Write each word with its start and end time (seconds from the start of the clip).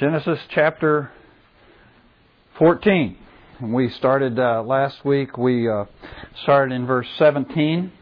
Genesis 0.00 0.38
chapter 0.54 1.12
14. 2.56 3.18
And 3.58 3.74
we 3.74 3.90
started 3.90 4.38
uh, 4.38 4.62
last 4.62 5.04
week, 5.04 5.36
we 5.36 5.68
uh, 5.68 5.84
started 6.42 6.74
in 6.74 6.86
verse 6.86 7.06
17. 7.18 7.92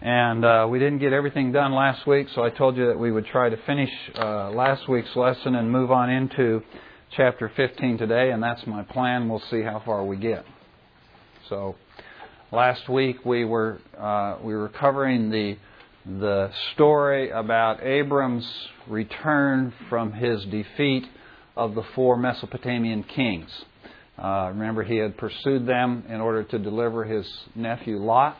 And 0.00 0.42
uh, 0.42 0.66
we 0.70 0.78
didn't 0.78 1.00
get 1.00 1.12
everything 1.12 1.52
done 1.52 1.74
last 1.74 2.06
week, 2.06 2.28
so 2.34 2.42
I 2.42 2.48
told 2.48 2.78
you 2.78 2.86
that 2.86 2.98
we 2.98 3.12
would 3.12 3.26
try 3.26 3.50
to 3.50 3.58
finish 3.66 3.90
uh, 4.14 4.52
last 4.52 4.88
week's 4.88 5.14
lesson 5.14 5.54
and 5.54 5.70
move 5.70 5.90
on 5.90 6.08
into 6.08 6.62
chapter 7.14 7.52
15 7.54 7.98
today, 7.98 8.30
and 8.30 8.42
that's 8.42 8.66
my 8.66 8.82
plan. 8.84 9.28
We'll 9.28 9.42
see 9.50 9.60
how 9.60 9.82
far 9.84 10.06
we 10.06 10.16
get. 10.16 10.46
So, 11.50 11.76
last 12.50 12.88
week 12.88 13.22
we 13.26 13.44
were 13.44 13.80
uh, 13.98 14.38
we 14.42 14.54
were 14.54 14.70
covering 14.70 15.28
the 15.28 15.58
the 16.06 16.50
story 16.72 17.28
about 17.28 17.82
Abram's 17.82 18.50
return 18.86 19.74
from 19.90 20.14
his 20.14 20.42
defeat 20.46 21.04
of 21.58 21.74
the 21.74 21.82
four 21.94 22.16
Mesopotamian 22.16 23.02
kings. 23.02 23.50
Uh, 24.16 24.48
remember, 24.52 24.82
he 24.82 24.96
had 24.96 25.16
pursued 25.16 25.66
them 25.66 26.04
in 26.08 26.20
order 26.20 26.42
to 26.44 26.58
deliver 26.58 27.04
his 27.04 27.26
nephew 27.54 27.98
Lot. 27.98 28.36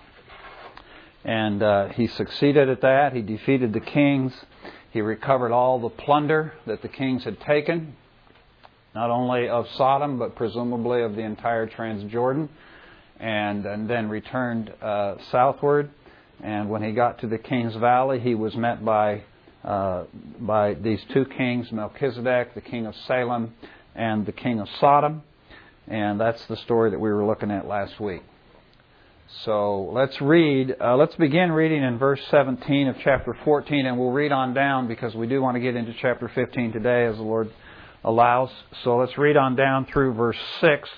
And 1.24 1.62
uh, 1.62 1.88
he 1.88 2.06
succeeded 2.06 2.68
at 2.68 2.80
that. 2.80 3.12
He 3.12 3.23
defeated 3.23 3.73
the 3.73 3.80
kings. 3.80 4.32
He 4.92 5.00
recovered 5.00 5.52
all 5.52 5.78
the 5.80 5.90
plunder 5.90 6.54
that 6.66 6.80
the 6.80 6.88
kings 6.88 7.24
had 7.24 7.40
taken, 7.40 7.96
not 8.95 9.10
only 9.10 9.48
of 9.48 9.68
Sodom, 9.76 10.18
but 10.18 10.34
presumably 10.34 11.02
of 11.02 11.14
the 11.14 11.23
entire 11.23 11.66
Transjordan, 11.66 12.48
and, 13.20 13.66
and 13.66 13.90
then 13.90 14.09
returned 14.09 14.73
uh, 14.80 15.16
southward. 15.30 15.90
And 16.42 16.70
when 16.70 16.82
he 16.82 16.92
got 16.92 17.18
to 17.20 17.26
the 17.26 17.38
King's 17.38 17.74
Valley, 17.74 18.20
he 18.20 18.34
was 18.34 18.56
met 18.56 18.84
by, 18.84 19.24
uh, 19.64 20.04
by 20.40 20.74
these 20.74 21.00
two 21.12 21.24
kings, 21.24 21.70
Melchizedek, 21.72 22.54
the 22.54 22.60
king 22.60 22.86
of 22.86 22.94
Salem, 23.06 23.54
and 23.94 24.24
the 24.24 24.32
king 24.32 24.60
of 24.60 24.68
Sodom. 24.80 25.23
And 25.87 26.20
that's 26.20 26.45
the 26.46 26.56
story 26.56 26.90
that 26.90 27.00
we 27.00 27.10
were 27.10 27.24
looking 27.24 27.50
at 27.50 27.66
last 27.66 27.98
week. 27.98 28.23
So 29.45 29.90
let's 29.92 30.20
read, 30.23 30.74
uh, 30.80 30.96
let's 30.96 31.15
begin 31.16 31.52
reading 31.52 31.82
in 31.82 31.98
verse 31.98 32.20
17 32.30 32.88
of 32.88 32.96
chapter 33.04 33.37
14, 33.45 33.84
and 33.84 33.98
we'll 33.98 34.10
read 34.10 34.32
on 34.32 34.54
down 34.54 34.88
because 34.88 35.15
we 35.15 35.26
do 35.26 35.42
want 35.42 35.56
to 35.56 35.60
get 35.60 35.76
into 35.76 35.95
chapter 36.00 36.30
15 36.34 36.72
today 36.72 37.04
as 37.04 37.16
the 37.16 37.22
Lord 37.22 37.50
allows. 38.04 38.50
So 38.84 38.96
let's 38.96 39.18
read 39.18 39.37
on 39.37 39.54
down 39.54 39.87
through 39.87 40.15
verse 40.15 40.38
6 40.62 40.88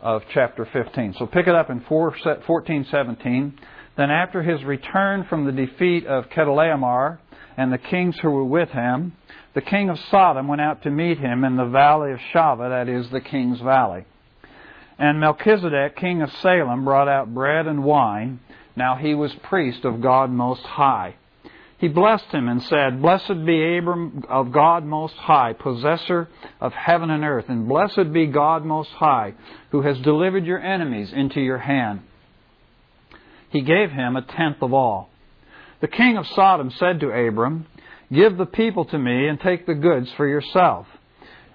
of 0.00 0.22
chapter 0.32 0.68
15. 0.72 1.14
So 1.18 1.26
pick 1.26 1.46
it 1.46 1.54
up 1.54 1.70
in 1.70 1.80
14, 1.80 2.86
17. 2.90 3.58
Then 3.96 4.10
after 4.10 4.42
his 4.42 4.62
return 4.64 5.24
from 5.28 5.44
the 5.44 5.52
defeat 5.52 6.06
of 6.06 6.28
Chedorlaomer 6.30 7.18
and 7.58 7.72
the 7.72 7.78
kings 7.78 8.16
who 8.20 8.30
were 8.30 8.44
with 8.44 8.68
him, 8.70 9.14
the 9.52 9.60
king 9.60 9.90
of 9.90 9.98
Sodom 10.12 10.46
went 10.46 10.60
out 10.60 10.84
to 10.84 10.90
meet 10.90 11.18
him 11.18 11.42
in 11.42 11.56
the 11.56 11.64
valley 11.64 12.12
of 12.12 12.20
Shaveh, 12.32 12.70
that 12.70 12.88
is 12.88 13.10
the 13.10 13.20
king's 13.20 13.60
valley. 13.60 14.04
And 14.96 15.18
Melchizedek, 15.18 15.96
king 15.96 16.22
of 16.22 16.30
Salem, 16.34 16.84
brought 16.84 17.08
out 17.08 17.34
bread 17.34 17.66
and 17.66 17.82
wine. 17.82 18.38
Now 18.76 18.94
he 18.94 19.12
was 19.12 19.34
priest 19.42 19.84
of 19.84 20.00
God 20.00 20.30
Most 20.30 20.62
High. 20.62 21.16
He 21.78 21.88
blessed 21.88 22.26
him 22.26 22.48
and 22.48 22.62
said, 22.62 23.02
Blessed 23.02 23.44
be 23.44 23.76
Abram 23.76 24.22
of 24.28 24.52
God 24.52 24.84
Most 24.84 25.14
High, 25.14 25.52
possessor 25.52 26.28
of 26.60 26.72
heaven 26.72 27.10
and 27.10 27.24
earth, 27.24 27.46
and 27.48 27.66
blessed 27.66 28.12
be 28.12 28.26
God 28.26 28.64
Most 28.64 28.90
High, 28.90 29.34
who 29.72 29.82
has 29.82 29.98
delivered 29.98 30.46
your 30.46 30.60
enemies 30.60 31.12
into 31.12 31.40
your 31.40 31.58
hand. 31.58 32.02
He 33.50 33.62
gave 33.62 33.90
him 33.90 34.14
a 34.14 34.22
tenth 34.22 34.62
of 34.62 34.72
all. 34.72 35.10
The 35.80 35.88
king 35.88 36.16
of 36.16 36.26
Sodom 36.26 36.70
said 36.72 37.00
to 37.00 37.10
Abram, 37.10 37.66
Give 38.12 38.36
the 38.36 38.46
people 38.46 38.84
to 38.86 38.98
me 38.98 39.28
and 39.28 39.40
take 39.40 39.64
the 39.64 39.74
goods 39.74 40.10
for 40.16 40.26
yourself. 40.26 40.86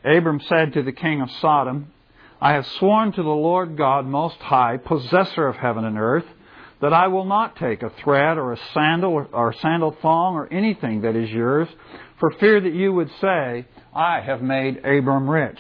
Abram 0.06 0.40
said 0.40 0.74
to 0.74 0.84
the 0.84 0.94
king 0.94 1.22
of 1.22 1.30
Sodom, 1.32 1.92
I 2.40 2.54
have 2.54 2.66
sworn 2.66 3.12
to 3.14 3.24
the 3.24 3.30
Lord 3.30 3.76
God 3.78 4.06
Most 4.06 4.38
High, 4.38 4.78
possessor 4.78 5.48
of 5.48 5.56
heaven 5.56 5.84
and 5.84 5.98
earth, 5.98 6.26
that 6.82 6.94
I 6.94 7.08
will 7.08 7.26
not 7.26 7.56
take 7.56 7.84
a 7.84 7.90
thread 7.90 8.38
or 8.38 8.54
a 8.54 8.60
sandal 8.74 9.28
or 9.32 9.54
sandal 9.54 9.96
thong 10.02 10.36
or 10.36 10.52
anything 10.52 11.02
that 11.02 11.16
is 11.16 11.30
yours, 11.30 11.68
for 12.20 12.32
fear 12.32 12.62
that 12.62 12.74
you 12.74 12.94
would 12.94 13.10
say, 13.20 13.66
I 13.94 14.22
have 14.22 14.42
made 14.42 14.86
Abram 14.86 15.30
rich. 15.30 15.60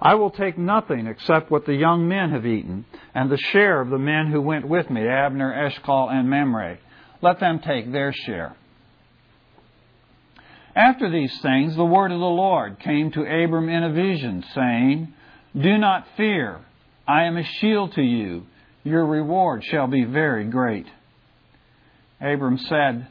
I 0.00 0.14
will 0.14 0.30
take 0.30 0.56
nothing 0.56 1.06
except 1.06 1.50
what 1.50 1.66
the 1.66 1.74
young 1.74 2.08
men 2.08 2.30
have 2.30 2.46
eaten, 2.46 2.84
and 3.14 3.30
the 3.30 3.36
share 3.36 3.80
of 3.80 3.90
the 3.90 3.98
men 3.98 4.28
who 4.30 4.40
went 4.40 4.66
with 4.66 4.88
me, 4.90 5.06
Abner, 5.06 5.52
Eshcol, 5.52 6.08
and 6.08 6.30
Mamre. 6.30 6.78
Let 7.20 7.40
them 7.40 7.60
take 7.60 7.90
their 7.90 8.12
share. 8.12 8.56
After 10.74 11.10
these 11.10 11.36
things, 11.40 11.74
the 11.74 11.84
word 11.84 12.12
of 12.12 12.20
the 12.20 12.26
Lord 12.26 12.78
came 12.78 13.10
to 13.12 13.22
Abram 13.22 13.68
in 13.68 13.82
a 13.82 13.92
vision, 13.92 14.44
saying, 14.54 15.12
do 15.56 15.78
not 15.78 16.06
fear. 16.16 16.60
I 17.06 17.24
am 17.24 17.36
a 17.36 17.44
shield 17.44 17.94
to 17.94 18.02
you. 18.02 18.46
Your 18.84 19.04
reward 19.04 19.64
shall 19.64 19.86
be 19.86 20.04
very 20.04 20.44
great. 20.44 20.86
Abram 22.20 22.58
said, 22.58 23.08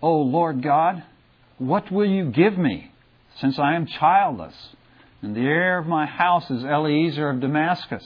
O 0.00 0.18
Lord 0.18 0.62
God, 0.62 1.02
what 1.58 1.90
will 1.90 2.08
you 2.08 2.30
give 2.30 2.58
me, 2.58 2.90
since 3.36 3.58
I 3.58 3.74
am 3.76 3.86
childless, 3.86 4.54
and 5.22 5.36
the 5.36 5.40
heir 5.40 5.78
of 5.78 5.86
my 5.86 6.06
house 6.06 6.50
is 6.50 6.64
Eliezer 6.64 7.30
of 7.30 7.40
Damascus? 7.40 8.04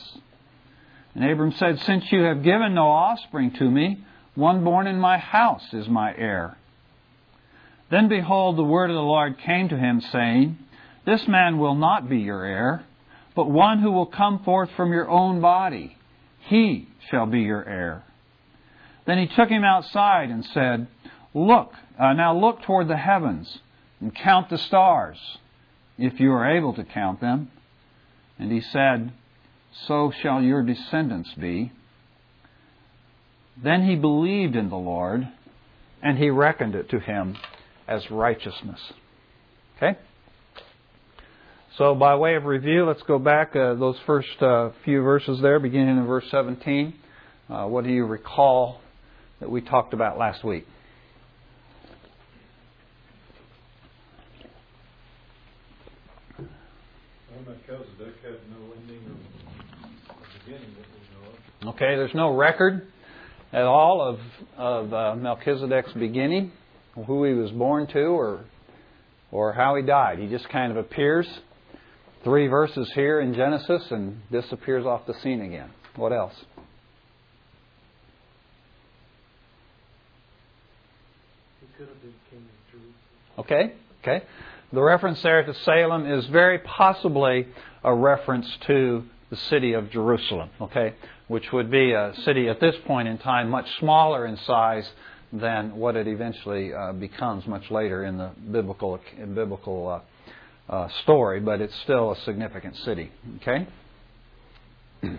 And 1.15 1.25
Abram 1.25 1.53
said, 1.53 1.81
Since 1.81 2.13
you 2.13 2.23
have 2.23 2.43
given 2.43 2.75
no 2.75 2.89
offspring 2.89 3.53
to 3.53 3.71
me, 3.71 4.05
one 4.37 4.63
born 4.63 4.87
in 4.87 5.01
my 5.01 5.19
house 5.19 5.65
is 5.73 5.89
my 5.89 6.15
heir. 6.17 6.57
Then 7.91 8.09
behold, 8.09 8.57
the 8.57 8.65
word 8.65 8.91
of 8.91 8.97
the 8.97 9.03
Lord 9.03 9.39
came 9.39 9.69
to 9.69 9.77
him, 9.77 10.01
saying, 10.01 10.59
This 11.05 11.27
man 11.27 11.59
will 11.59 11.75
not 11.75 12.09
be 12.09 12.19
your 12.19 12.45
heir 12.45 12.85
but 13.37 13.51
one 13.51 13.81
who 13.81 13.93
will 13.93 14.07
come 14.07 14.43
forth 14.43 14.71
from 14.77 14.93
your 14.93 15.09
own 15.09 15.41
body. 15.41 15.97
He 16.49 16.89
shall 17.11 17.27
be 17.27 17.43
your 17.43 17.63
heir. 17.69 18.03
Then 19.07 19.19
he 19.19 19.29
took 19.29 19.51
him 19.51 19.63
outside 19.63 20.31
and 20.31 20.45
said, 20.45 20.89
Look, 21.35 21.73
uh, 21.99 22.15
now 22.15 22.37
look 22.37 22.63
toward 22.63 22.89
the 22.89 22.97
heavens 22.97 23.59
and 24.01 24.15
count 24.15 24.49
the 24.49 24.59
stars, 24.59 25.19
if 25.99 26.19
you 26.19 26.33
are 26.33 26.57
able 26.57 26.73
to 26.75 26.85
count 26.85 27.21
them. 27.21 27.51
And 28.39 28.51
he 28.51 28.63
said, 28.63 29.13
So 29.87 30.11
shall 30.23 30.43
your 30.43 30.63
descendants 30.63 31.33
be. 31.35 31.73
Then 33.63 33.89
he 33.89 33.97
believed 33.97 34.55
in 34.55 34.69
the 34.69 34.77
Lord, 34.77 35.27
and 36.03 36.19
he 36.19 36.31
reckoned 36.31 36.75
it 36.75 36.91
to 36.91 37.01
him 37.01 37.37
as 37.89 38.11
righteousness. 38.11 38.81
Okay? 39.77 39.99
So, 41.79 41.95
by 41.95 42.17
way 42.17 42.37
of 42.37 42.45
review, 42.45 42.87
let's 42.87 43.03
go 43.03 43.19
back 43.19 43.55
uh, 43.55 43.75
those 43.75 43.97
first 44.07 44.41
uh, 44.41 44.71
few 44.85 45.03
verses 45.03 45.41
there, 45.43 45.59
beginning 45.59 45.99
in 45.99 46.07
verse 46.07 46.25
17. 46.31 46.95
Uh, 47.49 47.67
what 47.67 47.85
do 47.85 47.91
you 47.91 48.05
recall 48.05 48.81
that 49.41 49.51
we 49.51 49.61
talked 49.61 49.93
about 49.93 50.19
last 50.19 50.43
week? 50.43 50.67
Okay, 61.67 61.97
there's 61.97 62.15
no 62.15 62.35
record 62.35 62.87
at 63.57 63.65
all 63.65 64.03
of, 64.03 64.21
of 64.59 64.93
uh, 64.93 65.17
Melchizedek's 65.17 65.95
beginning, 65.95 66.53
who 67.07 67.25
he 67.25 67.33
was 67.33 67.51
born 67.51 67.87
to, 67.89 68.01
or 68.01 68.45
or 69.33 69.55
how 69.55 69.75
he 69.75 69.83
died. 69.83 70.19
He 70.19 70.29
just 70.29 70.49
kind 70.51 70.71
of 70.71 70.77
appears 70.77 71.27
three 72.23 72.47
verses 72.47 72.91
here 72.95 73.19
in 73.19 73.35
Genesis 73.35 73.91
and 73.91 74.21
disappears 74.31 74.85
off 74.85 75.07
the 75.07 75.15
scene 75.15 75.41
again. 75.41 75.71
What 75.97 76.13
else? 76.13 76.35
Okay, 83.39 83.75
okay. 84.03 84.25
The 84.73 84.83
reference 84.83 85.23
there 85.23 85.45
to 85.45 85.55
Salem 85.55 86.07
is 86.07 86.27
very 86.27 86.59
possibly 86.59 87.49
a 87.83 87.95
reference 87.95 88.47
to 88.67 89.05
the 89.31 89.37
city 89.37 89.73
of 89.73 89.91
Jerusalem, 89.91 90.51
okay, 90.61 90.95
which 91.29 91.53
would 91.53 91.71
be 91.71 91.93
a 91.93 92.15
city 92.25 92.49
at 92.49 92.59
this 92.61 92.75
point 92.87 93.07
in 93.09 93.19
time 93.19 93.51
much 93.51 93.67
smaller 93.79 94.27
in 94.27 94.39
size 94.39 94.89
than 95.33 95.77
what 95.77 95.97
it 95.97 96.07
eventually 96.07 96.73
uh, 96.73 96.93
becomes 96.93 97.45
much 97.47 97.69
later 97.71 98.05
in 98.05 98.17
the 98.17 98.31
biblical 98.51 98.99
in 99.19 99.35
biblical 99.35 99.89
uh, 99.89 100.01
uh, 100.73 100.89
story, 101.03 101.41
but 101.41 101.61
it's 101.61 101.75
still 101.83 102.13
a 102.13 102.17
significant 102.25 102.75
city. 102.77 103.11
Okay? 103.43 103.67
There's 105.03 105.19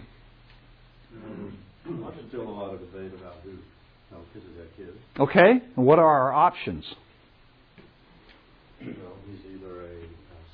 still 2.29 2.41
a 2.41 2.49
lot 2.49 2.73
of 2.73 2.79
debate 2.79 3.11
about 3.19 3.35
who 3.43 3.51
Melchizedek 4.11 4.71
is. 4.79 4.95
Okay, 5.19 5.61
what 5.75 5.99
are 5.99 6.05
our 6.05 6.33
options? 6.33 6.85
Well, 8.81 9.17
he's 9.25 9.39
either 9.55 9.81
a, 9.81 9.85
a 9.85 9.87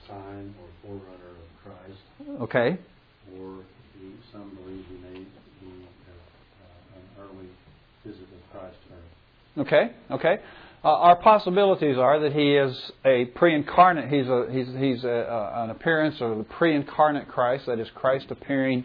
sign 0.07 0.53
or 0.59 0.67
forerunner 0.81 1.31
of 1.31 1.38
Christ. 1.63 2.01
Okay. 2.41 2.77
Or 3.39 3.63
some 4.31 4.50
believe 4.55 4.85
he 4.89 4.97
may 4.97 5.19
be 5.19 5.25
uh, 5.67 6.95
an 6.95 7.03
early 7.19 7.50
visit 8.05 8.23
of 8.23 8.41
Christ 8.51 8.77
to 8.88 8.93
earth. 8.95 9.13
Okay, 9.57 9.91
okay. 10.09 10.39
uh, 10.83 10.88
our 10.88 11.15
possibilities 11.15 11.97
are 11.97 12.19
that 12.21 12.33
he 12.33 12.55
is 12.55 12.91
a 13.05 13.25
pre-incarnate. 13.25 14.09
He's 14.09 14.27
a 14.27 14.47
he's 14.51 14.67
he's 14.77 15.03
a, 15.03 15.51
an 15.55 15.69
appearance 15.69 16.19
of 16.19 16.38
the 16.39 16.44
pre-incarnate 16.44 17.27
Christ. 17.27 17.67
That 17.67 17.79
is 17.79 17.88
Christ 17.95 18.31
appearing 18.31 18.83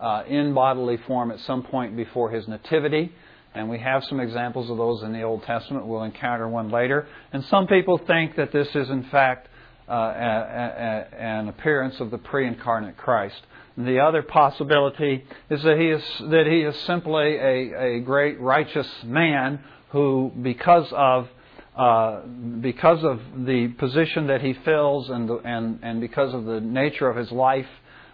uh, 0.00 0.24
in 0.26 0.54
bodily 0.54 0.96
form 1.06 1.30
at 1.30 1.38
some 1.40 1.62
point 1.62 1.96
before 1.96 2.30
his 2.30 2.48
nativity. 2.48 3.12
And 3.54 3.70
we 3.70 3.78
have 3.78 4.04
some 4.04 4.20
examples 4.20 4.70
of 4.70 4.76
those 4.76 5.02
in 5.02 5.12
the 5.12 5.22
Old 5.22 5.42
Testament. 5.44 5.86
We'll 5.86 6.02
encounter 6.02 6.48
one 6.48 6.70
later. 6.70 7.06
And 7.32 7.44
some 7.44 7.66
people 7.66 7.98
think 7.98 8.36
that 8.36 8.52
this 8.52 8.68
is 8.74 8.90
in 8.90 9.04
fact 9.04 9.48
uh, 9.88 9.92
a, 9.92 9.96
a, 9.96 11.16
an 11.16 11.48
appearance 11.48 12.00
of 12.00 12.10
the 12.10 12.18
pre-incarnate 12.18 12.96
Christ. 12.96 13.40
The 13.78 14.00
other 14.00 14.22
possibility 14.22 15.24
is 15.50 15.62
that 15.62 15.78
he 15.78 15.88
is 15.90 16.02
that 16.30 16.46
he 16.46 16.62
is 16.62 16.74
simply 16.86 17.36
a, 17.36 17.98
a 17.98 18.00
great 18.00 18.40
righteous 18.40 18.88
man 19.04 19.60
who, 19.90 20.32
because 20.42 20.88
of 20.92 21.28
uh, 21.76 22.22
because 22.62 23.04
of 23.04 23.20
the 23.44 23.68
position 23.78 24.28
that 24.28 24.40
he 24.40 24.54
fills 24.64 25.10
and, 25.10 25.28
the, 25.28 25.36
and, 25.44 25.78
and 25.82 26.00
because 26.00 26.32
of 26.32 26.46
the 26.46 26.58
nature 26.58 27.06
of 27.06 27.16
his 27.16 27.30
life, 27.30 27.66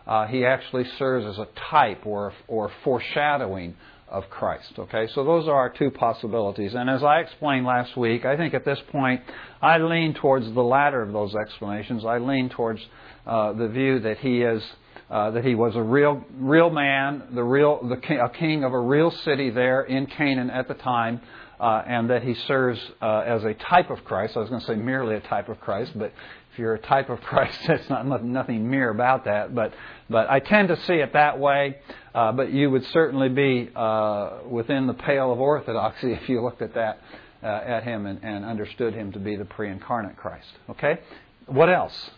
uh, 0.04 0.26
he 0.26 0.44
actually 0.44 0.84
serves 0.98 1.24
as 1.24 1.38
a 1.38 1.46
type 1.70 2.04
or, 2.04 2.32
or 2.48 2.72
foreshadowing 2.82 3.76
of 4.08 4.28
Christ. 4.28 4.72
Okay, 4.78 5.06
so 5.14 5.24
those 5.24 5.46
are 5.46 5.54
our 5.54 5.70
two 5.70 5.90
possibilities. 5.90 6.74
And 6.74 6.90
as 6.90 7.02
I 7.02 7.20
explained 7.20 7.64
last 7.64 7.96
week, 7.96 8.24
I 8.24 8.36
think 8.36 8.52
at 8.52 8.64
this 8.64 8.80
point 8.90 9.22
I 9.62 9.78
lean 9.78 10.14
towards 10.14 10.52
the 10.52 10.60
latter 10.60 11.00
of 11.00 11.12
those 11.12 11.34
explanations. 11.34 12.04
I 12.04 12.18
lean 12.18 12.50
towards 12.50 12.80
uh, 13.26 13.52
the 13.52 13.68
view 13.68 14.00
that 14.00 14.18
he 14.18 14.42
is. 14.42 14.62
Uh, 15.10 15.30
that 15.30 15.44
he 15.44 15.54
was 15.54 15.76
a 15.76 15.82
real, 15.82 16.24
real 16.38 16.70
man, 16.70 17.22
the 17.34 17.44
real, 17.44 17.86
the 17.86 18.24
a 18.24 18.30
king 18.30 18.64
of 18.64 18.72
a 18.72 18.80
real 18.80 19.10
city 19.10 19.50
there 19.50 19.82
in 19.82 20.06
Canaan 20.06 20.48
at 20.48 20.68
the 20.68 20.74
time, 20.74 21.20
uh, 21.62 21.84
and 21.86 22.10
that 22.10 22.24
he 22.24 22.34
serves 22.34 22.80
uh, 23.00 23.20
as 23.20 23.44
a 23.44 23.54
type 23.54 23.90
of 23.90 24.04
Christ. 24.04 24.36
I 24.36 24.40
was 24.40 24.48
going 24.48 24.60
to 24.60 24.66
say 24.66 24.74
merely 24.74 25.14
a 25.14 25.20
type 25.20 25.48
of 25.48 25.60
Christ, 25.60 25.92
but 25.94 26.12
if 26.52 26.58
you're 26.58 26.74
a 26.74 26.78
type 26.80 27.08
of 27.08 27.20
Christ, 27.22 27.56
that's 27.68 27.88
not 27.88 28.24
nothing 28.24 28.68
mere 28.68 28.90
about 28.90 29.26
that. 29.26 29.54
But 29.54 29.72
but 30.10 30.28
I 30.28 30.40
tend 30.40 30.68
to 30.68 30.76
see 30.82 30.94
it 30.94 31.12
that 31.12 31.38
way. 31.38 31.76
Uh, 32.12 32.32
but 32.32 32.52
you 32.52 32.68
would 32.68 32.84
certainly 32.86 33.28
be 33.28 33.70
uh, 33.76 34.40
within 34.50 34.88
the 34.88 34.94
pale 34.94 35.32
of 35.32 35.38
orthodoxy 35.38 36.12
if 36.20 36.28
you 36.28 36.42
looked 36.42 36.62
at 36.62 36.74
that 36.74 36.98
uh, 37.44 37.46
at 37.46 37.84
him 37.84 38.06
and, 38.06 38.24
and 38.24 38.44
understood 38.44 38.92
him 38.92 39.12
to 39.12 39.20
be 39.20 39.36
the 39.36 39.44
pre-incarnate 39.44 40.16
Christ. 40.16 40.48
Okay. 40.68 40.98
What 41.46 41.68
else? 41.68 42.10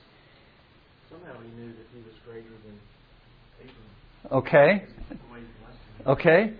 Somehow 1.10 1.34
he 1.42 1.60
knew 1.60 1.68
that 1.68 1.86
he 1.94 2.00
was 2.00 2.14
greater 2.26 2.48
than 2.64 2.80
Abraham. 3.60 4.38
Okay. 4.38 4.84
Okay. 6.06 6.54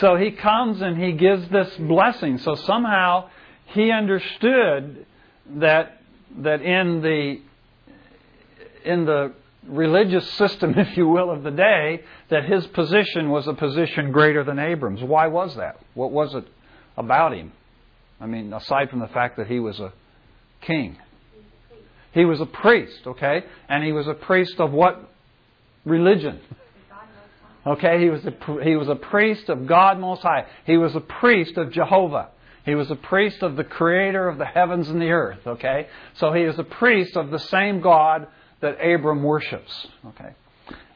So 0.00 0.16
he 0.16 0.30
comes 0.30 0.80
and 0.80 1.02
he 1.02 1.12
gives 1.12 1.48
this 1.48 1.74
blessing. 1.76 2.38
So 2.38 2.54
somehow 2.54 3.30
he 3.66 3.90
understood 3.90 5.06
that 5.56 6.00
that 6.38 6.62
in 6.62 7.00
the 7.02 7.40
in 8.84 9.04
the 9.04 9.32
religious 9.66 10.28
system, 10.32 10.74
if 10.76 10.96
you 10.96 11.08
will, 11.08 11.30
of 11.30 11.42
the 11.42 11.50
day, 11.50 12.02
that 12.30 12.44
his 12.44 12.66
position 12.68 13.30
was 13.30 13.46
a 13.46 13.54
position 13.54 14.12
greater 14.12 14.44
than 14.44 14.58
Abram's. 14.58 15.02
Why 15.02 15.26
was 15.26 15.56
that? 15.56 15.78
What 15.94 16.12
was 16.12 16.34
it 16.34 16.44
about 16.96 17.34
him? 17.34 17.52
I 18.20 18.26
mean, 18.26 18.52
aside 18.52 18.90
from 18.90 19.00
the 19.00 19.08
fact 19.08 19.36
that 19.36 19.46
he 19.46 19.60
was 19.60 19.78
a 19.78 19.92
king. 20.60 20.96
He 22.12 22.24
was 22.24 22.40
a 22.40 22.46
priest, 22.46 23.06
okay? 23.06 23.44
And 23.68 23.84
he 23.84 23.92
was 23.92 24.08
a 24.08 24.14
priest 24.14 24.58
of 24.58 24.72
what 24.72 25.08
religion? 25.84 26.40
Okay, 27.66 28.00
he 28.00 28.08
was 28.08 28.24
a, 28.24 28.62
he 28.62 28.76
was 28.76 28.88
a 28.88 28.94
priest 28.94 29.48
of 29.48 29.66
God 29.66 29.98
Most 29.98 30.22
High. 30.22 30.46
He 30.64 30.76
was 30.76 30.94
a 30.94 31.00
priest 31.00 31.56
of 31.56 31.72
Jehovah. 31.72 32.28
He 32.64 32.74
was 32.74 32.90
a 32.90 32.96
priest 32.96 33.42
of 33.42 33.56
the 33.56 33.64
creator 33.64 34.28
of 34.28 34.38
the 34.38 34.44
heavens 34.44 34.88
and 34.90 35.00
the 35.00 35.10
earth, 35.10 35.40
okay? 35.46 35.88
So 36.14 36.32
he 36.32 36.42
is 36.42 36.58
a 36.58 36.64
priest 36.64 37.16
of 37.16 37.30
the 37.30 37.38
same 37.38 37.80
God 37.80 38.26
that 38.60 38.76
Abram 38.84 39.22
worships, 39.22 39.86
okay? 40.06 40.34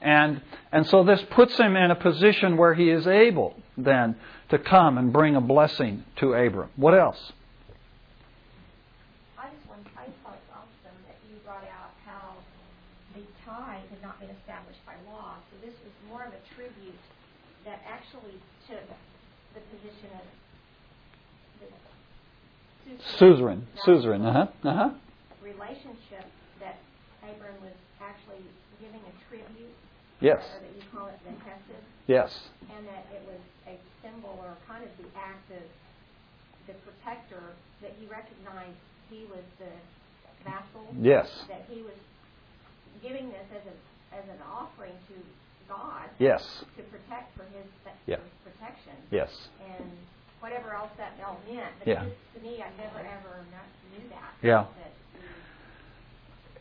And, 0.00 0.42
and 0.70 0.86
so 0.86 1.02
this 1.02 1.22
puts 1.30 1.56
him 1.56 1.76
in 1.76 1.90
a 1.90 1.94
position 1.94 2.56
where 2.56 2.74
he 2.74 2.90
is 2.90 3.06
able 3.06 3.56
then 3.76 4.16
to 4.50 4.58
come 4.58 4.98
and 4.98 5.12
bring 5.12 5.34
a 5.34 5.40
blessing 5.40 6.04
to 6.16 6.34
Abram. 6.34 6.68
What 6.76 6.92
else? 6.92 7.32
I 9.38 9.48
just 9.48 9.66
want, 9.66 9.86
I 9.96 10.04
thought 10.22 10.36
it's 10.36 10.52
awesome 10.52 10.98
that 11.06 11.16
you 11.30 11.38
brought 11.44 11.64
out 11.64 11.96
how 12.04 12.34
the 13.14 13.22
tithe 13.46 13.88
had 13.88 14.02
not 14.02 14.20
been 14.20 14.30
established 14.30 14.84
by 14.84 14.94
law. 15.10 15.36
So 15.50 15.68
a 16.32 16.40
tribute 16.54 16.98
that 17.64 17.80
actually 17.86 18.36
took 18.68 18.84
the 19.54 19.60
position 19.70 20.10
of 20.18 20.26
the 21.62 21.68
suzerain. 23.18 23.62
Suzerain, 23.86 24.24
uh 24.24 24.32
huh. 24.32 24.68
Uh 24.68 24.74
huh. 24.74 24.90
relationship 25.42 26.26
that 26.60 26.78
Abram 27.22 27.54
was 27.62 27.76
actually 28.00 28.42
giving 28.80 29.00
a 29.00 29.14
tribute. 29.28 29.74
Yes. 30.20 30.42
Or 30.54 30.60
that 30.62 30.74
you 30.76 30.82
call 30.94 31.06
it 31.08 31.18
the 31.26 31.34
hesed, 31.42 31.82
Yes. 32.06 32.30
and 32.70 32.86
that 32.86 33.06
it 33.10 33.22
was 33.26 33.42
a 33.66 33.74
symbol 34.02 34.38
or 34.38 34.54
kind 34.70 34.82
of 34.84 34.90
the 34.98 35.10
act 35.18 35.50
of 35.50 35.62
the 36.66 36.74
protector 36.86 37.42
that 37.82 37.90
he 37.98 38.06
recognized 38.06 38.78
he 39.10 39.26
was 39.26 39.42
the 39.58 39.70
vassal. 40.46 40.86
Yes. 41.00 41.26
That 41.48 41.66
he 41.68 41.82
was 41.82 41.98
giving 43.02 43.30
this 43.30 43.46
as 43.50 43.66
a 43.66 43.74
as 44.14 44.24
an 44.30 44.38
offering 44.46 44.94
to 45.08 45.14
God 45.72 46.10
Yes. 46.18 46.64
to 46.76 46.82
protect 46.84 47.36
for 47.36 47.44
his 47.44 47.66
Yeah. 48.06 48.16
for 48.16 48.50
protection 48.50 48.92
Yes. 49.10 49.48
and 49.78 49.90
whatever 50.40 50.74
else 50.74 50.90
that 50.98 51.12
all 51.24 51.40
meant. 51.48 51.66
But 51.78 51.88
Yeah. 51.88 52.04
just 52.04 52.34
to 52.34 52.40
me, 52.40 52.62
I 52.62 52.68
never 52.82 52.98
ever 52.98 53.44
knew 53.92 54.08
that. 54.10 54.32
Yeah. 54.42 54.64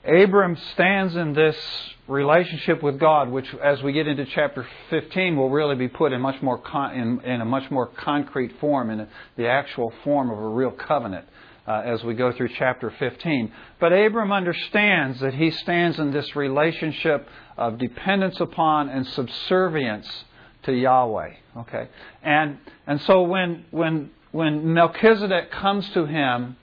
That 0.04 0.24
Abram 0.24 0.56
stands 0.56 1.16
in 1.16 1.34
this 1.34 1.96
relationship 2.08 2.82
with 2.82 3.00
God, 3.00 3.30
which, 3.30 3.54
as 3.56 3.84
we 3.84 3.92
get 3.92 4.08
into 4.08 4.26
chapter 4.26 4.66
15, 4.90 5.36
will 5.38 5.50
really 5.50 5.76
be 5.76 5.88
put 5.88 6.12
in 6.12 6.20
much 6.22 6.42
more 6.42 6.58
con- 6.58 6.94
in, 6.96 7.22
in 7.22 7.42
a 7.42 7.46
much 7.46 7.70
more 7.70 7.86
concrete 7.86 8.52
form, 8.60 8.90
in 8.90 9.08
the 9.36 9.48
actual 9.48 9.92
form 10.04 10.32
of 10.32 10.40
a 10.40 10.48
real 10.48 10.72
covenant, 10.72 11.28
uh, 11.68 11.82
as 11.86 12.04
we 12.04 12.14
go 12.14 12.32
through 12.32 12.50
chapter 12.58 12.92
15. 12.98 13.52
But 13.80 13.94
Abram 13.94 14.32
understands 14.32 15.20
that 15.20 15.34
he 15.34 15.52
stands 15.52 16.00
in 16.00 16.12
this 16.12 16.36
relationship 16.36 17.28
of 17.58 17.78
dependence 17.78 18.40
upon 18.40 18.90
and 18.90 19.06
subservience 19.08 20.08
to 20.64 20.74
Yahweh. 20.74 21.34
Okay, 21.58 21.88
and 22.24 22.58
and 22.88 23.02
so 23.02 23.24
when 23.24 23.66
when 23.72 24.10
when 24.32 24.74
Melchizedek 24.74 25.52
comes 25.52 25.88
to 25.90 26.06
him 26.06 26.56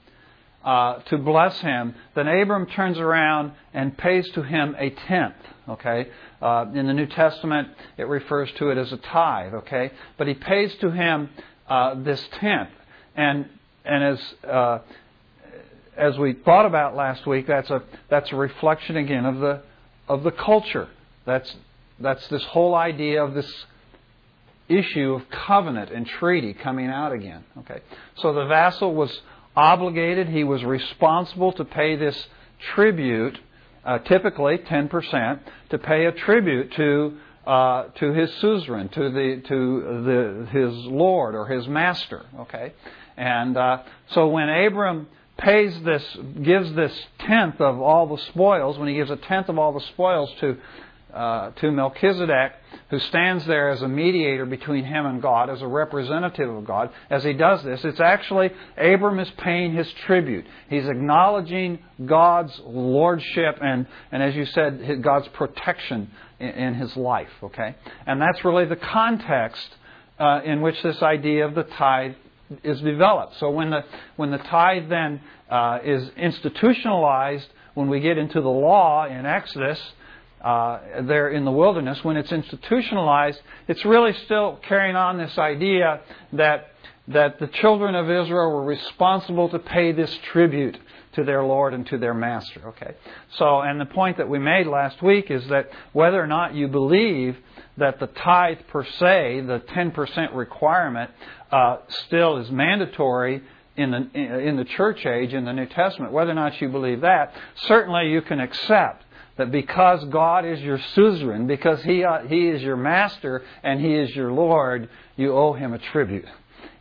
uh, 0.63 0.95
to 1.03 1.17
bless 1.17 1.59
him, 1.61 1.95
then 2.15 2.27
Abram 2.27 2.65
turns 2.65 2.97
around 2.97 3.53
and 3.73 3.97
pays 3.97 4.29
to 4.31 4.41
him 4.41 4.75
a 4.77 4.89
tenth. 4.89 5.35
Okay, 5.69 6.07
uh, 6.41 6.65
in 6.73 6.87
the 6.87 6.93
New 6.93 7.05
Testament 7.05 7.69
it 7.97 8.07
refers 8.07 8.51
to 8.53 8.69
it 8.69 8.77
as 8.77 8.91
a 8.91 8.97
tithe. 8.97 9.53
Okay, 9.53 9.91
but 10.17 10.27
he 10.27 10.33
pays 10.33 10.73
to 10.81 10.91
him 10.91 11.29
uh, 11.69 11.95
this 12.03 12.21
tenth, 12.39 12.71
and 13.15 13.47
and 13.85 14.03
as 14.03 14.19
uh, 14.47 14.79
as 15.97 16.17
we 16.17 16.33
thought 16.33 16.65
about 16.65 16.95
last 16.95 17.27
week, 17.27 17.47
that's 17.47 17.69
a 17.69 17.83
that's 18.09 18.31
a 18.31 18.35
reflection 18.35 18.97
again 18.97 19.25
of 19.25 19.39
the 19.39 19.61
of 20.07 20.23
the 20.23 20.31
culture. 20.31 20.87
That's 21.25 21.53
that's 21.99 22.25
this 22.29 22.43
whole 22.45 22.75
idea 22.75 23.23
of 23.23 23.33
this 23.33 23.51
issue 24.69 25.13
of 25.13 25.29
covenant 25.29 25.91
and 25.91 26.07
treaty 26.07 26.53
coming 26.53 26.87
out 26.87 27.11
again. 27.11 27.43
Okay, 27.59 27.81
so 28.17 28.33
the 28.33 28.45
vassal 28.45 28.93
was 28.93 29.21
obligated; 29.55 30.29
he 30.29 30.43
was 30.43 30.63
responsible 30.63 31.51
to 31.53 31.65
pay 31.65 31.95
this 31.95 32.27
tribute, 32.73 33.37
uh, 33.83 33.99
typically 33.99 34.57
ten 34.57 34.87
percent, 34.87 35.41
to 35.69 35.77
pay 35.77 36.05
a 36.05 36.11
tribute 36.11 36.71
to 36.73 37.17
uh, 37.45 37.83
to 37.95 38.13
his 38.13 38.31
suzerain, 38.35 38.89
to 38.89 39.09
the 39.09 39.41
to 39.47 40.03
the 40.05 40.47
his 40.51 40.73
lord 40.85 41.35
or 41.35 41.47
his 41.47 41.67
master. 41.67 42.25
Okay, 42.39 42.73
and 43.19 43.57
uh, 43.57 43.83
so 44.11 44.29
when 44.29 44.47
Abram 44.47 45.07
pays 45.37 45.77
this, 45.83 46.03
gives 46.41 46.73
this 46.73 46.97
tenth 47.19 47.59
of 47.59 47.81
all 47.81 48.07
the 48.07 48.21
spoils, 48.29 48.77
when 48.77 48.87
he 48.87 48.95
gives 48.95 49.11
a 49.11 49.17
tenth 49.17 49.49
of 49.49 49.59
all 49.59 49.73
the 49.73 49.85
spoils 49.87 50.31
to 50.39 50.57
uh, 51.13 51.49
to 51.51 51.71
Melchizedek, 51.71 52.53
who 52.91 52.99
stands 52.99 53.43
there 53.47 53.71
as 53.71 53.81
a 53.81 53.87
mediator 53.87 54.45
between 54.45 54.85
him 54.85 55.07
and 55.07 55.21
God, 55.21 55.49
as 55.49 55.59
a 55.61 55.67
representative 55.67 56.49
of 56.49 56.65
God, 56.65 56.91
as 57.09 57.23
he 57.23 57.33
does 57.33 57.63
this, 57.63 57.83
it's 57.83 57.99
actually 57.99 58.51
Abram 58.77 59.19
is 59.19 59.29
paying 59.39 59.73
his 59.73 59.91
tribute. 60.05 60.45
He's 60.69 60.87
acknowledging 60.87 61.79
God's 62.05 62.57
lordship 62.63 63.57
and, 63.59 63.87
and 64.11 64.21
as 64.21 64.35
you 64.35 64.45
said, 64.45 65.01
God's 65.01 65.27
protection 65.29 66.11
in, 66.39 66.49
in 66.49 66.73
his 66.75 66.95
life. 66.95 67.31
Okay, 67.43 67.75
and 68.05 68.21
that's 68.21 68.45
really 68.45 68.65
the 68.65 68.77
context 68.77 69.67
uh, 70.19 70.41
in 70.45 70.61
which 70.61 70.81
this 70.83 71.01
idea 71.01 71.45
of 71.45 71.55
the 71.55 71.63
tithe 71.63 72.13
is 72.63 72.81
developed. 72.81 73.37
So 73.39 73.49
when 73.49 73.69
the 73.69 73.83
when 74.15 74.31
the 74.31 74.37
tithe 74.37 74.89
then 74.89 75.21
uh, 75.49 75.79
is 75.83 76.09
institutionalized, 76.17 77.47
when 77.73 77.89
we 77.89 77.99
get 77.99 78.17
into 78.17 78.41
the 78.41 78.49
law 78.49 79.05
in 79.05 79.25
Exodus, 79.25 79.79
uh, 80.41 80.79
there 81.01 81.29
in 81.29 81.45
the 81.45 81.51
wilderness, 81.51 82.03
when 82.03 82.17
it's 82.17 82.31
institutionalized, 82.31 83.39
it's 83.67 83.85
really 83.85 84.13
still 84.25 84.59
carrying 84.67 84.95
on 84.95 85.17
this 85.17 85.37
idea 85.37 86.01
that 86.33 86.71
that 87.07 87.39
the 87.39 87.47
children 87.47 87.95
of 87.95 88.09
Israel 88.09 88.51
were 88.51 88.65
responsible 88.65 89.49
to 89.49 89.59
pay 89.59 89.91
this 89.91 90.15
tribute 90.31 90.77
to 91.19 91.25
their 91.25 91.43
Lord 91.43 91.73
and 91.73 91.85
to 91.87 91.97
their 91.97 92.13
master. 92.13 92.69
Okay. 92.69 92.95
So, 93.37 93.61
and 93.61 93.79
the 93.79 93.85
point 93.85 94.17
that 94.17 94.29
we 94.29 94.39
made 94.39 94.67
last 94.67 95.01
week 95.01 95.29
is 95.29 95.47
that 95.49 95.69
whether 95.93 96.21
or 96.21 96.27
not 96.27 96.55
you 96.55 96.67
believe 96.67 97.37
that 97.77 97.99
the 97.99 98.07
tithe 98.07 98.59
per 98.69 98.85
se, 98.85 99.41
the 99.41 99.61
10% 99.69 100.35
requirement, 100.35 101.11
uh, 101.51 101.77
still 102.05 102.37
is 102.37 102.49
mandatory 102.51 103.41
in 103.75 103.91
the, 103.91 104.19
in 104.19 104.57
the 104.57 104.65
church 104.65 105.05
age, 105.05 105.33
in 105.33 105.45
the 105.45 105.53
New 105.53 105.67
Testament, 105.67 106.11
whether 106.11 106.31
or 106.31 106.35
not 106.35 106.59
you 106.61 106.69
believe 106.69 107.01
that, 107.01 107.33
certainly 107.67 108.09
you 108.09 108.21
can 108.21 108.39
accept 108.39 109.05
that 109.37 109.51
because 109.51 110.03
God 110.05 110.45
is 110.45 110.59
your 110.59 110.79
suzerain, 110.95 111.47
because 111.47 111.81
he, 111.83 112.03
uh, 112.03 112.27
he 112.27 112.49
is 112.49 112.61
your 112.61 112.75
master 112.75 113.41
and 113.63 113.79
He 113.79 113.95
is 113.95 114.13
your 114.13 114.33
Lord, 114.33 114.89
you 115.15 115.33
owe 115.33 115.53
Him 115.53 115.73
a 115.73 115.79
tribute. 115.79 116.25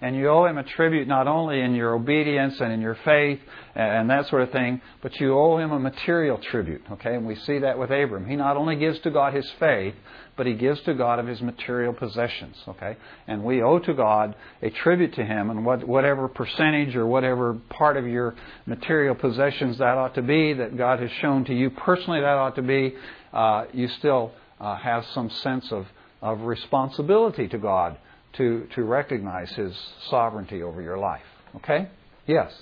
And 0.00 0.16
you 0.16 0.28
owe 0.28 0.44
Him 0.44 0.58
a 0.58 0.64
tribute 0.64 1.06
not 1.06 1.28
only 1.28 1.60
in 1.60 1.74
your 1.74 1.94
obedience 1.94 2.60
and 2.60 2.72
in 2.72 2.80
your 2.80 2.96
faith 3.04 3.38
and 3.78 4.10
that 4.10 4.26
sort 4.28 4.42
of 4.42 4.50
thing, 4.50 4.80
but 5.02 5.20
you 5.20 5.38
owe 5.38 5.58
Him 5.58 5.70
a 5.70 5.78
material 5.78 6.38
tribute. 6.38 6.82
Okay? 6.92 7.14
And 7.14 7.24
we 7.24 7.36
see 7.36 7.60
that 7.60 7.78
with 7.78 7.90
Abram. 7.90 8.26
He 8.26 8.34
not 8.34 8.56
only 8.56 8.74
gives 8.74 8.98
to 9.00 9.10
God 9.10 9.34
his 9.34 9.48
faith, 9.60 9.94
but 10.36 10.46
he 10.46 10.54
gives 10.54 10.80
to 10.82 10.94
God 10.94 11.20
of 11.20 11.28
his 11.28 11.40
material 11.40 11.92
possessions. 11.92 12.56
Okay? 12.66 12.96
And 13.28 13.44
we 13.44 13.62
owe 13.62 13.78
to 13.78 13.94
God 13.94 14.34
a 14.62 14.70
tribute 14.70 15.14
to 15.14 15.24
Him, 15.24 15.50
and 15.50 15.64
what, 15.64 15.86
whatever 15.86 16.26
percentage 16.26 16.96
or 16.96 17.06
whatever 17.06 17.54
part 17.70 17.96
of 17.96 18.04
your 18.04 18.34
material 18.66 19.14
possessions 19.14 19.78
that 19.78 19.96
ought 19.96 20.16
to 20.16 20.22
be, 20.22 20.54
that 20.54 20.76
God 20.76 20.98
has 20.98 21.10
shown 21.20 21.44
to 21.44 21.54
you 21.54 21.70
personally 21.70 22.20
that 22.20 22.26
ought 22.26 22.56
to 22.56 22.62
be, 22.62 22.96
uh, 23.32 23.66
you 23.72 23.86
still 23.86 24.32
uh, 24.60 24.76
have 24.76 25.06
some 25.14 25.30
sense 25.30 25.70
of, 25.70 25.86
of 26.20 26.40
responsibility 26.40 27.46
to 27.46 27.58
God 27.58 27.96
to, 28.34 28.66
to 28.74 28.82
recognize 28.82 29.52
His 29.52 29.72
sovereignty 30.10 30.64
over 30.64 30.82
your 30.82 30.98
life. 30.98 31.22
Okay? 31.56 31.88
Yes? 32.26 32.52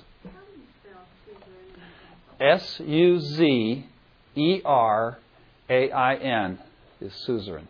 S 2.41 2.81
U 2.81 3.21
Z 3.21 3.87
E 4.35 4.61
R 4.65 5.19
A 5.71 5.91
I 5.91 6.15
N 6.15 6.59
is 7.01 7.13
suzerain. 7.27 7.69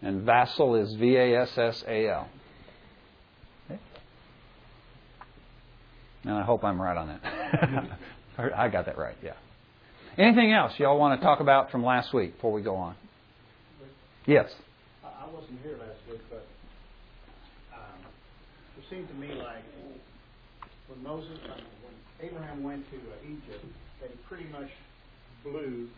And 0.00 0.22
vassal 0.22 0.74
is 0.74 0.94
V 0.94 1.16
A 1.16 1.42
S 1.42 1.56
S 1.56 1.84
A 1.86 2.08
L. 2.08 2.28
And 6.24 6.34
I 6.34 6.42
hope 6.42 6.64
I'm 6.64 6.80
right 6.80 6.96
on 6.96 7.08
that. 7.08 7.98
I 8.56 8.68
got 8.68 8.86
that 8.86 8.96
right, 8.96 9.16
yeah. 9.22 9.32
Anything 10.16 10.52
else 10.52 10.72
y'all 10.78 10.98
want 10.98 11.20
to 11.20 11.24
talk 11.24 11.40
about 11.40 11.70
from 11.70 11.84
last 11.84 12.12
week 12.12 12.34
before 12.34 12.52
we 12.52 12.62
go 12.62 12.76
on? 12.76 12.94
Yes. 14.26 14.52
I 15.04 15.26
wasn't 15.32 15.58
here 15.62 15.76
last 15.78 15.98
week, 16.08 16.20
but 16.30 16.46
um, 17.74 17.98
it 18.78 18.84
seemed 18.88 19.08
to 19.08 19.14
me 19.14 19.34
like 19.34 19.64
when 20.86 21.02
Moses, 21.02 21.38
uh, 21.44 21.54
when 21.54 21.81
Abraham 22.22 22.62
went 22.62 22.88
to 22.90 22.96
uh, 22.96 23.26
Egypt, 23.26 23.64
they 24.00 24.08
pretty 24.28 24.46
much 24.50 24.70
blew 25.42 25.88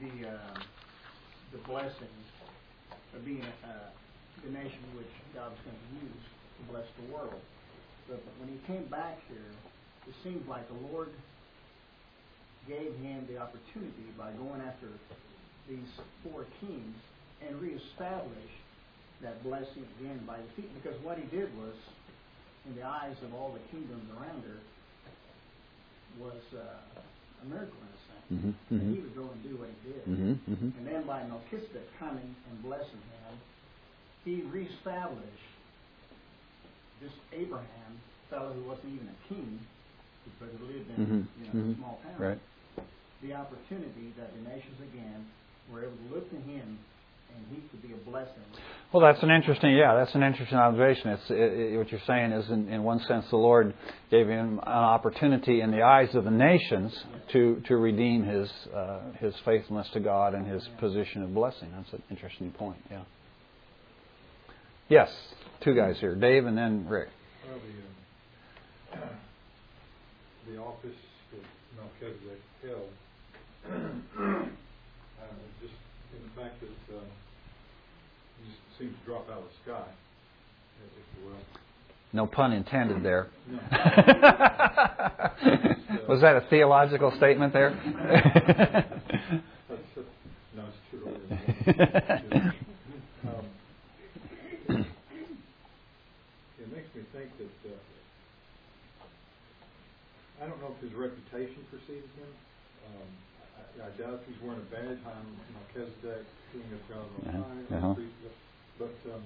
the 0.00 0.28
uh, 0.28 0.58
the 1.52 1.58
blessing 1.58 2.16
of 3.14 3.24
being 3.24 3.44
uh, 3.64 3.90
the 4.44 4.50
nation 4.50 4.82
which 4.96 5.12
God 5.34 5.52
was 5.52 5.60
going 5.62 5.76
to 5.78 6.06
use 6.06 6.22
to 6.58 6.72
bless 6.72 6.86
the 6.98 7.12
world. 7.14 7.40
But 8.08 8.18
when 8.40 8.48
he 8.48 8.58
came 8.66 8.84
back 8.90 9.18
here, 9.28 9.52
it 10.08 10.14
seems 10.24 10.42
like 10.48 10.66
the 10.66 10.80
Lord 10.90 11.10
gave 12.66 12.94
him 12.98 13.26
the 13.30 13.38
opportunity 13.38 14.10
by 14.18 14.32
going 14.32 14.60
after 14.60 14.88
these 15.68 15.86
four 16.24 16.46
kings 16.60 16.96
and 17.46 17.60
reestablish 17.60 18.50
that 19.22 19.42
blessing 19.44 19.86
again 19.98 20.20
by 20.26 20.38
defeat. 20.38 20.70
Because 20.82 20.98
what 21.02 21.18
he 21.18 21.24
did 21.30 21.54
was, 21.58 21.74
in 22.66 22.74
the 22.74 22.82
eyes 22.82 23.14
of 23.22 23.34
all 23.34 23.52
the 23.52 23.62
kingdoms 23.70 24.08
around 24.18 24.42
her, 24.42 24.58
was 26.18 26.40
uh, 26.54 27.42
a 27.42 27.44
miracle 27.48 27.78
in 27.80 27.90
a 27.90 28.00
sense. 28.08 28.26
Mm-hmm, 28.32 28.74
mm-hmm. 28.74 28.92
he 28.94 28.98
would 29.00 29.16
go 29.16 29.26
and 29.30 29.40
do 29.42 29.56
what 29.56 29.68
he 29.68 29.78
did. 29.92 30.02
Mm-hmm, 30.08 30.34
mm-hmm, 30.52 30.70
and 30.78 30.84
then 30.86 31.06
by 31.06 31.22
Melchizedek 31.24 31.86
coming 31.98 32.34
and 32.50 32.62
blessing 32.62 33.02
him, 33.12 33.32
he 34.24 34.42
reestablished 34.48 35.50
this 37.02 37.12
Abraham, 37.34 37.98
fellow 38.30 38.52
who 38.52 38.62
wasn't 38.62 38.94
even 38.94 39.08
a 39.10 39.18
king, 39.28 39.58
because 40.24 40.54
he 40.54 40.60
lived 40.64 40.88
in 40.94 40.96
mm-hmm, 40.96 41.22
you 41.36 41.44
know, 41.44 41.52
a 41.52 41.56
mm-hmm. 41.56 41.74
small 41.82 42.00
town. 42.06 42.18
Right. 42.18 42.40
The 43.22 43.34
opportunity 43.34 44.14
that 44.18 44.30
the 44.34 44.42
nations 44.48 44.78
again 44.82 45.26
were 45.70 45.82
able 45.82 45.98
to 45.98 46.08
look 46.14 46.30
to 46.30 46.40
him 46.46 46.78
and 47.36 47.56
he 47.56 47.68
could 47.68 47.82
be 47.82 47.94
a 47.94 48.10
blessing. 48.10 48.42
Well, 48.92 49.02
that's 49.02 49.22
an 49.22 49.30
interesting, 49.30 49.74
yeah, 49.74 49.94
that's 49.94 50.14
an 50.14 50.22
interesting 50.22 50.58
observation. 50.58 51.12
It's 51.12 51.30
it, 51.30 51.36
it, 51.36 51.78
what 51.78 51.90
you're 51.90 52.00
saying 52.06 52.32
is, 52.32 52.50
in, 52.50 52.68
in 52.68 52.82
one 52.82 53.00
sense, 53.00 53.24
the 53.30 53.38
Lord 53.38 53.72
gave 54.10 54.28
him 54.28 54.58
an 54.58 54.68
opportunity 54.68 55.62
in 55.62 55.70
the 55.70 55.80
eyes 55.80 56.14
of 56.14 56.24
the 56.24 56.30
nations 56.30 56.92
to 57.32 57.62
to 57.68 57.76
redeem 57.78 58.22
his 58.22 58.50
uh, 58.74 59.00
his 59.18 59.34
faithfulness 59.46 59.88
to 59.94 60.00
God 60.00 60.34
and 60.34 60.46
his 60.46 60.62
position 60.78 61.22
of 61.22 61.32
blessing. 61.32 61.70
That's 61.74 61.90
an 61.94 62.02
interesting 62.10 62.50
point. 62.50 62.76
Yeah. 62.90 63.04
Yes, 64.90 65.10
two 65.64 65.74
guys 65.74 65.96
here, 65.98 66.14
Dave 66.14 66.44
and 66.44 66.58
then 66.58 66.86
Rick. 66.86 67.08
Well, 67.48 67.60
the, 68.92 68.98
uh, 68.98 69.06
the 70.52 70.58
office 70.58 70.90
that 71.32 71.44
Melchizedek 71.78 72.42
held, 72.62 72.90
uh, 73.72 74.44
just 75.62 75.74
in 76.14 76.22
the 76.24 76.42
fact 76.42 76.60
that. 76.60 76.94
Uh, 76.94 77.00
seems 78.82 78.98
to 78.98 79.04
drop 79.06 79.30
out 79.30 79.38
of 79.38 79.44
the 79.44 79.50
sky, 79.64 79.86
if 80.84 80.90
you 81.16 81.26
will. 81.28 81.38
No 82.12 82.26
pun 82.26 82.52
intended 82.52 83.04
there. 83.04 83.28
No. 83.48 83.58
Was 86.08 86.20
that 86.20 86.36
a 86.36 86.40
theological 86.50 87.12
statement 87.16 87.52
there? 87.52 87.70
no, 90.56 90.64
it's 90.66 90.82
true. 90.90 91.06
um, 93.28 93.46
it 96.58 96.68
makes 96.74 96.90
me 96.94 97.02
think 97.14 97.30
that 97.38 97.54
uh, 97.70 97.78
I 100.42 100.46
don't 100.48 100.60
know 100.60 100.74
if 100.76 100.82
his 100.82 100.92
reputation 100.98 101.64
preceded 101.70 102.10
him. 102.18 102.30
Um, 102.88 103.08
I, 103.56 103.86
I 103.86 103.90
doubt 103.96 104.20
if 104.20 104.26
he's 104.26 104.42
wearing 104.42 104.60
a 104.60 104.64
badge. 104.74 104.98
I'm 105.06 105.38
Melchizedek, 105.54 106.26
king 106.52 106.66
of 106.74 106.82
God 106.90 107.06
uh-huh. 107.28 107.76
uh-huh. 107.76 107.94
But 108.78 108.96
um, 109.12 109.24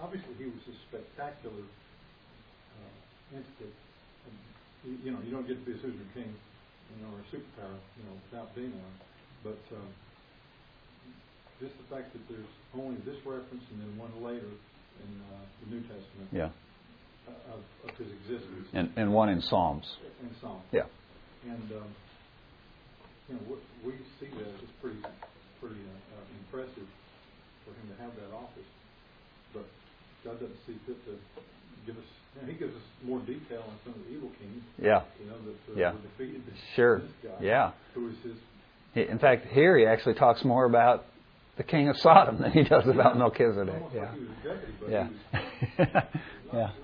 obviously, 0.00 0.34
he 0.38 0.44
was 0.44 0.62
a 0.68 0.76
spectacular 0.88 1.64
uh, 1.64 3.36
entity. 3.36 3.72
And, 4.26 4.36
you 5.04 5.10
know, 5.12 5.20
you 5.24 5.30
don't 5.30 5.46
get 5.46 5.58
to 5.58 5.66
be 5.66 5.76
a 5.76 5.80
super 5.82 6.06
king, 6.14 6.30
you 6.30 6.98
know, 7.02 7.12
or 7.12 7.20
a 7.20 7.28
superpower, 7.28 7.78
you 7.98 8.04
know, 8.06 8.14
without 8.30 8.54
being 8.54 8.72
one. 8.72 8.96
But 9.42 9.62
um, 9.76 9.90
just 11.60 11.76
the 11.76 11.86
fact 11.94 12.12
that 12.12 12.22
there's 12.28 12.52
only 12.74 12.96
this 13.04 13.16
reference 13.24 13.64
and 13.70 13.80
then 13.80 13.92
one 13.98 14.12
later 14.22 14.48
in 14.48 15.10
uh, 15.28 15.44
the 15.64 15.66
New 15.74 15.82
Testament. 15.82 16.28
Yeah. 16.32 16.50
Of, 17.52 17.62
of 17.88 17.96
his 17.96 18.08
existence. 18.24 18.66
And, 18.72 18.90
and 18.96 19.12
one 19.12 19.28
in 19.28 19.40
Psalms. 19.40 19.86
In 20.22 20.34
Psalms. 20.40 20.64
Yeah. 20.72 20.88
And 21.44 21.70
um, 21.72 21.90
you 23.28 23.34
know, 23.36 23.56
we 23.86 23.92
see 24.18 24.26
that 24.34 24.48
as 24.48 24.70
pretty, 24.80 24.98
pretty 25.60 25.78
uh, 25.78 26.16
uh, 26.18 26.38
impressive 26.42 26.88
for 27.70 27.78
him 27.78 27.94
to 27.94 28.02
have 28.02 28.12
that 28.18 28.34
office. 28.34 28.70
But 29.54 29.66
God 30.24 30.40
doesn't 30.40 30.58
see 30.66 30.74
fit 30.86 30.98
to 31.06 31.14
give 31.86 31.96
us. 31.96 32.04
You 32.34 32.42
know, 32.42 32.52
he 32.52 32.58
gives 32.58 32.74
us 32.74 32.82
more 33.04 33.20
detail 33.20 33.62
on 33.66 33.74
some 33.84 33.94
of 33.94 34.06
the 34.06 34.10
evil 34.10 34.30
kings. 34.38 34.62
Yeah. 34.82 35.02
You 35.22 35.30
know 35.30 35.38
that 35.38 35.72
uh, 35.72 35.78
yeah. 35.78 35.92
were 35.92 35.98
defeated. 36.00 36.42
Sure. 36.74 36.98
This 37.00 37.10
guy, 37.22 37.44
yeah. 37.44 37.72
Who 37.94 38.08
is 38.08 38.16
his? 38.22 39.08
In 39.08 39.18
fact, 39.18 39.46
here 39.46 39.78
he 39.78 39.86
actually 39.86 40.14
talks 40.14 40.44
more 40.44 40.64
about 40.64 41.06
the 41.56 41.62
king 41.62 41.88
of 41.88 41.96
Sodom 41.98 42.40
than 42.40 42.50
he 42.52 42.62
does 42.64 42.86
about 42.88 43.16
Melchizedek. 43.16 43.82
yeah. 43.94 44.00
Like 44.00 44.90
yeah. 44.90 45.08
Was, 45.32 45.92
yeah. 46.52 46.70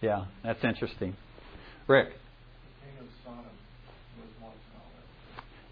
Yeah. 0.00 0.26
That's 0.44 0.62
interesting. 0.62 1.16
Rick. 1.88 2.10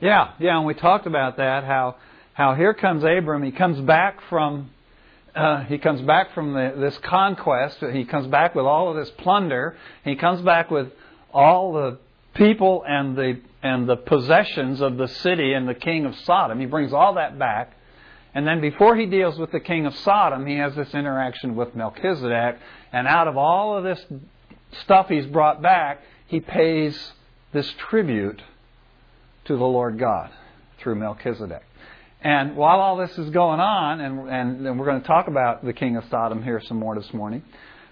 Yeah, 0.01 0.33
yeah, 0.39 0.59
and 0.59 0.67
we 0.67 0.75
talked 0.75 1.07
about 1.07 1.39
that. 1.39 1.65
How 1.65 1.97
how 2.37 2.55
here 2.55 2.75
comes 2.75 3.03
Abram. 3.03 3.43
He 3.43 3.51
comes 3.51 3.81
back 3.81 4.21
from 4.29 4.69
uh, 5.35 5.65
he 5.65 5.79
comes 5.79 6.03
back 6.03 6.35
from 6.35 6.53
the, 6.53 6.75
this 6.79 6.97
conquest. 6.99 7.79
He 7.93 8.05
comes 8.05 8.27
back 8.27 8.55
with 8.55 8.67
all 8.67 8.91
of 8.91 8.97
this 8.97 9.11
plunder. 9.19 9.75
He 10.05 10.17
comes 10.17 10.43
back 10.43 10.71
with 10.71 10.89
all 11.33 11.73
the 11.73 11.99
people 12.35 12.85
and 12.87 13.17
the 13.17 13.41
and 13.63 13.89
the 13.89 13.97
possessions 13.97 14.83
of 14.83 14.99
the 14.99 15.09
city 15.09 15.55
and 15.55 15.67
the 15.67 15.75
king 15.75 16.05
of 16.05 16.15
Sodom. 16.25 16.61
He 16.61 16.67
brings 16.67 16.93
all 16.93 17.15
that 17.15 17.39
back. 17.39 17.73
And 18.35 18.47
then 18.47 18.61
before 18.61 18.97
he 18.97 19.07
deals 19.07 19.39
with 19.39 19.51
the 19.51 19.61
king 19.61 19.87
of 19.87 19.97
Sodom, 19.97 20.45
he 20.45 20.57
has 20.57 20.75
this 20.75 20.93
interaction 20.93 21.57
with 21.57 21.75
Melchizedek. 21.75 22.59
And 22.93 23.09
out 23.09 23.29
of 23.29 23.39
all 23.39 23.79
of 23.79 23.83
this 23.83 24.05
stuff 24.83 25.09
he's 25.09 25.25
brought 25.25 25.63
back, 25.63 26.03
he 26.27 26.41
pays 26.41 27.13
this 27.55 27.73
tribute 27.89 28.43
to 29.47 29.57
the 29.57 29.65
Lord 29.65 29.99
God 29.99 30.31
through 30.79 30.97
Melchizedek. 30.97 31.66
And 32.27 32.57
while 32.57 32.81
all 32.81 32.97
this 32.97 33.17
is 33.19 33.31
going 33.31 33.61
on, 33.61 34.01
and, 34.01 34.29
and, 34.29 34.67
and 34.67 34.81
we're 34.81 34.87
going 34.87 35.01
to 35.01 35.07
talk 35.07 35.29
about 35.29 35.65
the 35.65 35.73
king 35.73 35.97
of 35.97 36.03
Sodom 36.11 36.43
here 36.43 36.61
some 36.61 36.77
more 36.77 36.97
this 36.97 37.15
morning, 37.15 37.45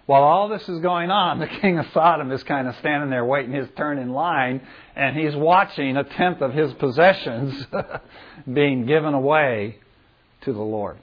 while 0.06 0.24
all 0.24 0.48
this 0.48 0.68
is 0.68 0.80
going 0.80 1.12
on, 1.12 1.38
the 1.38 1.46
king 1.46 1.78
of 1.78 1.86
Sodom 1.94 2.32
is 2.32 2.42
kind 2.42 2.66
of 2.66 2.74
standing 2.78 3.10
there 3.10 3.24
waiting 3.24 3.52
his 3.52 3.68
turn 3.76 3.96
in 3.96 4.10
line, 4.10 4.60
and 4.96 5.16
he's 5.16 5.36
watching 5.36 5.96
a 5.96 6.02
tenth 6.02 6.40
of 6.40 6.52
his 6.52 6.72
possessions 6.74 7.64
being 8.52 8.86
given 8.86 9.14
away 9.14 9.78
to 10.40 10.52
the 10.52 10.60
Lord. 10.60 10.96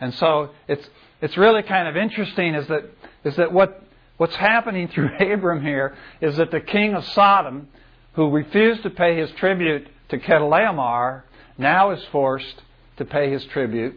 And 0.00 0.12
so 0.14 0.50
it's 0.66 0.90
it's 1.22 1.36
really 1.36 1.62
kind 1.62 1.86
of 1.86 1.96
interesting 1.96 2.56
is 2.56 2.66
that 2.66 2.82
is 3.22 3.36
that 3.36 3.52
what 3.52 3.80
what's 4.16 4.34
happening 4.34 4.88
through 4.88 5.10
Abram 5.32 5.62
here 5.62 5.96
is 6.20 6.36
that 6.38 6.50
the 6.50 6.60
king 6.60 6.94
of 6.94 7.04
Sodom, 7.04 7.68
who 8.14 8.30
refused 8.30 8.82
to 8.82 8.90
pay 8.90 9.16
his 9.18 9.30
tribute 9.36 9.86
to 10.08 10.18
Chedorlaomer, 10.18 11.22
now 11.58 11.90
is 11.92 12.02
forced 12.10 12.62
to 12.96 13.04
pay 13.04 13.30
his 13.30 13.44
tribute 13.46 13.96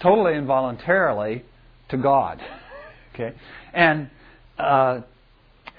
totally 0.00 0.34
involuntarily 0.34 1.44
to 1.88 1.96
God. 1.96 2.40
Okay, 3.14 3.34
and 3.72 4.10
uh, 4.58 5.00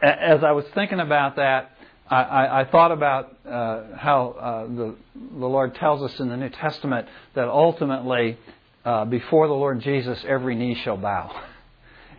as 0.01 0.43
I 0.43 0.53
was 0.53 0.65
thinking 0.73 0.99
about 0.99 1.35
that, 1.35 1.69
I, 2.09 2.15
I, 2.15 2.61
I 2.61 2.65
thought 2.65 2.91
about 2.91 3.37
uh, 3.45 3.95
how 3.95 4.35
uh, 4.39 4.63
the 4.65 4.95
the 5.13 5.45
Lord 5.45 5.75
tells 5.75 6.01
us 6.01 6.19
in 6.19 6.29
the 6.29 6.35
New 6.35 6.49
Testament 6.49 7.07
that 7.35 7.47
ultimately, 7.47 8.39
uh, 8.83 9.05
before 9.05 9.47
the 9.47 9.53
Lord 9.53 9.81
Jesus, 9.81 10.19
every 10.27 10.55
knee 10.55 10.73
shall 10.83 10.97
bow. 10.97 11.43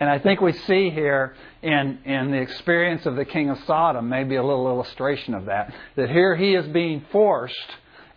And 0.00 0.08
I 0.08 0.20
think 0.20 0.40
we 0.40 0.52
see 0.52 0.90
here 0.90 1.34
in, 1.60 1.98
in 2.04 2.30
the 2.30 2.36
experience 2.36 3.04
of 3.04 3.16
the 3.16 3.24
king 3.24 3.50
of 3.50 3.58
Sodom 3.66 4.08
maybe 4.08 4.36
a 4.36 4.44
little 4.44 4.68
illustration 4.68 5.34
of 5.34 5.46
that. 5.46 5.74
That 5.96 6.08
here 6.08 6.36
he 6.36 6.54
is 6.54 6.66
being 6.68 7.04
forced, 7.10 7.56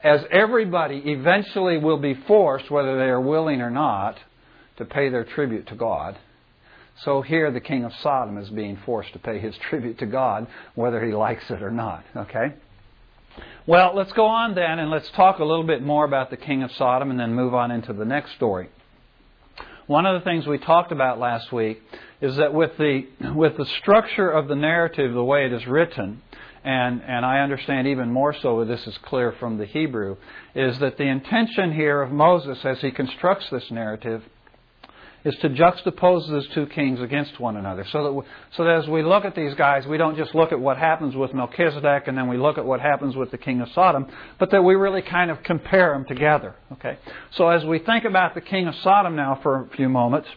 as 0.04 0.22
everybody 0.32 1.02
eventually 1.06 1.78
will 1.78 1.98
be 1.98 2.16
forced, 2.28 2.72
whether 2.72 2.98
they 2.98 3.06
are 3.06 3.22
willing 3.22 3.62
or 3.62 3.70
not, 3.70 4.18
to 4.78 4.86
pay 4.86 5.10
their 5.10 5.24
tribute 5.24 5.68
to 5.68 5.76
God. 5.76 6.18
So 7.04 7.22
here 7.22 7.52
the 7.52 7.60
king 7.60 7.84
of 7.84 7.94
Sodom 8.02 8.38
is 8.38 8.50
being 8.50 8.78
forced 8.86 9.14
to 9.14 9.20
pay 9.20 9.40
his 9.40 9.56
tribute 9.70 10.00
to 10.00 10.06
God, 10.06 10.48
whether 10.76 11.04
he 11.06 11.14
likes 11.14 11.50
it 11.50 11.62
or 11.62 11.72
not. 11.72 12.04
Okay? 12.16 12.54
Well, 13.66 13.94
let's 13.96 14.12
go 14.14 14.26
on 14.26 14.56
then 14.56 14.80
and 14.80 14.90
let's 14.90 15.10
talk 15.12 15.40
a 15.40 15.46
little 15.46 15.64
bit 15.64 15.84
more 15.84 16.04
about 16.04 16.30
the 16.30 16.38
king 16.38 16.64
of 16.64 16.72
Sodom 16.74 17.12
and 17.12 17.20
then 17.20 17.34
move 17.34 17.54
on 17.54 17.72
into 17.72 17.94
the 17.94 18.06
next 18.06 18.34
story. 18.34 18.70
One 19.88 20.06
of 20.06 20.20
the 20.20 20.24
things 20.24 20.48
we 20.48 20.58
talked 20.58 20.92
about 20.92 21.20
last 21.20 21.52
week 21.52 21.82
is 22.22 22.38
that 22.38 22.54
with 22.54 22.78
the 22.78 23.08
with 23.36 23.58
the 23.58 23.66
structure 23.66 24.30
of 24.30 24.48
the 24.48 24.56
narrative, 24.56 25.14
the 25.14 25.24
way 25.24 25.46
it 25.46 25.54
is 25.54 25.66
written, 25.68 26.22
and 26.64 27.02
and 27.02 27.26
I 27.26 27.40
understand 27.40 27.88
even 27.88 28.12
more 28.12 28.34
so 28.34 28.64
this 28.66 28.86
is 28.88 28.98
clear 29.04 29.32
from 29.34 29.58
the 29.58 29.66
Hebrew, 29.66 30.18
is 30.56 30.78
that 30.80 30.98
the 30.98 31.08
intention 31.08 31.74
here 31.74 32.02
of 32.02 32.12
Moses 32.12 32.64
as 32.64 32.80
he 32.82 32.92
constructs 32.92 33.50
this 33.50 33.70
narrative 33.72 34.24
is 35.24 35.36
to 35.38 35.50
juxtapose 35.50 36.28
those 36.30 36.48
two 36.50 36.66
kings 36.68 37.00
against 37.00 37.40
one 37.40 37.56
another. 37.56 37.86
So 37.92 38.04
that, 38.04 38.12
we, 38.12 38.24
so 38.58 38.64
that 38.64 38.84
as 38.84 38.88
we 38.88 39.04
look 39.04 39.26
at 39.26 39.36
these 39.36 39.54
guys, 39.54 39.86
we 39.86 39.98
don't 39.98 40.18
just 40.18 40.34
look 40.34 40.52
at 40.52 40.60
what 40.60 40.78
happens 40.78 41.16
with 41.16 41.34
Melchizedek 41.34 42.08
and 42.08 42.18
then 42.18 42.28
we 42.28 42.38
look 42.38 42.58
at 42.58 42.66
what 42.66 42.82
happens 42.82 43.16
with 43.16 43.32
the 43.32 43.38
king 43.38 43.62
of 43.62 43.70
Sodom, 43.74 44.08
but 44.40 44.52
that 44.52 44.64
we 44.64 44.76
really 44.76 45.02
kind 45.02 45.30
of 45.30 45.44
compare 45.44 45.94
them 45.94 46.06
together. 46.06 46.56
Okay? 46.74 46.98
So 47.32 47.50
as 47.50 47.64
we 47.64 47.80
think 47.80 48.06
about 48.06 48.34
the 48.34 48.42
king 48.42 48.68
of 48.68 48.76
Sodom 48.78 49.16
now 49.16 49.40
for 49.44 49.66
a 49.66 49.70
few 49.76 49.90
moments, 49.90 50.28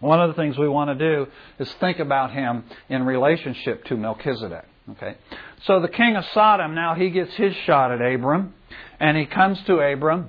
one 0.00 0.20
of 0.20 0.28
the 0.28 0.34
things 0.34 0.56
we 0.58 0.68
want 0.68 0.96
to 0.96 1.14
do 1.14 1.30
is 1.58 1.72
think 1.80 1.98
about 1.98 2.32
him 2.32 2.64
in 2.88 3.04
relationship 3.04 3.84
to 3.86 3.96
Melchizedek. 3.96 4.64
Okay? 4.92 5.16
So 5.64 5.80
the 5.80 5.88
king 5.88 6.16
of 6.16 6.24
Sodom, 6.32 6.74
now 6.74 6.94
he 6.94 7.10
gets 7.10 7.34
his 7.34 7.54
shot 7.66 7.92
at 7.92 8.00
Abram, 8.00 8.54
and 8.98 9.16
he 9.16 9.26
comes 9.26 9.60
to 9.66 9.78
Abram, 9.80 10.28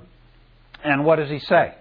and 0.84 1.04
what 1.04 1.16
does 1.16 1.30
he 1.30 1.38
say? 1.38 1.74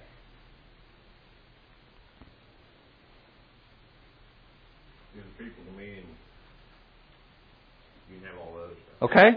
Okay? 9.02 9.32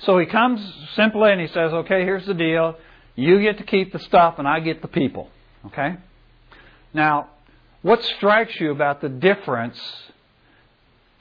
So 0.00 0.18
he 0.18 0.26
comes 0.26 0.60
simply 0.96 1.32
and 1.32 1.40
he 1.40 1.46
says, 1.48 1.72
okay, 1.72 2.02
here's 2.02 2.26
the 2.26 2.34
deal. 2.34 2.76
You 3.14 3.40
get 3.40 3.58
to 3.58 3.64
keep 3.64 3.92
the 3.92 3.98
stuff 3.98 4.36
and 4.38 4.48
I 4.48 4.60
get 4.60 4.82
the 4.82 4.88
people. 4.88 5.28
Okay? 5.66 5.96
Now, 6.94 7.28
what 7.82 8.02
strikes 8.02 8.58
you 8.58 8.70
about 8.70 9.00
the 9.00 9.08
difference 9.08 9.78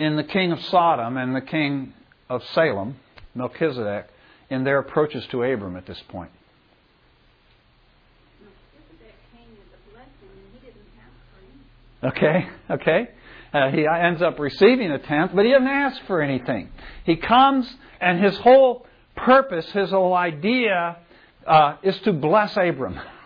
in 0.01 0.15
the 0.15 0.23
king 0.23 0.51
of 0.51 0.59
Sodom 0.65 1.15
and 1.15 1.35
the 1.35 1.41
king 1.41 1.93
of 2.27 2.43
Salem, 2.55 2.95
Melchizedek, 3.35 4.07
in 4.49 4.63
their 4.63 4.79
approaches 4.79 5.25
to 5.27 5.43
Abram 5.43 5.75
at 5.75 5.85
this 5.85 6.01
point? 6.09 6.31
Okay, 12.03 12.49
okay. 12.71 13.09
Uh, 13.53 13.69
he 13.69 13.85
ends 13.85 14.23
up 14.23 14.39
receiving 14.39 14.89
a 14.89 14.97
tenth, 14.97 15.33
but 15.35 15.45
he 15.45 15.51
doesn't 15.51 15.67
ask 15.67 16.01
for 16.07 16.19
anything. 16.19 16.69
He 17.03 17.17
comes, 17.17 17.71
and 17.99 18.19
his 18.23 18.35
whole 18.37 18.87
purpose, 19.15 19.69
his 19.71 19.91
whole 19.91 20.15
idea, 20.15 20.97
uh, 21.45 21.75
is 21.83 21.99
to 21.99 22.13
bless 22.13 22.57
Abram. 22.57 22.99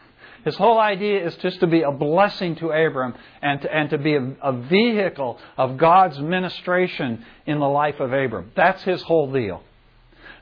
His 0.45 0.55
whole 0.55 0.79
idea 0.79 1.25
is 1.25 1.35
just 1.37 1.59
to 1.59 1.67
be 1.67 1.81
a 1.81 1.91
blessing 1.91 2.55
to 2.57 2.69
Abram 2.69 3.15
and 3.41 3.61
to, 3.61 3.75
and 3.75 3.89
to 3.89 3.97
be 3.97 4.15
a, 4.15 4.35
a 4.41 4.53
vehicle 4.53 5.39
of 5.57 5.77
God's 5.77 6.19
ministration 6.19 7.25
in 7.45 7.59
the 7.59 7.67
life 7.67 7.99
of 7.99 8.13
Abram. 8.13 8.51
That's 8.55 8.81
his 8.83 9.01
whole 9.01 9.31
deal. 9.33 9.61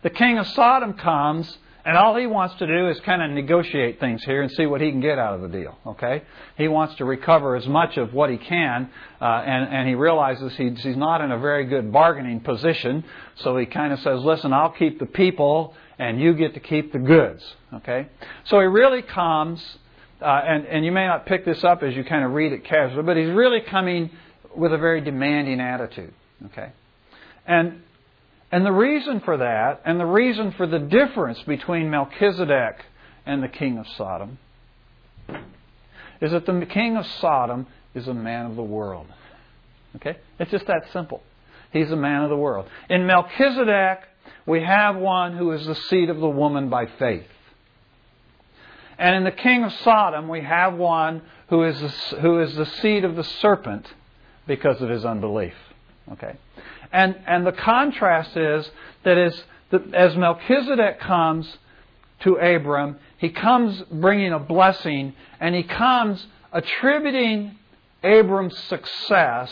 The 0.03 0.11
king 0.11 0.37
of 0.37 0.47
Sodom 0.47 0.93
comes 0.93 1.57
and 1.85 1.97
all 1.97 2.15
he 2.15 2.27
wants 2.27 2.55
to 2.55 2.67
do 2.67 2.87
is 2.89 2.99
kind 3.01 3.21
of 3.21 3.31
negotiate 3.31 3.99
things 3.99 4.23
here 4.23 4.41
and 4.41 4.49
see 4.51 4.65
what 4.65 4.79
he 4.79 4.89
can 4.89 5.01
get 5.01 5.19
out 5.19 5.33
of 5.35 5.41
the 5.41 5.49
deal. 5.49 5.77
Okay, 5.85 6.23
he 6.57 6.69
wants 6.69 6.95
to 6.95 7.05
recover 7.05 7.57
as 7.57 7.67
much 7.67 7.97
of 7.97 8.13
what 8.13 8.29
he 8.29 8.37
can, 8.37 8.89
uh, 9.21 9.25
and 9.25 9.73
and 9.73 9.87
he 9.87 9.95
realizes 9.95 10.55
he's 10.55 10.81
he's 10.81 10.95
not 10.95 11.19
in 11.19 11.31
a 11.31 11.37
very 11.37 11.65
good 11.65 11.91
bargaining 11.91 12.39
position. 12.39 13.03
So 13.35 13.57
he 13.57 13.65
kind 13.65 13.91
of 13.91 13.99
says, 13.99 14.23
"Listen, 14.23 14.53
I'll 14.53 14.71
keep 14.71 14.97
the 14.99 15.05
people, 15.05 15.73
and 15.99 16.21
you 16.21 16.33
get 16.33 16.53
to 16.53 16.61
keep 16.61 16.93
the 16.93 16.99
goods." 16.99 17.43
Okay, 17.73 18.07
so 18.45 18.61
he 18.61 18.67
really 18.67 19.01
comes, 19.01 19.61
uh, 20.23 20.41
and 20.45 20.65
and 20.65 20.85
you 20.85 20.91
may 20.91 21.05
not 21.05 21.25
pick 21.25 21.45
this 21.45 21.63
up 21.63 21.83
as 21.83 21.95
you 21.95 22.03
kind 22.03 22.23
of 22.23 22.31
read 22.31 22.53
it 22.53 22.63
casually, 22.65 23.03
but 23.03 23.17
he's 23.17 23.29
really 23.29 23.61
coming 23.61 24.09
with 24.55 24.73
a 24.73 24.77
very 24.77 25.01
demanding 25.01 25.59
attitude. 25.59 26.13
Okay, 26.47 26.71
and 27.45 27.81
and 28.51 28.65
the 28.65 28.71
reason 28.71 29.19
for 29.21 29.37
that, 29.37 29.81
and 29.83 29.99
the 29.99 30.05
reason 30.05 30.51
for 30.51 30.67
the 30.67 30.79
difference 30.79 31.41
between 31.43 31.89
Melchizedek 31.89 32.85
and 33.25 33.41
the 33.41 33.47
king 33.47 33.79
of 33.79 33.87
Sodom, 33.97 34.37
is 36.21 36.31
that 36.31 36.45
the 36.45 36.65
king 36.67 36.95
of 36.95 37.05
Sodom 37.19 37.65
is 37.95 38.07
a 38.07 38.13
man 38.13 38.45
of 38.45 38.55
the 38.55 38.63
world. 38.63 39.07
Okay? 39.95 40.17
It's 40.39 40.51
just 40.51 40.67
that 40.67 40.83
simple. 40.91 41.23
He's 41.71 41.91
a 41.91 41.95
man 41.95 42.23
of 42.23 42.29
the 42.29 42.37
world. 42.37 42.67
In 42.89 43.07
Melchizedek, 43.07 43.99
we 44.45 44.61
have 44.61 44.95
one 44.95 45.35
who 45.35 45.51
is 45.51 45.65
the 45.65 45.75
seed 45.75 46.09
of 46.09 46.19
the 46.19 46.29
woman 46.29 46.69
by 46.69 46.85
faith. 46.99 47.25
And 48.97 49.15
in 49.15 49.23
the 49.23 49.31
king 49.31 49.63
of 49.63 49.73
Sodom, 49.83 50.27
we 50.27 50.41
have 50.41 50.75
one 50.75 51.21
who 51.49 51.63
is 51.63 51.79
the, 51.79 52.19
who 52.19 52.39
is 52.39 52.55
the 52.55 52.65
seed 52.65 53.03
of 53.05 53.15
the 53.15 53.23
serpent 53.23 53.91
because 54.47 54.81
of 54.81 54.89
his 54.89 55.05
unbelief. 55.05 55.53
Okay? 56.11 56.35
And, 56.91 57.15
and 57.25 57.45
the 57.45 57.51
contrast 57.51 58.35
is 58.37 58.69
that 59.03 59.17
as, 59.17 59.43
as 59.93 60.15
Melchizedek 60.15 60.99
comes 60.99 61.57
to 62.21 62.35
Abram, 62.35 62.97
he 63.17 63.29
comes 63.29 63.81
bringing 63.91 64.31
a 64.31 64.39
blessing, 64.39 65.13
and 65.39 65.55
he 65.55 65.63
comes 65.63 66.25
attributing 66.51 67.57
Abram's 68.03 68.57
success 68.57 69.51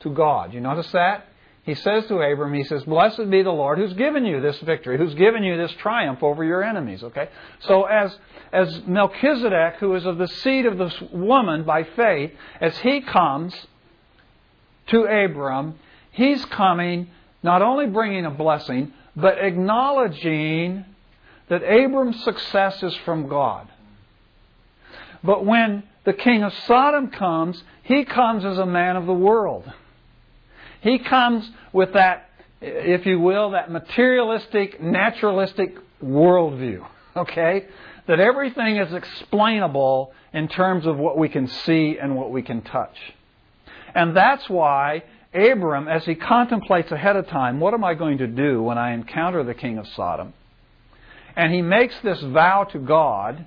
to 0.00 0.10
God. 0.10 0.52
You 0.52 0.60
notice 0.60 0.90
that? 0.92 1.28
He 1.64 1.74
says 1.74 2.06
to 2.06 2.20
Abram, 2.20 2.52
he 2.52 2.64
says, 2.64 2.84
Blessed 2.84 3.30
be 3.30 3.42
the 3.42 3.50
Lord 3.50 3.78
who's 3.78 3.94
given 3.94 4.24
you 4.24 4.40
this 4.40 4.58
victory, 4.60 4.98
who's 4.98 5.14
given 5.14 5.42
you 5.42 5.56
this 5.56 5.72
triumph 5.72 6.22
over 6.22 6.44
your 6.44 6.62
enemies. 6.62 7.02
Okay? 7.02 7.28
So 7.60 7.84
as, 7.84 8.14
as 8.52 8.82
Melchizedek, 8.86 9.76
who 9.80 9.94
is 9.94 10.04
of 10.04 10.18
the 10.18 10.28
seed 10.28 10.66
of 10.66 10.76
this 10.76 10.94
woman 11.12 11.64
by 11.64 11.84
faith, 11.84 12.32
as 12.60 12.76
he 12.78 13.00
comes 13.00 13.54
to 14.88 15.04
Abram, 15.04 15.78
He's 16.14 16.44
coming 16.44 17.08
not 17.42 17.60
only 17.60 17.86
bringing 17.86 18.24
a 18.24 18.30
blessing, 18.30 18.92
but 19.16 19.38
acknowledging 19.38 20.84
that 21.48 21.62
Abram's 21.64 22.22
success 22.22 22.82
is 22.82 22.94
from 23.04 23.28
God. 23.28 23.68
But 25.24 25.44
when 25.44 25.82
the 26.04 26.12
king 26.12 26.44
of 26.44 26.54
Sodom 26.66 27.10
comes, 27.10 27.62
he 27.82 28.04
comes 28.04 28.44
as 28.44 28.58
a 28.58 28.66
man 28.66 28.94
of 28.94 29.06
the 29.06 29.12
world. 29.12 29.70
He 30.84 30.98
comes 30.98 31.50
with 31.72 31.94
that, 31.94 32.28
if 32.60 33.06
you 33.06 33.18
will, 33.18 33.52
that 33.52 33.70
materialistic, 33.70 34.82
naturalistic 34.82 35.76
worldview. 36.02 36.86
Okay? 37.16 37.66
That 38.06 38.20
everything 38.20 38.76
is 38.76 38.92
explainable 38.92 40.12
in 40.34 40.46
terms 40.46 40.84
of 40.84 40.98
what 40.98 41.16
we 41.16 41.30
can 41.30 41.48
see 41.48 41.96
and 41.98 42.14
what 42.14 42.30
we 42.30 42.42
can 42.42 42.60
touch. 42.60 42.96
And 43.94 44.14
that's 44.14 44.46
why 44.50 45.04
Abram, 45.32 45.88
as 45.88 46.04
he 46.04 46.16
contemplates 46.16 46.92
ahead 46.92 47.16
of 47.16 47.28
time, 47.28 47.60
what 47.60 47.72
am 47.72 47.82
I 47.82 47.94
going 47.94 48.18
to 48.18 48.26
do 48.26 48.62
when 48.62 48.76
I 48.76 48.92
encounter 48.92 49.42
the 49.42 49.54
king 49.54 49.78
of 49.78 49.88
Sodom? 49.88 50.34
And 51.34 51.50
he 51.50 51.62
makes 51.62 51.98
this 52.02 52.20
vow 52.20 52.64
to 52.72 52.78
God 52.78 53.46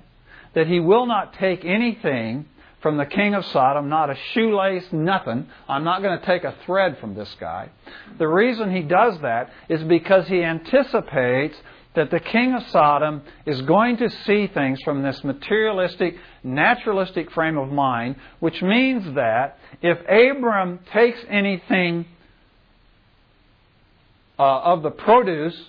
that 0.54 0.66
he 0.66 0.80
will 0.80 1.06
not 1.06 1.34
take 1.34 1.64
anything 1.64 2.46
from 2.80 2.96
the 2.96 3.06
king 3.06 3.34
of 3.34 3.44
Sodom, 3.46 3.88
not 3.88 4.10
a 4.10 4.16
shoelace, 4.32 4.84
nothing. 4.92 5.48
I'm 5.68 5.84
not 5.84 6.02
going 6.02 6.18
to 6.18 6.24
take 6.24 6.44
a 6.44 6.54
thread 6.64 6.98
from 6.98 7.14
this 7.14 7.34
guy. 7.40 7.70
The 8.18 8.28
reason 8.28 8.74
he 8.74 8.82
does 8.82 9.20
that 9.20 9.50
is 9.68 9.82
because 9.84 10.28
he 10.28 10.42
anticipates 10.44 11.56
that 11.94 12.10
the 12.12 12.20
king 12.20 12.54
of 12.54 12.62
Sodom 12.68 13.22
is 13.44 13.60
going 13.62 13.96
to 13.96 14.08
see 14.24 14.46
things 14.46 14.80
from 14.82 15.02
this 15.02 15.24
materialistic, 15.24 16.16
naturalistic 16.44 17.32
frame 17.32 17.58
of 17.58 17.70
mind, 17.70 18.14
which 18.38 18.62
means 18.62 19.14
that 19.14 19.58
if 19.82 19.98
Abram 20.02 20.78
takes 20.92 21.18
anything 21.28 22.06
uh, 24.38 24.60
of 24.60 24.82
the 24.82 24.90
produce 24.90 25.60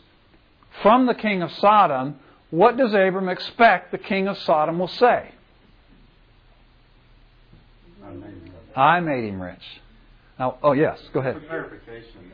from 0.83 1.07
the 1.07 1.15
king 1.15 1.41
of 1.41 1.51
Sodom, 1.53 2.19
what 2.51 2.77
does 2.77 2.93
Abram 2.93 3.29
expect 3.29 3.91
the 3.91 3.97
king 3.97 4.27
of 4.27 4.37
Sodom 4.37 4.77
will 4.77 4.87
say? 4.87 5.31
I 8.79 9.01
made 9.01 9.25
him 9.25 9.41
rich. 9.41 9.59
Now, 10.39 10.57
oh 10.63 10.71
yes, 10.71 10.97
go 11.13 11.19
ahead. 11.19 11.35
For 11.35 11.47
clarification, 11.47 12.31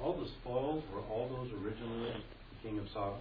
all 0.00 0.14
the 0.18 0.26
spoils 0.40 0.82
were 0.92 1.00
all 1.02 1.28
those 1.28 1.52
originally 1.62 2.14
the 2.62 2.68
king 2.68 2.78
of 2.78 2.86
Sodom. 2.94 3.18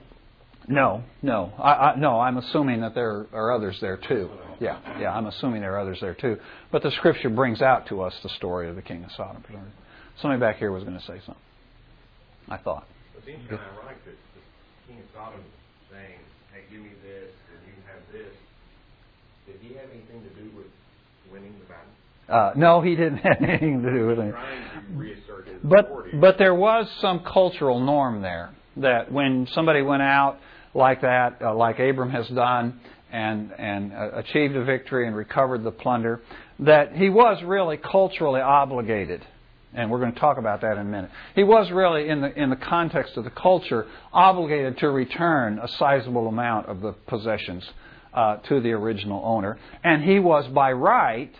No, 0.67 1.03
no, 1.21 1.51
I, 1.57 1.71
I, 1.71 1.95
no. 1.97 2.19
I'm 2.19 2.37
assuming 2.37 2.81
that 2.81 2.95
there 2.95 3.25
are 3.33 3.51
others 3.51 3.77
there 3.81 3.97
too. 3.97 4.29
Yeah, 4.59 4.79
yeah. 4.99 5.11
I'm 5.11 5.25
assuming 5.25 5.61
there 5.61 5.75
are 5.75 5.79
others 5.79 5.97
there 5.99 6.13
too. 6.13 6.37
But 6.71 6.83
the 6.83 6.91
Scripture 6.91 7.29
brings 7.29 7.61
out 7.61 7.87
to 7.87 8.01
us 8.01 8.13
the 8.23 8.29
story 8.29 8.69
of 8.69 8.75
the 8.75 8.81
king 8.81 9.03
of 9.03 9.11
Sodom. 9.17 9.43
Somebody 10.21 10.39
back 10.39 10.57
here 10.57 10.71
was 10.71 10.83
going 10.83 10.97
to 10.97 11.05
say 11.05 11.19
something. 11.25 11.43
I 12.47 12.57
thought. 12.57 12.85
It 13.17 13.25
seems 13.25 13.41
kind 13.49 13.59
of 13.59 13.67
ironic 13.83 14.05
that 14.05 14.15
the 14.15 14.41
king 14.87 15.01
of 15.01 15.09
Sodom 15.13 15.39
is 15.41 15.91
saying, 15.91 16.19
"Hey, 16.53 16.61
give 16.71 16.79
me 16.79 16.93
this, 17.03 17.33
and 17.51 17.59
you 17.67 17.73
can 17.73 17.85
have 17.91 18.03
this." 18.13 18.33
Did 19.47 19.57
he 19.59 19.73
have 19.75 19.89
anything 19.91 20.23
to 20.23 20.31
do 20.39 20.55
with 20.55 20.69
winning 21.33 21.57
the 21.59 21.65
battle? 21.65 21.89
Uh, 22.29 22.51
no, 22.55 22.81
he 22.81 22.95
didn't 22.95 23.17
have 23.17 23.37
anything 23.41 23.83
to 23.83 23.91
do 23.91 24.07
with 24.07 24.19
it. 24.19 24.33
But 25.63 26.19
but 26.19 26.37
there 26.37 26.55
was 26.55 26.89
some 26.99 27.19
cultural 27.19 27.79
norm 27.79 28.21
there 28.21 28.51
that 28.77 29.11
when 29.11 29.47
somebody 29.53 29.81
went 29.81 30.01
out 30.01 30.39
like 30.73 31.01
that, 31.01 31.41
uh, 31.41 31.53
like 31.53 31.79
Abram 31.79 32.09
has 32.11 32.27
done, 32.29 32.79
and 33.11 33.51
and 33.57 33.93
uh, 33.93 34.11
achieved 34.13 34.55
a 34.55 34.63
victory 34.63 35.07
and 35.07 35.15
recovered 35.15 35.63
the 35.63 35.71
plunder, 35.71 36.21
that 36.59 36.95
he 36.95 37.09
was 37.09 37.43
really 37.43 37.77
culturally 37.77 38.41
obligated. 38.41 39.25
And 39.73 39.89
we're 39.89 39.99
going 39.99 40.13
to 40.13 40.19
talk 40.19 40.37
about 40.37 40.61
that 40.61 40.73
in 40.73 40.79
a 40.79 40.83
minute. 40.83 41.11
He 41.33 41.43
was 41.43 41.71
really, 41.71 42.09
in 42.09 42.19
the 42.21 42.37
in 42.37 42.49
the 42.49 42.57
context 42.57 43.15
of 43.17 43.23
the 43.23 43.29
culture, 43.29 43.87
obligated 44.11 44.77
to 44.79 44.89
return 44.89 45.59
a 45.59 45.67
sizable 45.67 46.27
amount 46.27 46.67
of 46.67 46.81
the 46.81 46.91
possessions 47.07 47.69
uh, 48.13 48.37
to 48.37 48.59
the 48.59 48.71
original 48.71 49.21
owner, 49.23 49.57
and 49.83 50.03
he 50.03 50.19
was 50.19 50.47
by 50.47 50.71
right 50.71 51.33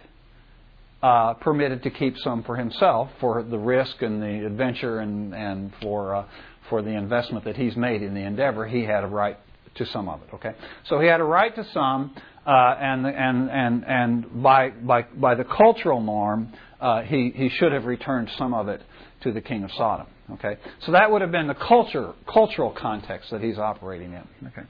uh, 1.02 1.34
permitted 1.36 1.84
to 1.84 1.90
keep 1.90 2.18
some 2.18 2.44
for 2.44 2.56
himself 2.56 3.10
for 3.20 3.44
the 3.44 3.58
risk 3.58 4.02
and 4.02 4.22
the 4.22 4.46
adventure 4.46 5.00
and 5.00 5.34
and 5.34 5.74
for 5.82 6.16
uh, 6.16 6.26
for 6.70 6.82
the 6.82 6.92
investment 6.92 7.46
that 7.46 7.56
he's 7.56 7.76
made 7.76 8.02
in 8.02 8.14
the 8.14 8.22
endeavor. 8.22 8.68
He 8.68 8.84
had 8.84 9.04
a 9.04 9.08
right 9.08 9.38
to 9.76 9.86
some 9.86 10.10
of 10.10 10.22
it. 10.22 10.30
Okay, 10.34 10.54
so 10.88 11.00
he 11.00 11.08
had 11.08 11.20
a 11.20 11.24
right 11.24 11.54
to 11.56 11.66
some, 11.74 12.16
uh, 12.46 12.76
and 12.80 13.06
and 13.06 13.50
and 13.50 13.84
and 13.86 14.44
by 14.44 14.70
by 14.70 15.04
by 15.04 15.36
the 15.36 15.44
cultural 15.44 16.02
norm, 16.02 16.54
uh, 16.80 17.02
he 17.02 17.32
he 17.36 17.50
should 17.50 17.72
have 17.72 17.86
returned 17.86 18.30
some 18.38 18.54
of 18.54 18.68
it 18.68 18.82
to 19.24 19.32
the 19.32 19.42
king 19.42 19.64
of 19.64 19.72
Sodom. 19.72 20.08
Okay, 20.34 20.58
so 20.86 20.92
that 20.94 21.12
would 21.12 21.22
have 21.22 21.32
been 21.32 21.48
the 21.48 21.56
culture 21.56 22.14
cultural 22.32 22.72
context 22.72 23.32
that 23.32 23.42
he's 23.42 23.58
operating 23.58 24.14
in. 24.14 24.24
Okay. 24.48 24.68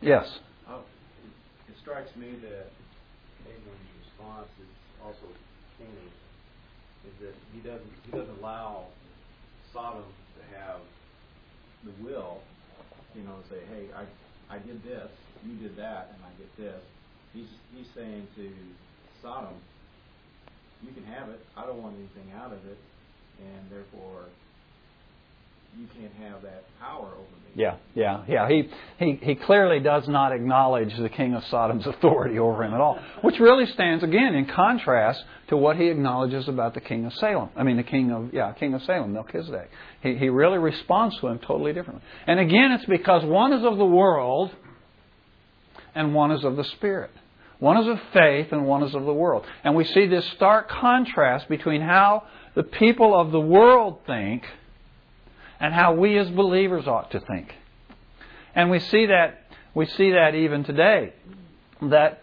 Yes. 0.00 0.26
Oh, 0.68 0.80
it 1.68 1.74
strikes 1.80 2.14
me 2.16 2.32
that 2.42 2.66
Abram's 3.46 3.78
response 4.00 4.48
also 5.04 5.26
kingly, 5.78 6.10
is 7.06 7.14
that 7.20 7.34
he 7.52 7.60
doesn't 7.60 7.92
he 8.04 8.12
doesn't 8.12 8.38
allow 8.38 8.86
Sodom 9.72 10.04
to 10.36 10.56
have 10.56 10.80
the 11.84 11.90
will, 12.04 12.40
you 13.14 13.22
know, 13.22 13.36
to 13.42 13.48
say, 13.48 13.60
hey, 13.72 13.88
I 13.94 14.04
I 14.54 14.58
did 14.58 14.82
this, 14.84 15.10
you 15.46 15.54
did 15.56 15.76
that, 15.76 16.12
and 16.14 16.20
I 16.24 16.30
get 16.38 16.56
this. 16.56 16.82
He's 17.32 17.48
he's 17.74 17.88
saying 17.94 18.28
to 18.36 18.50
Sodom, 19.22 19.54
you 20.82 20.92
can 20.92 21.04
have 21.04 21.28
it. 21.30 21.40
I 21.56 21.66
don't 21.66 21.82
want 21.82 21.96
anything 21.96 22.32
out 22.36 22.52
of 22.52 22.64
it, 22.66 22.78
and 23.40 23.70
therefore 23.70 24.26
you 25.78 25.86
can't 25.98 26.12
have 26.14 26.42
that 26.42 26.64
power 26.80 27.06
over 27.06 27.20
me. 27.20 27.42
Yeah, 27.54 27.76
yeah, 27.94 28.24
yeah. 28.28 28.48
He, 28.48 28.68
he, 28.98 29.18
he 29.22 29.34
clearly 29.34 29.80
does 29.80 30.08
not 30.08 30.32
acknowledge 30.32 30.96
the 30.96 31.08
king 31.08 31.34
of 31.34 31.44
Sodom's 31.44 31.86
authority 31.86 32.38
over 32.38 32.64
him 32.64 32.74
at 32.74 32.80
all, 32.80 32.98
which 33.22 33.38
really 33.38 33.66
stands 33.66 34.02
again 34.02 34.34
in 34.34 34.46
contrast 34.46 35.22
to 35.48 35.56
what 35.56 35.76
he 35.76 35.88
acknowledges 35.88 36.48
about 36.48 36.74
the 36.74 36.80
king 36.80 37.04
of 37.04 37.12
Salem. 37.14 37.50
I 37.56 37.62
mean, 37.62 37.76
the 37.76 37.82
king 37.82 38.10
of 38.10 38.32
yeah, 38.32 38.52
king 38.52 38.74
of 38.74 38.82
Salem, 38.82 39.12
Melchizedek. 39.12 39.70
He, 40.02 40.14
he 40.16 40.28
really 40.28 40.58
responds 40.58 41.18
to 41.20 41.28
him 41.28 41.38
totally 41.38 41.72
differently. 41.72 42.04
And 42.26 42.40
again, 42.40 42.72
it's 42.72 42.86
because 42.86 43.24
one 43.24 43.52
is 43.52 43.64
of 43.64 43.76
the 43.76 43.84
world, 43.84 44.50
and 45.94 46.14
one 46.14 46.32
is 46.32 46.44
of 46.44 46.56
the 46.56 46.64
spirit. 46.64 47.10
One 47.58 47.76
is 47.76 47.86
of 47.86 48.00
faith, 48.12 48.48
and 48.50 48.66
one 48.66 48.82
is 48.82 48.94
of 48.94 49.04
the 49.04 49.12
world. 49.12 49.44
And 49.62 49.76
we 49.76 49.84
see 49.84 50.06
this 50.06 50.26
stark 50.36 50.68
contrast 50.68 51.48
between 51.48 51.80
how 51.80 52.24
the 52.54 52.64
people 52.64 53.14
of 53.14 53.30
the 53.30 53.40
world 53.40 54.00
think 54.06 54.42
and 55.62 55.72
how 55.72 55.94
we 55.94 56.18
as 56.18 56.28
believers 56.28 56.88
ought 56.88 57.12
to 57.12 57.20
think. 57.20 57.54
And 58.54 58.68
we 58.68 58.80
see 58.80 59.06
that 59.06 59.44
we 59.74 59.86
see 59.86 60.10
that 60.10 60.34
even 60.34 60.64
today. 60.64 61.14
That 61.80 62.22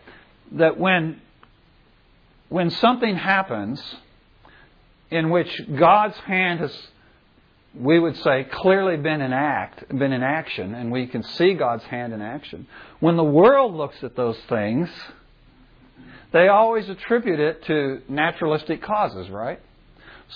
that 0.51 0.77
when 0.77 1.21
when 2.49 2.69
something 2.69 3.15
happens 3.15 3.81
in 5.09 5.29
which 5.29 5.49
God's 5.75 6.17
hand 6.17 6.59
has 6.59 6.77
we 7.73 7.99
would 7.99 8.17
say 8.17 8.45
clearly 8.51 8.97
been 8.97 9.21
in 9.21 9.31
act 9.31 9.87
been 9.89 10.11
in 10.11 10.23
action 10.23 10.73
and 10.75 10.91
we 10.91 11.07
can 11.07 11.23
see 11.23 11.53
God's 11.53 11.83
hand 11.85 12.13
in 12.13 12.21
action 12.21 12.67
when 12.99 13.15
the 13.15 13.23
world 13.23 13.75
looks 13.75 14.03
at 14.03 14.15
those 14.15 14.37
things 14.49 14.89
they 16.31 16.47
always 16.47 16.89
attribute 16.89 17.39
it 17.39 17.63
to 17.65 18.01
naturalistic 18.09 18.81
causes 18.81 19.29
right 19.29 19.59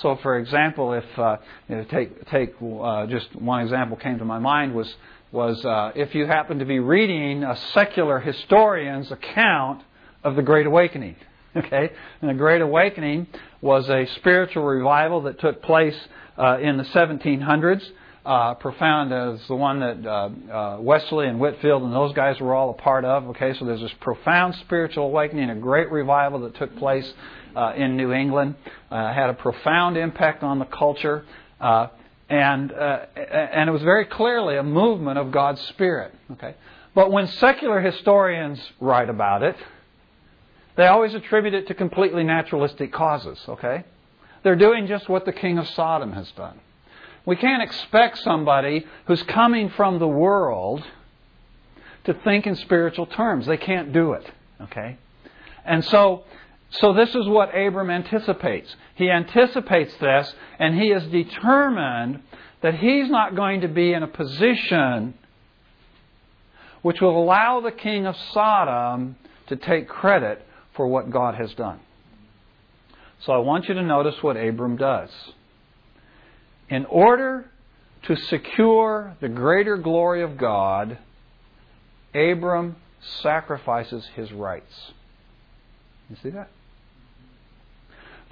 so, 0.02 0.18
for 0.24 0.38
example, 0.38 0.94
if 0.94 1.06
uh, 1.18 1.38
you 1.70 1.76
know, 1.76 1.84
take 1.86 2.28
take 2.30 2.56
uh, 2.62 3.06
just 3.08 3.36
one 3.36 3.62
example 3.62 3.96
came 3.98 4.18
to 4.18 4.26
my 4.26 4.40
mind 4.40 4.74
was 4.74 4.94
was 5.32 5.64
uh, 5.66 5.92
if 5.96 6.16
you 6.16 6.26
happen 6.26 6.60
to 6.60 6.66
be 6.66 6.80
reading 6.80 7.44
a 7.44 7.56
secular 7.74 8.20
historian's 8.20 9.12
account 9.12 9.84
of 10.24 10.36
the 10.36 10.42
Great 10.42 10.66
Awakening. 10.66 11.16
Okay, 11.56 11.92
and 12.20 12.32
the 12.32 12.34
Great 12.34 12.62
Awakening 12.64 13.28
was 13.62 13.88
a 13.88 14.08
spiritual 14.16 14.64
revival 14.64 15.22
that 15.22 15.40
took 15.40 15.62
place 15.62 15.96
uh, 16.36 16.58
in 16.58 16.78
the 16.78 16.84
1700s. 16.84 17.88
Uh, 18.26 18.56
profound 18.56 19.14
as 19.14 19.46
the 19.48 19.56
one 19.56 19.80
that 19.80 20.04
uh, 20.04 20.30
uh, 20.52 20.78
Wesley 20.80 21.28
and 21.28 21.40
Whitefield 21.40 21.84
and 21.84 21.94
those 21.94 22.12
guys 22.14 22.40
were 22.40 22.56
all 22.56 22.72
a 22.72 22.74
part 22.74 23.06
of. 23.06 23.28
Okay, 23.28 23.54
so 23.54 23.66
there's 23.66 23.82
this 23.82 23.94
profound 24.00 24.56
spiritual 24.62 25.06
awakening, 25.06 25.52
a 25.52 25.56
great 25.56 25.92
revival 25.92 26.40
that 26.40 26.56
took 26.56 26.76
place 26.78 27.14
uh, 27.56 27.74
in 27.76 27.98
New 27.98 28.12
England, 28.12 28.56
uh, 28.92 29.14
had 29.14 29.30
a 29.30 29.34
profound 29.34 29.98
impact 29.98 30.44
on 30.44 30.60
the 30.60 30.66
culture, 30.66 31.26
uh, 31.60 31.88
and 32.30 32.72
uh, 32.72 33.06
and 33.16 33.70
it 33.70 33.74
was 33.74 33.82
very 33.82 34.06
clearly 34.06 34.58
a 34.58 34.64
movement 34.64 35.18
of 35.18 35.32
God's 35.32 35.62
Spirit. 35.70 36.14
Okay, 36.32 36.56
but 36.96 37.12
when 37.12 37.28
secular 37.28 37.82
historians 37.82 38.60
write 38.80 39.10
about 39.10 39.44
it, 39.44 39.56
they 40.76 40.88
always 40.88 41.14
attribute 41.14 41.54
it 41.54 41.68
to 41.68 41.74
completely 41.74 42.24
naturalistic 42.24 42.92
causes. 42.92 43.40
Okay, 43.48 43.84
they're 44.44 44.56
doing 44.56 44.88
just 44.88 45.10
what 45.10 45.26
the 45.26 45.34
king 45.34 45.58
of 45.58 45.68
Sodom 45.70 46.12
has 46.14 46.32
done. 46.32 46.60
We 47.26 47.38
can't 47.38 47.64
expect 47.64 48.18
somebody 48.20 48.86
who's 49.08 49.24
coming 49.24 49.70
from 49.70 50.00
the 50.00 50.08
world 50.08 50.84
to 52.04 52.14
think 52.14 52.46
in 52.48 52.56
spiritual 52.56 53.06
terms. 53.06 53.46
They 53.46 53.58
can't 53.58 53.94
do 53.94 54.14
it. 54.14 54.30
Okay? 54.62 54.98
And 55.66 55.84
so 55.86 56.24
so 56.80 56.94
this 56.94 57.10
is 57.10 57.28
what 57.28 57.50
Abram 57.50 57.90
anticipates. 57.90 58.76
He 58.96 59.10
anticipates 59.10 59.94
this, 59.98 60.34
and 60.60 60.80
he 60.80 60.92
is 60.92 61.04
determined 61.08 62.22
that 62.62 62.76
he's 62.76 63.10
not 63.10 63.36
going 63.36 63.62
to 63.62 63.68
be 63.68 63.94
in 63.94 64.02
a 64.02 64.08
position 64.08 65.14
which 66.82 67.00
will 67.00 67.22
allow 67.22 67.62
the 67.62 67.72
king 67.72 68.06
of 68.06 68.16
Sodom 68.34 69.16
to 69.48 69.56
take 69.56 69.88
credit 69.88 70.46
for 70.76 70.88
what 70.88 71.12
God 71.12 71.36
has 71.36 71.54
done. 71.54 71.80
So 73.22 73.32
I 73.34 73.38
want 73.38 73.68
you 73.68 73.76
to 73.76 73.84
notice 73.84 74.22
what 74.22 74.36
Abram 74.36 74.76
does. 74.76 75.10
In 76.70 76.86
order 76.86 77.46
to 78.04 78.16
secure 78.16 79.16
the 79.22 79.30
greater 79.30 79.78
glory 79.78 80.24
of 80.24 80.38
God, 80.38 80.98
Abram 82.14 82.78
sacrifices 83.22 84.06
his 84.16 84.32
rights. 84.32 84.92
You 86.10 86.18
see 86.22 86.30
that? 86.32 86.50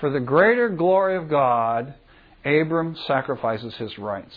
For 0.01 0.09
the 0.09 0.19
greater 0.19 0.67
glory 0.67 1.15
of 1.15 1.29
God, 1.29 1.93
Abram 2.43 2.97
sacrifices 3.05 3.75
his 3.75 3.99
rights. 3.99 4.35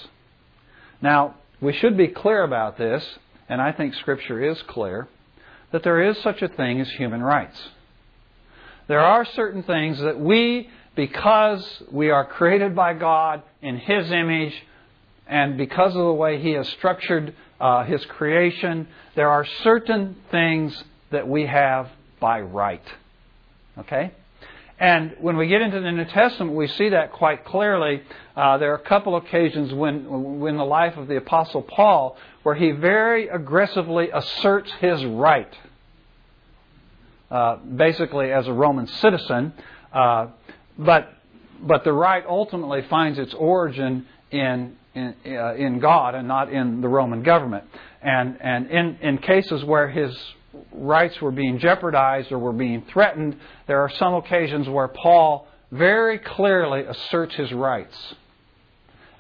Now, 1.01 1.37
we 1.59 1.73
should 1.73 1.97
be 1.97 2.09
clear 2.09 2.43
about 2.43 2.77
this, 2.77 3.03
and 3.49 3.63
I 3.63 3.73
think 3.73 3.95
Scripture 3.95 4.45
is 4.45 4.61
clear, 4.69 5.09
that 5.73 5.83
there 5.83 6.03
is 6.03 6.19
such 6.19 6.43
a 6.43 6.49
thing 6.49 6.83
as 6.83 6.91
human 6.91 7.23
rights. 7.23 7.59
There 8.89 9.01
are 9.01 9.25
certain 9.25 9.63
things 9.63 9.99
that 10.01 10.21
we, 10.21 10.69
because 10.95 11.67
we 11.91 12.11
are 12.11 12.27
created 12.27 12.77
by 12.77 12.93
God 12.93 13.43
in 13.63 13.79
His 13.79 14.11
image, 14.13 14.55
and 15.27 15.57
because 15.57 15.97
of 15.97 16.05
the 16.05 16.13
way 16.13 16.43
He 16.43 16.51
has 16.51 16.69
structured 16.69 17.35
uh, 17.59 17.85
His 17.85 18.05
creation, 18.05 18.87
there 19.17 19.31
are 19.31 19.47
certain 19.63 20.17
things 20.31 20.85
that 21.11 21.27
we 21.27 21.47
have 21.47 21.89
by 22.21 22.43
right. 22.43 22.85
Okay? 23.79 24.13
And 24.79 25.17
when 25.21 25.37
we 25.37 25.47
get 25.47 25.63
into 25.63 25.81
the 25.81 25.93
New 25.93 26.05
Testament, 26.05 26.57
we 26.57 26.67
see 26.67 26.89
that 26.91 27.13
quite 27.13 27.45
clearly. 27.45 28.03
Uh, 28.37 28.59
there 28.59 28.73
are 28.73 28.77
a 28.77 28.83
couple 28.83 29.17
occasions 29.17 29.73
when, 29.73 30.41
when 30.41 30.57
the 30.57 30.65
life 30.65 30.97
of 30.97 31.07
the 31.07 31.17
Apostle 31.17 31.63
Paul 31.63 32.17
where 32.43 32.55
he 32.55 32.73
very 32.73 33.29
aggressively 33.29 34.11
asserts 34.11 34.71
his 34.81 35.05
right, 35.05 35.53
uh, 37.31 37.57
basically 37.57 38.33
as 38.33 38.47
a 38.47 38.53
Roman 38.53 38.87
citizen. 38.87 39.53
Uh, 39.93 40.29
but 40.79 41.11
but 41.61 41.85
the 41.85 41.93
right 41.93 42.25
ultimately 42.29 42.83
finds 42.83 43.19
its 43.19 43.33
origin 43.35 44.07
in 44.31 44.77
in, 44.95 45.15
uh, 45.27 45.55
in 45.55 45.81
God 45.81 46.15
and 46.15 46.29
not 46.29 46.53
in 46.53 46.81
the 46.81 46.89
Roman 46.89 47.23
government. 47.23 47.65
And 48.03 48.37
and 48.41 48.71
in 48.71 48.99
in 49.01 49.19
cases 49.19 49.65
where 49.65 49.89
his 49.89 50.15
rights 50.73 51.21
were 51.21 51.31
being 51.31 51.59
jeopardized 51.59 52.33
or 52.33 52.39
were 52.39 52.53
being 52.53 52.83
threatened, 52.93 53.37
there 53.67 53.81
are 53.81 53.91
some 53.91 54.15
occasions 54.15 54.69
where 54.69 54.89
Paul 54.89 55.47
very 55.71 56.19
clearly 56.19 56.83
asserts 56.83 57.35
his 57.35 57.53
rights. 57.53 58.15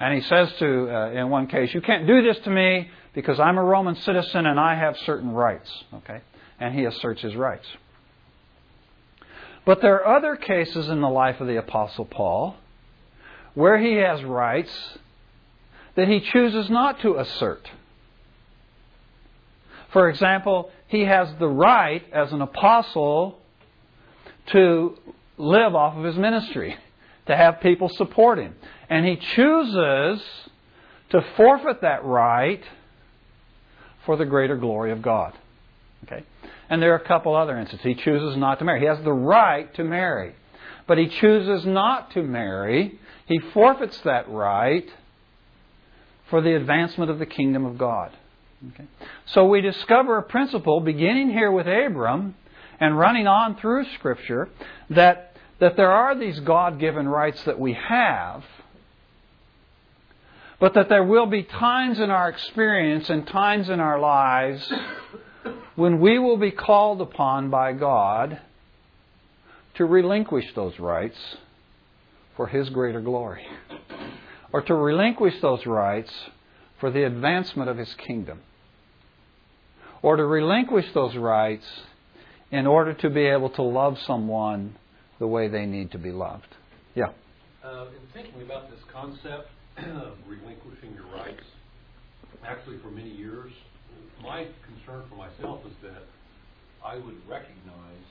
And 0.01 0.15
he 0.15 0.21
says 0.23 0.53
to, 0.59 0.91
uh, 0.91 1.11
in 1.11 1.31
one 1.31 1.47
case, 1.47 1.73
You 1.73 1.81
can't 1.81 2.07
do 2.07 2.23
this 2.23 2.39
to 2.45 2.51
me 2.51 2.91
because 3.15 3.39
I'm 3.41 3.59
a 3.59 3.63
Roman 3.63 3.95
citizen 3.97 4.47
and 4.47 4.59
I 4.59 4.75
have 4.75 4.97
certain 4.99 5.33
rights. 5.33 5.71
Okay? 5.95 6.21
And 6.61 6.75
he 6.75 6.85
asserts 6.85 7.23
his 7.23 7.35
rights. 7.37 7.67
But 9.65 9.81
there 9.81 10.05
are 10.05 10.17
other 10.17 10.37
cases 10.37 10.89
in 10.89 11.01
the 11.01 11.09
life 11.09 11.41
of 11.41 11.47
the 11.47 11.57
Apostle 11.57 12.05
Paul 12.05 12.57
where 13.55 13.79
he 13.79 13.95
has 13.95 14.23
rights 14.23 14.99
that 15.95 16.09
he 16.09 16.21
chooses 16.21 16.69
not 16.69 17.01
to 17.01 17.17
assert. 17.17 17.71
For 19.95 20.09
example, 20.11 20.71
he 20.89 21.03
has 21.03 21.29
the 21.39 21.47
right 21.47 22.03
as 22.13 22.33
an 22.33 22.43
apostle 22.43 23.39
to 24.49 24.99
live 25.39 25.77
off 25.77 25.97
of 25.97 26.03
his 26.03 26.17
ministry, 26.17 26.77
to 27.27 27.37
have 27.37 27.61
people 27.61 27.89
support 27.89 28.41
him. 28.41 28.57
And 28.91 29.07
he 29.07 29.17
chooses 29.17 30.21
to 31.11 31.25
forfeit 31.37 31.83
that 31.83 32.05
right 32.05 32.61
for 34.05 34.17
the 34.17 34.25
greater 34.25 34.57
glory 34.57 34.91
of 34.91 35.01
God. 35.01 35.33
Okay? 36.05 36.25
And 36.69 36.83
there 36.83 36.93
are 36.93 36.99
a 36.99 37.07
couple 37.07 37.37
other 37.37 37.57
instances. 37.57 37.87
He 37.87 37.95
chooses 37.95 38.37
not 38.37 38.59
to 38.59 38.65
marry. 38.65 38.81
He 38.81 38.87
has 38.87 39.03
the 39.05 39.13
right 39.13 39.73
to 39.77 39.85
marry. 39.85 40.35
But 40.89 40.99
he 40.99 41.07
chooses 41.07 41.65
not 41.65 42.11
to 42.15 42.23
marry. 42.25 42.99
He 43.27 43.39
forfeits 43.39 44.01
that 44.01 44.29
right 44.29 44.91
for 46.31 46.41
the 46.41 46.57
advancement 46.57 47.13
of 47.13 47.21
the 47.21 47.27
kingdom 47.27 47.65
of 47.65 47.79
God. 47.79 48.11
Okay. 48.73 48.85
So 49.27 49.47
we 49.47 49.61
discover 49.61 50.17
a 50.17 50.23
principle 50.23 50.81
beginning 50.81 51.31
here 51.31 51.51
with 51.51 51.67
Abram 51.67 52.35
and 52.81 52.99
running 52.99 53.27
on 53.27 53.57
through 53.57 53.85
Scripture 53.95 54.49
that, 54.91 55.37
that 55.59 55.77
there 55.77 55.91
are 55.91 56.19
these 56.19 56.41
God 56.41 56.79
given 56.79 57.09
rights 57.09 57.43
that 57.45 57.59
we 57.59 57.75
have, 57.75 58.45
but 60.61 60.75
that 60.75 60.89
there 60.89 61.05
will 61.05 61.27
be 61.27 61.43
times 61.43 61.99
in 61.99 62.11
our 62.11 62.29
experience 62.29 63.11
and 63.11 63.27
times 63.27 63.69
in 63.69 63.81
our 63.81 63.99
lives 63.99 64.73
when 65.75 66.01
we 66.01 66.19
will 66.19 66.39
be 66.39 66.51
called 66.51 67.01
upon 67.01 67.51
by 67.51 67.73
God 67.73 68.41
to 69.75 69.85
relinquish 69.85 70.47
those 70.55 70.79
rights 70.79 71.19
for 72.37 72.47
His 72.47 72.71
greater 72.71 73.01
glory, 73.01 73.47
or 74.53 74.63
to 74.63 74.75
relinquish 74.75 75.35
those 75.41 75.67
rights 75.67 76.13
for 76.81 76.91
the 76.91 77.05
advancement 77.05 77.69
of 77.69 77.77
His 77.77 77.93
kingdom 77.95 78.41
or 80.05 80.17
to 80.17 80.27
relinquish 80.27 80.85
those 80.93 81.17
rights 81.17 81.65
in 82.51 82.67
order 82.67 82.93
to 82.93 83.09
be 83.09 83.25
able 83.25 83.49
to 83.49 83.63
love 83.63 83.97
someone 84.07 84.77
the 85.19 85.27
way 85.27 85.49
they 85.49 85.65
need 85.65 85.91
to 85.91 85.99
be 85.99 86.13
loved. 86.13 86.47
Yeah. 86.95 87.09
Uh, 87.65 87.87
in 87.87 88.05
thinking 88.13 88.43
about 88.43 88.69
this 88.69 88.81
concept 88.93 89.49
of 89.79 90.13
relinquishing 90.29 90.93
your 90.93 91.07
rights, 91.07 91.43
actually 92.47 92.77
for 92.81 92.91
many 92.91 93.09
years, 93.09 93.51
my 94.23 94.47
concern 94.69 95.09
for 95.09 95.17
myself 95.17 95.65
is 95.65 95.73
that 95.81 96.05
I 96.85 96.97
would 96.97 97.17
recognize 97.27 98.05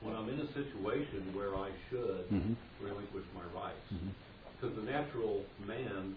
when 0.00 0.14
I'm 0.14 0.28
in 0.28 0.38
a 0.38 0.48
situation 0.54 1.34
where 1.34 1.56
I 1.56 1.70
should 1.90 2.30
mm-hmm. 2.30 2.54
relinquish 2.80 3.24
my 3.34 3.42
rights. 3.50 3.82
Mm-hmm. 3.92 4.14
Because 4.54 4.76
the 4.76 4.86
natural 4.88 5.42
man 5.66 6.14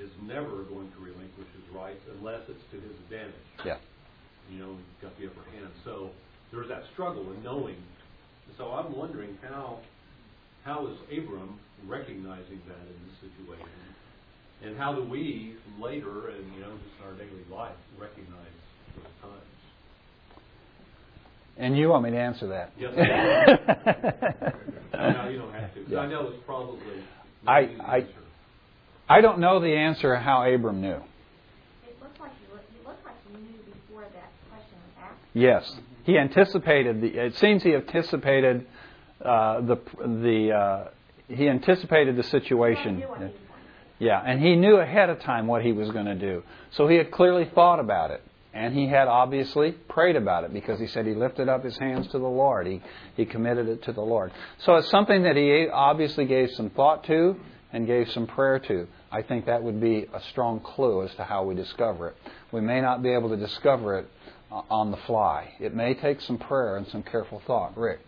is 0.00 0.08
never 0.22 0.64
going 0.64 0.90
to 0.96 0.98
relinquish 0.98 1.48
his 1.60 1.76
rights 1.76 2.00
unless 2.16 2.40
it's 2.48 2.64
to 2.72 2.80
his 2.80 2.96
advantage. 3.04 3.34
Yeah 3.66 3.76
you 4.50 4.58
know, 4.58 4.76
got 5.02 5.16
the 5.18 5.26
upper 5.26 5.42
hand. 5.50 5.70
So 5.84 6.10
there's 6.52 6.68
that 6.68 6.82
struggle 6.92 7.30
in 7.32 7.42
knowing. 7.42 7.76
So 8.56 8.72
I'm 8.72 8.96
wondering 8.96 9.36
how 9.42 9.78
how 10.64 10.86
is 10.86 10.96
Abram 11.12 11.58
recognizing 11.86 12.60
that 12.66 12.86
in 12.88 12.98
this 13.06 13.30
situation, 13.30 13.68
and 14.64 14.76
how 14.76 14.94
do 14.94 15.04
we 15.04 15.54
later 15.80 16.28
and 16.28 16.54
you 16.54 16.60
know 16.60 16.72
just 16.76 16.96
in 16.98 17.06
our 17.06 17.14
daily 17.14 17.44
life 17.50 17.76
recognize 17.98 18.56
those 18.96 19.04
times? 19.22 19.42
And 21.58 21.76
you 21.76 21.88
want 21.88 22.04
me 22.04 22.10
to 22.10 22.18
answer 22.18 22.46
that? 22.48 22.72
Yes. 22.78 22.92
no, 24.94 25.28
you 25.28 25.38
don't 25.38 25.52
have 25.52 25.74
to. 25.74 25.84
Yeah. 25.88 25.98
I 25.98 26.06
know 26.06 26.28
it's 26.28 26.42
probably. 26.46 27.04
I 27.46 27.58
I, 27.80 28.06
I 29.08 29.20
don't 29.20 29.38
know 29.40 29.60
the 29.60 29.74
answer 29.74 30.16
how 30.16 30.42
Abram 30.42 30.80
knew. 30.80 31.00
Yes, 35.38 35.72
he 36.04 36.18
anticipated 36.18 37.00
the. 37.00 37.08
It 37.26 37.36
seems 37.36 37.62
he 37.62 37.74
anticipated 37.74 38.66
uh, 39.24 39.60
the 39.60 39.76
the 39.98 40.52
uh, 40.52 40.88
he 41.28 41.48
anticipated 41.48 42.16
the 42.16 42.24
situation. 42.24 43.04
Yeah, 44.00 44.20
and 44.24 44.40
he 44.40 44.56
knew 44.56 44.76
ahead 44.76 45.10
of 45.10 45.20
time 45.20 45.46
what 45.46 45.64
he 45.64 45.72
was 45.72 45.90
going 45.90 46.06
to 46.06 46.14
do. 46.14 46.42
So 46.70 46.88
he 46.88 46.96
had 46.96 47.10
clearly 47.10 47.50
thought 47.54 47.80
about 47.80 48.10
it. 48.10 48.22
And 48.54 48.74
he 48.74 48.88
had 48.88 49.08
obviously 49.08 49.72
prayed 49.72 50.16
about 50.16 50.44
it 50.44 50.52
because 50.52 50.80
he 50.80 50.86
said 50.86 51.06
he 51.06 51.14
lifted 51.14 51.48
up 51.48 51.62
his 51.62 51.76
hands 51.78 52.06
to 52.08 52.18
the 52.18 52.26
Lord. 52.26 52.66
He, 52.66 52.82
he 53.14 53.24
committed 53.24 53.68
it 53.68 53.82
to 53.84 53.92
the 53.92 54.00
Lord. 54.00 54.32
So 54.60 54.76
it's 54.76 54.88
something 54.88 55.22
that 55.24 55.36
he 55.36 55.68
obviously 55.68 56.24
gave 56.24 56.50
some 56.52 56.70
thought 56.70 57.04
to 57.04 57.36
and 57.72 57.86
gave 57.86 58.10
some 58.10 58.26
prayer 58.26 58.58
to. 58.60 58.88
I 59.12 59.22
think 59.22 59.46
that 59.46 59.62
would 59.62 59.80
be 59.80 60.06
a 60.12 60.20
strong 60.30 60.60
clue 60.60 61.04
as 61.04 61.14
to 61.16 61.24
how 61.24 61.44
we 61.44 61.54
discover 61.54 62.08
it. 62.08 62.16
We 62.50 62.60
may 62.60 62.80
not 62.80 63.02
be 63.02 63.10
able 63.10 63.28
to 63.28 63.36
discover 63.36 63.98
it 63.98 64.08
on 64.50 64.90
the 64.90 64.96
fly. 65.06 65.52
It 65.60 65.74
may 65.74 65.94
take 65.94 66.20
some 66.22 66.38
prayer 66.38 66.76
and 66.76 66.86
some 66.88 67.02
careful 67.02 67.42
thought. 67.46 67.76
Rick. 67.76 68.00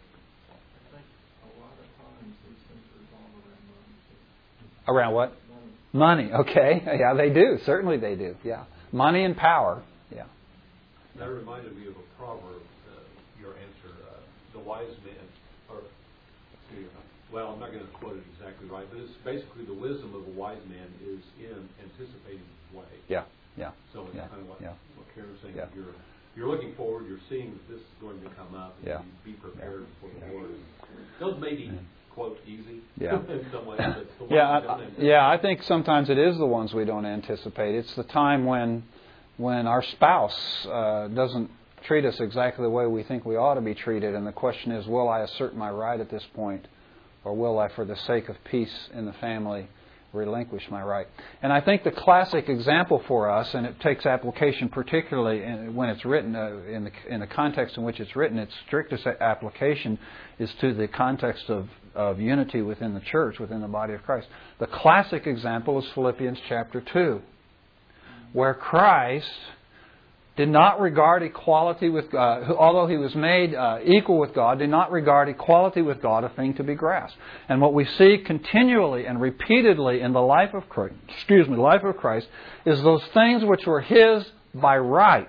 Around 4.89 5.15
what? 5.15 5.33
Money. 5.93 6.31
Okay. 6.33 6.83
Yeah, 6.99 7.15
they 7.15 7.31
do. 7.31 7.59
Certainly 7.65 7.99
they 7.99 8.15
do. 8.15 8.35
Yeah. 8.45 8.65
Money 8.93 9.25
and 9.25 9.37
power. 9.37 9.83
Yeah. 10.15 10.25
That 11.19 11.29
reminded 11.29 11.77
me 11.77 11.87
of 11.87 11.95
a 11.95 12.07
proverb, 12.19 12.63
uh, 12.91 13.01
your 13.41 13.53
answer. 13.53 13.95
Uh, 14.09 14.19
the 14.53 14.59
wise 14.59 14.91
man, 15.05 15.27
or, 15.69 15.83
well, 17.33 17.53
I'm 17.53 17.61
not 17.61 17.71
going 17.71 17.85
to 17.85 17.93
quote 17.99 18.17
it 18.17 18.25
exactly 18.35 18.69
right, 18.69 18.87
but 18.91 18.99
it's 18.99 19.13
basically 19.25 19.65
the 19.65 19.75
wisdom 19.75 20.15
of 20.15 20.27
a 20.27 20.35
wise 20.39 20.63
man 20.69 20.89
is 21.03 21.23
in 21.39 21.69
anticipating 21.83 22.43
his 22.43 22.77
way. 22.77 22.91
Yeah. 23.09 23.25
Yeah. 23.57 23.71
So 23.93 24.07
it's 24.07 24.17
yeah. 24.17 24.27
kind 24.27 24.43
of 24.43 24.49
what, 24.49 24.61
yeah. 24.61 24.75
what 24.97 25.07
Karen's 25.15 25.39
saying. 25.43 25.55
Yeah. 25.57 25.67
You're 25.75 25.95
you're 26.37 26.49
looking 26.49 26.75
forward, 26.75 27.07
you're 27.09 27.19
seeing 27.29 27.53
that 27.53 27.69
this 27.69 27.81
is 27.81 27.95
going 28.01 28.21
to 28.21 28.29
come 28.31 28.55
up, 28.55 28.77
and 28.79 28.89
yeah. 28.89 29.03
be 29.25 29.33
prepared 29.33 29.83
yeah. 29.83 30.09
for 30.09 30.27
the 30.27 30.33
Lord. 30.33 30.51
Those 31.19 31.41
may 31.41 31.55
be 31.55 31.73
quote 32.11 32.39
easy 32.47 32.81
yeah. 32.99 33.17
ways, 33.17 33.81
yeah, 34.29 34.49
I, 34.49 34.89
yeah. 34.99 35.29
I 35.29 35.39
think 35.39 35.63
sometimes 35.63 36.11
it 36.11 36.19
is 36.19 36.37
the 36.39 36.47
ones 36.47 36.75
we 36.75 36.85
don't 36.85 37.07
anticipate. 37.07 37.75
It's 37.75 37.95
the 37.95 38.05
time 38.05 38.45
when 38.45 38.83
when 39.37 39.67
our 39.67 39.83
spouse 39.83 40.67
uh, 40.67 41.09
doesn't 41.09 41.51
treat 41.85 42.05
us 42.05 42.21
exactly 42.21 42.63
the 42.63 42.71
way 42.71 42.87
we 42.87 43.03
think 43.03 43.25
we 43.25 43.37
ought 43.37 43.55
to 43.55 43.61
be 43.61 43.75
treated, 43.75 44.15
and 44.15 44.27
the 44.27 44.33
question 44.33 44.73
is, 44.73 44.87
will 44.87 45.09
I 45.09 45.21
assert 45.21 45.57
my 45.57 45.71
right 45.71 45.99
at 45.99 46.11
this 46.11 46.25
point, 46.35 46.67
or 47.25 47.35
will 47.35 47.59
I, 47.59 47.69
for 47.69 47.85
the 47.85 47.97
sake 47.97 48.29
of 48.29 48.37
peace 48.45 48.91
in 48.93 49.07
the 49.07 49.15
family? 49.15 49.69
Relinquish 50.13 50.65
my 50.71 50.83
right. 50.83 51.07
And 51.43 51.53
I 51.53 51.61
think 51.61 51.85
the 51.85 51.91
classic 51.91 52.49
example 52.49 53.03
for 53.07 53.31
us, 53.31 53.53
and 53.55 53.67
it 53.67 53.81
takes 53.81 54.07
application 54.07 54.69
particularly 54.69 55.45
in, 55.45 55.75
when 55.75 55.89
it's 55.89 56.05
written 56.05 56.35
uh, 56.35 56.59
in, 56.69 56.85
the, 56.85 56.93
in 57.09 57.21
the 57.21 57.27
context 57.27 57.77
in 57.77 57.85
which 57.85 58.01
it's 58.01 58.17
written, 58.17 58.39
its 58.39 58.55
strictest 58.67 59.07
application 59.07 59.99
is 60.39 60.53
to 60.61 60.75
the 60.75 60.89
context 60.89 61.49
of, 61.49 61.69
of 61.95 62.21
unity 62.21 62.63
within 62.63 62.95
the 62.95 63.01
church, 63.01 63.39
within 63.39 63.61
the 63.61 63.69
body 63.69 63.95
of 63.95 64.03
Christ. 64.03 64.27
The 64.59 64.67
classic 64.67 65.27
example 65.27 65.79
is 65.79 65.89
Philippians 65.95 66.39
chapter 66.49 66.81
2, 66.81 67.23
where 68.33 68.55
Christ 68.55 69.31
did 70.41 70.49
not 70.49 70.81
regard 70.81 71.23
equality 71.23 71.91
with 71.91 72.11
God, 72.11 72.51
although 72.51 72.87
he 72.87 72.97
was 72.97 73.15
made 73.15 73.55
uh, 73.55 73.81
equal 73.85 74.19
with 74.19 74.35
God, 74.35 74.59
did 74.59 74.71
not 74.71 74.91
regard 74.91 75.29
equality 75.29 75.83
with 75.83 76.01
God 76.01 76.25
a 76.25 76.31
thing 76.31 76.55
to 76.55 76.65
be 76.65 76.75
grasped. 76.75 77.19
And 77.51 77.61
what 77.61 77.75
we 77.75 77.85
see 77.85 78.17
continually 78.25 79.05
and 79.05 79.21
repeatedly 79.21 80.01
in 80.01 80.15
the 80.15 80.23
life 80.23 80.55
of 80.55 80.67
Christ, 80.71 80.95
excuse 81.11 81.47
me, 81.47 81.59
life 81.59 81.85
of 81.85 81.99
Christ, 81.99 82.27
is 82.65 82.83
those 82.83 83.05
things 83.13 83.45
which 83.45 83.67
were 83.67 83.83
his 83.83 84.25
by 84.55 84.79
right. 84.79 85.29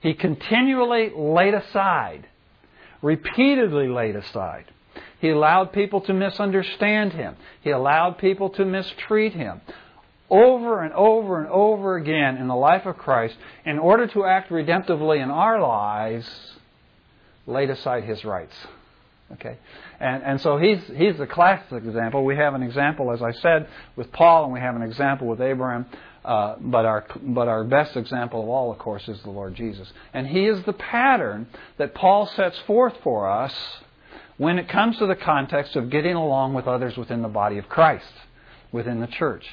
He 0.00 0.14
continually 0.14 1.12
laid 1.14 1.52
aside, 1.52 2.26
repeatedly 3.02 3.88
laid 3.88 4.16
aside. 4.16 4.64
He 5.20 5.28
allowed 5.28 5.74
people 5.74 6.00
to 6.00 6.14
misunderstand 6.14 7.12
him. 7.12 7.36
He 7.60 7.68
allowed 7.68 8.16
people 8.16 8.48
to 8.48 8.64
mistreat 8.64 9.34
him 9.34 9.60
over 10.30 10.82
and 10.82 10.92
over 10.94 11.40
and 11.40 11.48
over 11.48 11.96
again 11.96 12.36
in 12.36 12.48
the 12.48 12.56
life 12.56 12.86
of 12.86 12.96
Christ, 12.96 13.36
in 13.64 13.78
order 13.78 14.06
to 14.08 14.24
act 14.24 14.50
redemptively 14.50 15.22
in 15.22 15.30
our 15.30 15.60
lives, 15.60 16.28
laid 17.46 17.70
aside 17.70 18.04
his 18.04 18.24
rights. 18.24 18.54
Okay? 19.34 19.56
And, 20.00 20.22
and 20.22 20.40
so 20.40 20.58
he's, 20.58 20.80
he's 20.94 21.16
the 21.16 21.26
classic 21.26 21.84
example. 21.84 22.24
We 22.24 22.36
have 22.36 22.54
an 22.54 22.62
example, 22.62 23.12
as 23.12 23.22
I 23.22 23.32
said, 23.32 23.68
with 23.94 24.12
Paul, 24.12 24.44
and 24.44 24.52
we 24.52 24.60
have 24.60 24.76
an 24.76 24.82
example 24.82 25.26
with 25.26 25.40
Abraham. 25.40 25.86
Uh, 26.24 26.56
but 26.60 26.84
our 26.84 27.06
but 27.22 27.46
our 27.46 27.62
best 27.62 27.96
example 27.96 28.42
of 28.42 28.48
all, 28.48 28.72
of 28.72 28.78
course, 28.78 29.06
is 29.06 29.22
the 29.22 29.30
Lord 29.30 29.54
Jesus, 29.54 29.92
and 30.12 30.26
He 30.26 30.46
is 30.46 30.60
the 30.64 30.72
pattern 30.72 31.46
that 31.78 31.94
Paul 31.94 32.26
sets 32.26 32.58
forth 32.66 32.94
for 33.04 33.30
us 33.30 33.54
when 34.36 34.58
it 34.58 34.68
comes 34.68 34.98
to 34.98 35.06
the 35.06 35.14
context 35.14 35.76
of 35.76 35.88
getting 35.88 36.16
along 36.16 36.54
with 36.54 36.66
others 36.66 36.96
within 36.96 37.22
the 37.22 37.28
body 37.28 37.58
of 37.58 37.68
Christ, 37.68 38.10
within 38.72 38.98
the 38.98 39.06
church 39.06 39.46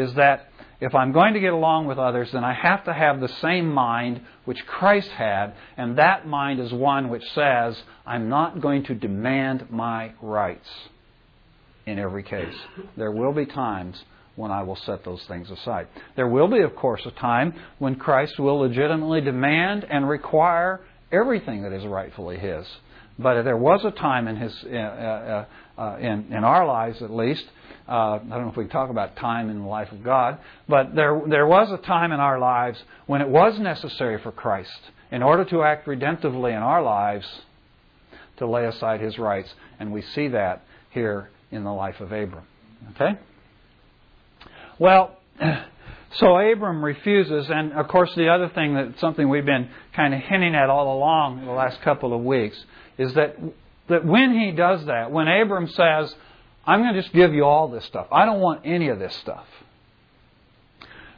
is 0.00 0.14
that 0.14 0.48
if 0.80 0.94
I'm 0.94 1.12
going 1.12 1.34
to 1.34 1.40
get 1.40 1.52
along 1.52 1.86
with 1.86 1.98
others, 1.98 2.30
then 2.32 2.42
I 2.42 2.54
have 2.54 2.84
to 2.84 2.92
have 2.92 3.20
the 3.20 3.28
same 3.28 3.70
mind 3.70 4.22
which 4.46 4.64
Christ 4.66 5.10
had, 5.10 5.52
and 5.76 5.98
that 5.98 6.26
mind 6.26 6.58
is 6.58 6.72
one 6.72 7.10
which 7.10 7.24
says, 7.34 7.80
I'm 8.06 8.28
not 8.28 8.60
going 8.60 8.84
to 8.84 8.94
demand 8.94 9.70
my 9.70 10.12
rights 10.22 10.68
in 11.86 11.98
every 11.98 12.22
case. 12.22 12.54
There 12.96 13.12
will 13.12 13.32
be 13.32 13.44
times 13.44 14.02
when 14.36 14.50
I 14.50 14.62
will 14.62 14.76
set 14.76 15.04
those 15.04 15.22
things 15.24 15.50
aside. 15.50 15.88
There 16.16 16.28
will 16.28 16.48
be, 16.48 16.60
of 16.60 16.74
course, 16.76 17.02
a 17.04 17.10
time 17.10 17.54
when 17.78 17.96
Christ 17.96 18.38
will 18.38 18.60
legitimately 18.60 19.20
demand 19.20 19.84
and 19.84 20.08
require 20.08 20.80
everything 21.12 21.62
that 21.62 21.72
is 21.72 21.84
rightfully 21.84 22.38
His. 22.38 22.66
But 23.18 23.42
there 23.42 23.56
was 23.56 23.84
a 23.84 23.90
time 23.90 24.28
in 24.28 24.36
His, 24.36 24.64
uh, 24.64 24.76
uh, 24.76 25.44
uh, 25.80 25.96
in, 25.98 26.32
in 26.32 26.44
our 26.44 26.66
lives 26.66 27.00
at 27.02 27.10
least, 27.10 27.44
uh, 27.88 27.92
I 27.92 28.18
don't 28.18 28.42
know 28.42 28.50
if 28.50 28.56
we 28.56 28.64
can 28.64 28.70
talk 28.70 28.90
about 28.90 29.16
time 29.16 29.50
in 29.50 29.60
the 29.60 29.66
life 29.66 29.90
of 29.90 30.04
God, 30.04 30.38
but 30.68 30.94
there, 30.94 31.20
there 31.26 31.46
was 31.46 31.72
a 31.72 31.78
time 31.78 32.12
in 32.12 32.20
our 32.20 32.38
lives 32.38 32.78
when 33.06 33.20
it 33.20 33.28
was 33.28 33.58
necessary 33.58 34.20
for 34.22 34.30
Christ, 34.30 34.80
in 35.10 35.22
order 35.22 35.44
to 35.46 35.62
act 35.62 35.86
redemptively 35.86 36.50
in 36.50 36.62
our 36.62 36.82
lives, 36.82 37.26
to 38.36 38.46
lay 38.46 38.66
aside 38.66 39.00
his 39.00 39.18
rights. 39.18 39.52
And 39.78 39.92
we 39.92 40.02
see 40.02 40.28
that 40.28 40.62
here 40.90 41.30
in 41.50 41.64
the 41.64 41.72
life 41.72 42.00
of 42.00 42.12
Abram. 42.12 42.44
Okay? 42.94 43.18
Well, 44.78 45.16
so 46.14 46.36
Abram 46.36 46.84
refuses, 46.84 47.48
and 47.50 47.72
of 47.72 47.88
course, 47.88 48.14
the 48.14 48.28
other 48.28 48.48
thing 48.50 48.74
that 48.74 48.98
something 48.98 49.28
we've 49.28 49.44
been 49.44 49.68
kind 49.94 50.14
of 50.14 50.20
hinting 50.20 50.54
at 50.54 50.70
all 50.70 50.96
along 50.96 51.40
in 51.40 51.46
the 51.46 51.52
last 51.52 51.80
couple 51.82 52.14
of 52.14 52.22
weeks 52.22 52.62
is 52.98 53.14
that, 53.14 53.36
that 53.90 54.06
when 54.06 54.38
he 54.38 54.52
does 54.52 54.86
that, 54.86 55.10
when 55.10 55.28
Abram 55.28 55.68
says, 55.68 56.14
I'm 56.66 56.82
going 56.82 56.94
to 56.94 57.02
just 57.02 57.12
give 57.12 57.34
you 57.34 57.44
all 57.44 57.68
this 57.68 57.84
stuff. 57.84 58.06
I 58.10 58.24
don't 58.24 58.40
want 58.40 58.62
any 58.64 58.88
of 58.88 58.98
this 58.98 59.14
stuff. 59.16 59.46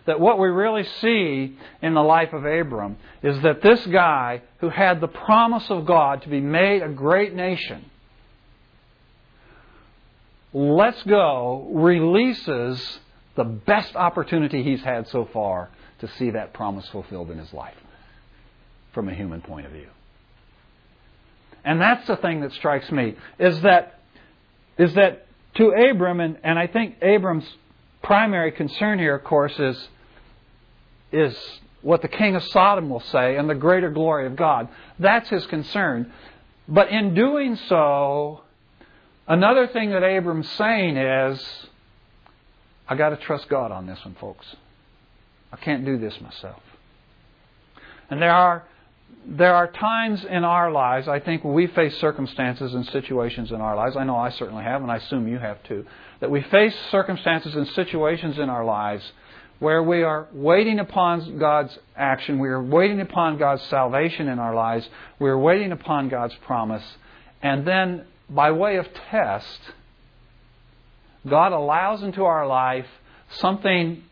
That 0.07 0.19
what 0.19 0.39
we 0.39 0.49
really 0.49 0.85
see 1.01 1.57
in 1.81 1.95
the 1.95 2.03
life 2.03 2.33
of 2.33 2.45
Abram 2.45 2.97
is 3.23 3.41
that 3.43 3.63
this 3.63 3.87
guy 3.87 4.43
who 4.59 4.69
had 4.69 5.01
the 5.01 5.09
promise 5.09 5.71
of 5.71 5.87
God 5.87 6.23
to 6.23 6.29
be 6.29 6.41
made 6.41 6.83
a 6.83 6.89
great 6.89 7.35
nation, 7.35 7.85
let's 10.53 11.01
go, 11.05 11.69
releases 11.73 12.99
the 13.37 13.45
best 13.45 13.95
opportunity 13.95 14.63
he's 14.63 14.83
had 14.83 15.07
so 15.09 15.29
far 15.33 15.71
to 16.01 16.09
see 16.19 16.31
that 16.31 16.53
promise 16.53 16.89
fulfilled 16.89 17.31
in 17.31 17.39
his 17.39 17.53
life 17.53 17.77
from 18.93 19.09
a 19.09 19.15
human 19.15 19.41
point 19.41 19.67
of 19.67 19.73
view. 19.73 19.89
And 21.65 21.81
that's 21.81 22.07
the 22.07 22.17
thing 22.17 22.41
that 22.41 22.53
strikes 22.53 22.91
me 22.91 23.17
is 23.39 23.61
that 23.63 24.01
is 24.79 24.95
that 24.95 25.27
to 25.55 25.69
Abram, 25.69 26.21
and, 26.21 26.39
and 26.43 26.59
I 26.59 26.67
think 26.67 26.97
Abram's 27.03 27.45
primary 28.03 28.53
concern 28.53 28.99
here, 28.99 29.15
of 29.15 29.25
course, 29.25 29.59
is, 29.59 29.89
is 31.13 31.37
what 31.83 32.03
the 32.03 32.09
king 32.09 32.37
of 32.37 32.43
Sodom 32.45 32.89
will 32.89 33.01
say 33.01 33.37
and 33.37 33.49
the 33.49 33.55
greater 33.55 33.91
glory 33.91 34.27
of 34.27 34.35
God. 34.35 34.69
That's 34.99 35.29
his 35.29 35.47
concern. 35.47 36.13
But 36.69 36.89
in 36.91 37.15
doing 37.15 37.57
so, 37.69 38.41
another 39.29 39.67
thing 39.67 39.91
that 39.91 40.03
Abram's 40.03 40.51
saying 40.53 40.97
is, 40.97 41.67
I 42.89 42.95
got 42.95 43.11
to 43.11 43.17
trust 43.17 43.49
God 43.49 43.73
on 43.73 43.87
this 43.87 44.03
one, 44.05 44.15
folks. 44.15 44.47
I 45.53 45.57
can't 45.57 45.85
do 45.85 45.99
this 45.99 46.19
myself. 46.21 46.63
And 48.11 48.23
there 48.23 48.33
are 48.33 48.65
there 49.27 49.55
are 49.55 49.69
times 49.71 50.25
in 50.25 50.45
our 50.45 50.73
lives, 50.73 51.09
I 51.09 51.21
think, 51.21 51.45
when 51.45 51.55
we 51.55 51.67
face 51.69 51.97
circumstances 51.99 52.75
and 52.75 52.85
situations 52.87 53.51
in 53.51 53.61
our 53.61 53.77
lives, 53.77 53.97
I 53.97 54.05
know 54.05 54.17
I 54.17 54.31
certainly 54.31 54.65
have, 54.65 54.83
and 54.83 54.91
I 54.91 54.97
assume 54.97 55.29
you 55.29 55.39
have 55.39 55.63
too, 55.65 55.87
that 56.21 56.31
we 56.31 56.43
face 56.43 56.75
circumstances 56.91 57.55
and 57.55 57.67
situations 57.69 58.39
in 58.39 58.51
our 58.51 58.65
lives 58.65 59.05
where 59.59 59.83
we 59.83 60.03
are 60.03 60.27
waiting 60.33 60.81
upon 60.81 61.39
God's 61.39 61.79
action, 61.97 62.41
we 62.41 62.49
are 62.49 62.63
waiting 62.63 63.01
upon 63.01 63.39
God's 63.39 63.63
salvation 63.65 64.27
in 64.29 64.41
our 64.41 64.55
lives, 64.55 64.89
we 65.21 65.31
are 65.31 65.39
waiting 65.39 65.71
upon 65.71 66.09
God's 66.09 66.35
promise, 66.45 66.83
and 67.43 67.65
then 67.65 68.05
by 68.29 68.51
way 68.51 68.77
of 68.77 68.89
test, 69.11 69.61
God 71.29 71.53
allows 71.53 72.03
into 72.03 72.25
our 72.25 72.45
life 72.45 72.87
something 73.37 74.03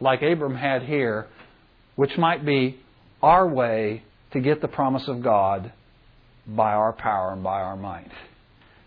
like 0.00 0.22
Abram 0.22 0.56
had 0.56 0.82
here, 0.82 1.28
which 1.94 2.18
might 2.18 2.44
be 2.44 2.80
our 3.22 3.46
way 3.46 4.02
to 4.36 4.42
get 4.42 4.60
the 4.60 4.68
promise 4.68 5.08
of 5.08 5.22
God 5.22 5.72
by 6.46 6.72
our 6.72 6.92
power 6.92 7.32
and 7.32 7.42
by 7.42 7.62
our 7.62 7.76
might. 7.76 8.10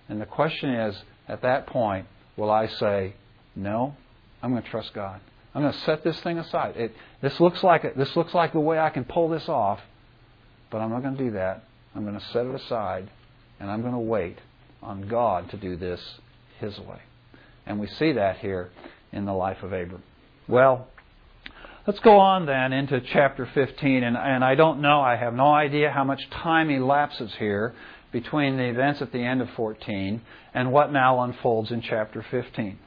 And 0.08 0.22
the 0.22 0.26
question 0.26 0.70
is, 0.70 0.96
at 1.28 1.42
that 1.42 1.68
point, 1.68 2.06
will 2.38 2.52
I 2.52 2.68
say, 2.68 3.16
no, 3.56 3.96
I'm 4.42 4.52
going 4.52 4.62
to 4.62 4.70
trust 4.70 4.94
God. 4.94 5.20
I'm 5.54 5.64
going 5.64 5.74
to 5.74 5.80
set 5.80 6.04
this 6.04 6.20
thing 6.22 6.38
aside. 6.38 6.78
It, 6.78 6.96
this 7.22 7.40
looks 7.40 7.64
like 7.64 7.96
this 7.96 8.16
looks 8.16 8.34
like 8.36 8.54
the 8.54 8.60
way 8.60 8.78
I 8.78 8.92
can 8.92 9.04
pull 9.04 9.30
this 9.30 9.50
off, 9.50 9.80
but 10.70 10.78
I'm 10.78 10.92
not 10.92 11.02
going 11.02 11.18
to 11.18 11.24
do 11.24 11.32
that. 11.32 11.64
I'm 11.96 12.06
going 12.06 12.20
to 12.20 12.26
set 12.28 12.46
it 12.46 12.54
aside, 12.54 13.10
and 13.60 13.72
I'm 13.72 13.82
going 13.82 13.94
to 13.94 14.00
wait 14.00 14.38
on 14.84 15.08
God 15.08 15.50
to 15.50 15.58
do 15.58 15.76
this 15.76 16.00
His 16.60 16.78
way. 16.80 17.00
And 17.66 17.80
we 17.80 17.88
see 17.88 18.14
that 18.14 18.38
here 18.38 18.70
in 19.12 19.26
the 19.26 19.34
life 19.34 19.64
of 19.64 19.74
Abram. 19.74 20.04
Well, 20.48 20.88
Let's 21.90 22.02
go 22.02 22.20
on 22.20 22.46
then 22.46 22.72
into 22.72 23.02
chapter 23.02 23.50
15, 23.52 24.04
and, 24.04 24.16
and 24.16 24.46
I 24.46 24.54
don't 24.54 24.80
know, 24.80 25.02
I 25.02 25.16
have 25.16 25.34
no 25.34 25.52
idea 25.52 25.90
how 25.90 26.04
much 26.04 26.22
time 26.30 26.70
elapses 26.70 27.34
here 27.40 27.74
between 28.12 28.58
the 28.58 28.66
events 28.66 29.02
at 29.02 29.12
the 29.12 29.18
end 29.18 29.42
of 29.42 29.50
14 29.56 30.22
and 30.54 30.72
what 30.72 30.94
now 30.94 31.22
unfolds 31.22 31.72
in 31.72 31.82
chapter 31.82 32.24
15. 32.30 32.78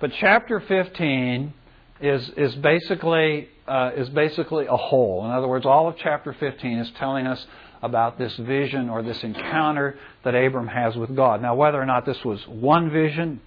But 0.00 0.10
chapter 0.18 0.60
15 0.60 1.52
is, 2.00 2.30
is, 2.34 2.54
basically, 2.54 3.50
uh, 3.68 3.90
is 3.94 4.08
basically 4.08 4.64
a 4.64 4.78
whole. 4.78 5.26
In 5.26 5.30
other 5.30 5.46
words, 5.46 5.66
all 5.66 5.86
of 5.86 5.96
chapter 5.98 6.32
15 6.32 6.78
is 6.78 6.90
telling 6.98 7.26
us 7.26 7.46
about 7.82 8.16
this 8.16 8.34
vision 8.38 8.88
or 8.88 9.02
this 9.02 9.22
encounter 9.22 9.98
that 10.24 10.34
Abram 10.34 10.68
has 10.68 10.96
with 10.96 11.14
God. 11.14 11.42
Now, 11.42 11.54
whether 11.56 11.78
or 11.78 11.84
not 11.84 12.06
this 12.06 12.24
was 12.24 12.40
one 12.48 12.90
vision, 12.90 13.42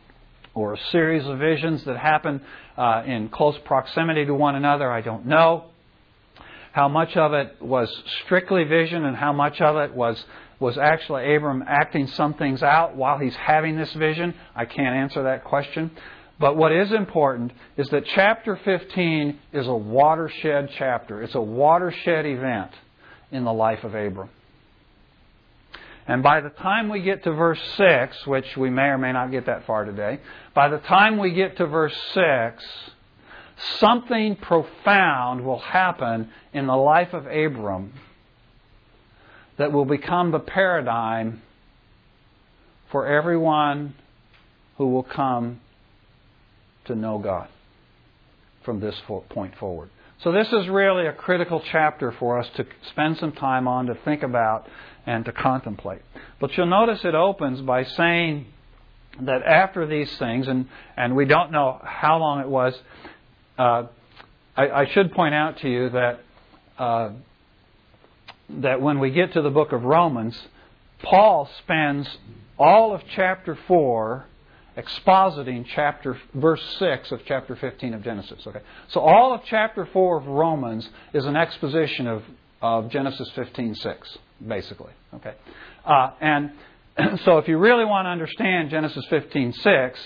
or 0.55 0.73
a 0.73 0.77
series 0.91 1.25
of 1.25 1.39
visions 1.39 1.83
that 1.85 1.97
happen 1.97 2.41
uh, 2.77 3.03
in 3.05 3.29
close 3.29 3.57
proximity 3.65 4.25
to 4.25 4.33
one 4.33 4.55
another, 4.55 4.91
I 4.91 5.01
don't 5.01 5.25
know. 5.25 5.65
How 6.71 6.87
much 6.87 7.15
of 7.15 7.33
it 7.33 7.57
was 7.61 7.89
strictly 8.23 8.63
vision 8.63 9.05
and 9.05 9.15
how 9.15 9.33
much 9.33 9.61
of 9.61 9.75
it 9.77 9.93
was, 9.93 10.23
was 10.59 10.77
actually 10.77 11.35
Abram 11.35 11.63
acting 11.67 12.07
some 12.07 12.33
things 12.33 12.63
out 12.63 12.95
while 12.95 13.19
he's 13.19 13.35
having 13.35 13.77
this 13.77 13.93
vision, 13.93 14.33
I 14.55 14.65
can't 14.65 14.95
answer 14.95 15.23
that 15.23 15.43
question. 15.43 15.91
But 16.39 16.57
what 16.57 16.71
is 16.71 16.91
important 16.91 17.51
is 17.77 17.87
that 17.89 18.05
chapter 18.15 18.59
15 18.65 19.39
is 19.53 19.67
a 19.67 19.75
watershed 19.75 20.71
chapter. 20.77 21.21
It's 21.21 21.35
a 21.35 21.41
watershed 21.41 22.25
event 22.25 22.71
in 23.31 23.43
the 23.43 23.53
life 23.53 23.83
of 23.83 23.93
Abram. 23.93 24.29
And 26.07 26.21
by 26.21 26.41
the 26.41 26.49
time 26.49 26.89
we 26.89 27.01
get 27.01 27.23
to 27.23 27.31
verse 27.31 27.61
6, 27.77 28.27
which 28.27 28.57
we 28.57 28.69
may 28.69 28.87
or 28.87 28.97
may 28.97 29.13
not 29.13 29.31
get 29.31 29.45
that 29.45 29.65
far 29.65 29.85
today, 29.85 30.19
by 30.53 30.67
the 30.67 30.79
time 30.79 31.17
we 31.17 31.31
get 31.31 31.57
to 31.57 31.65
verse 31.65 31.95
6, 32.13 32.65
something 33.79 34.35
profound 34.35 35.45
will 35.45 35.59
happen 35.59 36.29
in 36.51 36.67
the 36.67 36.75
life 36.75 37.13
of 37.13 37.25
Abram 37.25 37.93
that 39.57 39.71
will 39.71 39.85
become 39.85 40.31
the 40.31 40.39
paradigm 40.39 41.41
for 42.91 43.07
everyone 43.07 43.93
who 44.77 44.89
will 44.89 45.03
come 45.03 45.61
to 46.85 46.95
know 46.95 47.17
God 47.17 47.47
from 48.65 48.79
this 48.79 48.95
point 49.29 49.55
forward. 49.57 49.89
So 50.23 50.31
this 50.31 50.47
is 50.53 50.69
really 50.69 51.05
a 51.07 51.13
critical 51.13 51.61
chapter 51.71 52.13
for 52.13 52.39
us 52.39 52.47
to 52.55 52.65
spend 52.89 53.17
some 53.17 53.33
time 53.33 53.67
on, 53.67 53.87
to 53.87 53.95
think 54.05 54.23
about, 54.23 54.67
and 55.05 55.25
to 55.25 55.31
contemplate. 55.31 56.01
But 56.39 56.55
you'll 56.55 56.67
notice 56.67 57.03
it 57.03 57.15
opens 57.15 57.61
by 57.61 57.83
saying 57.83 58.45
that 59.21 59.43
after 59.43 59.85
these 59.85 60.15
things, 60.17 60.47
and, 60.47 60.67
and 60.97 61.15
we 61.15 61.25
don't 61.25 61.51
know 61.51 61.79
how 61.83 62.17
long 62.17 62.41
it 62.41 62.47
was, 62.47 62.73
uh, 63.57 63.83
I, 64.55 64.69
I, 64.69 64.85
should 64.91 65.11
point 65.13 65.35
out 65.35 65.59
to 65.59 65.69
you 65.69 65.89
that 65.89 66.19
uh, 66.77 67.09
that 68.49 68.81
when 68.81 68.99
we 68.99 69.11
get 69.11 69.33
to 69.33 69.41
the 69.41 69.49
book 69.49 69.71
of 69.71 69.83
Romans, 69.83 70.39
Paul 71.03 71.49
spends 71.59 72.07
all 72.57 72.93
of 72.93 73.01
chapter 73.15 73.57
four 73.67 74.25
expositing 74.77 75.65
chapter 75.75 76.17
verse 76.33 76.63
6 76.79 77.11
of 77.11 77.21
chapter 77.25 77.55
15 77.55 77.93
of 77.93 78.03
Genesis. 78.03 78.45
Okay? 78.45 78.61
So 78.89 79.01
all 79.01 79.33
of 79.33 79.41
chapter 79.45 79.85
4 79.85 80.17
of 80.17 80.27
Romans 80.27 80.89
is 81.13 81.25
an 81.25 81.35
exposition 81.35 82.07
of, 82.07 82.23
of 82.61 82.89
Genesis 82.89 83.29
15:6, 83.35 84.17
basically. 84.47 84.91
Okay? 85.15 85.33
Uh, 85.85 86.11
and 86.21 86.51
so 87.25 87.37
if 87.37 87.47
you 87.47 87.57
really 87.57 87.85
want 87.85 88.05
to 88.05 88.09
understand 88.09 88.69
Genesis 88.69 89.05
15:6, 89.09 89.97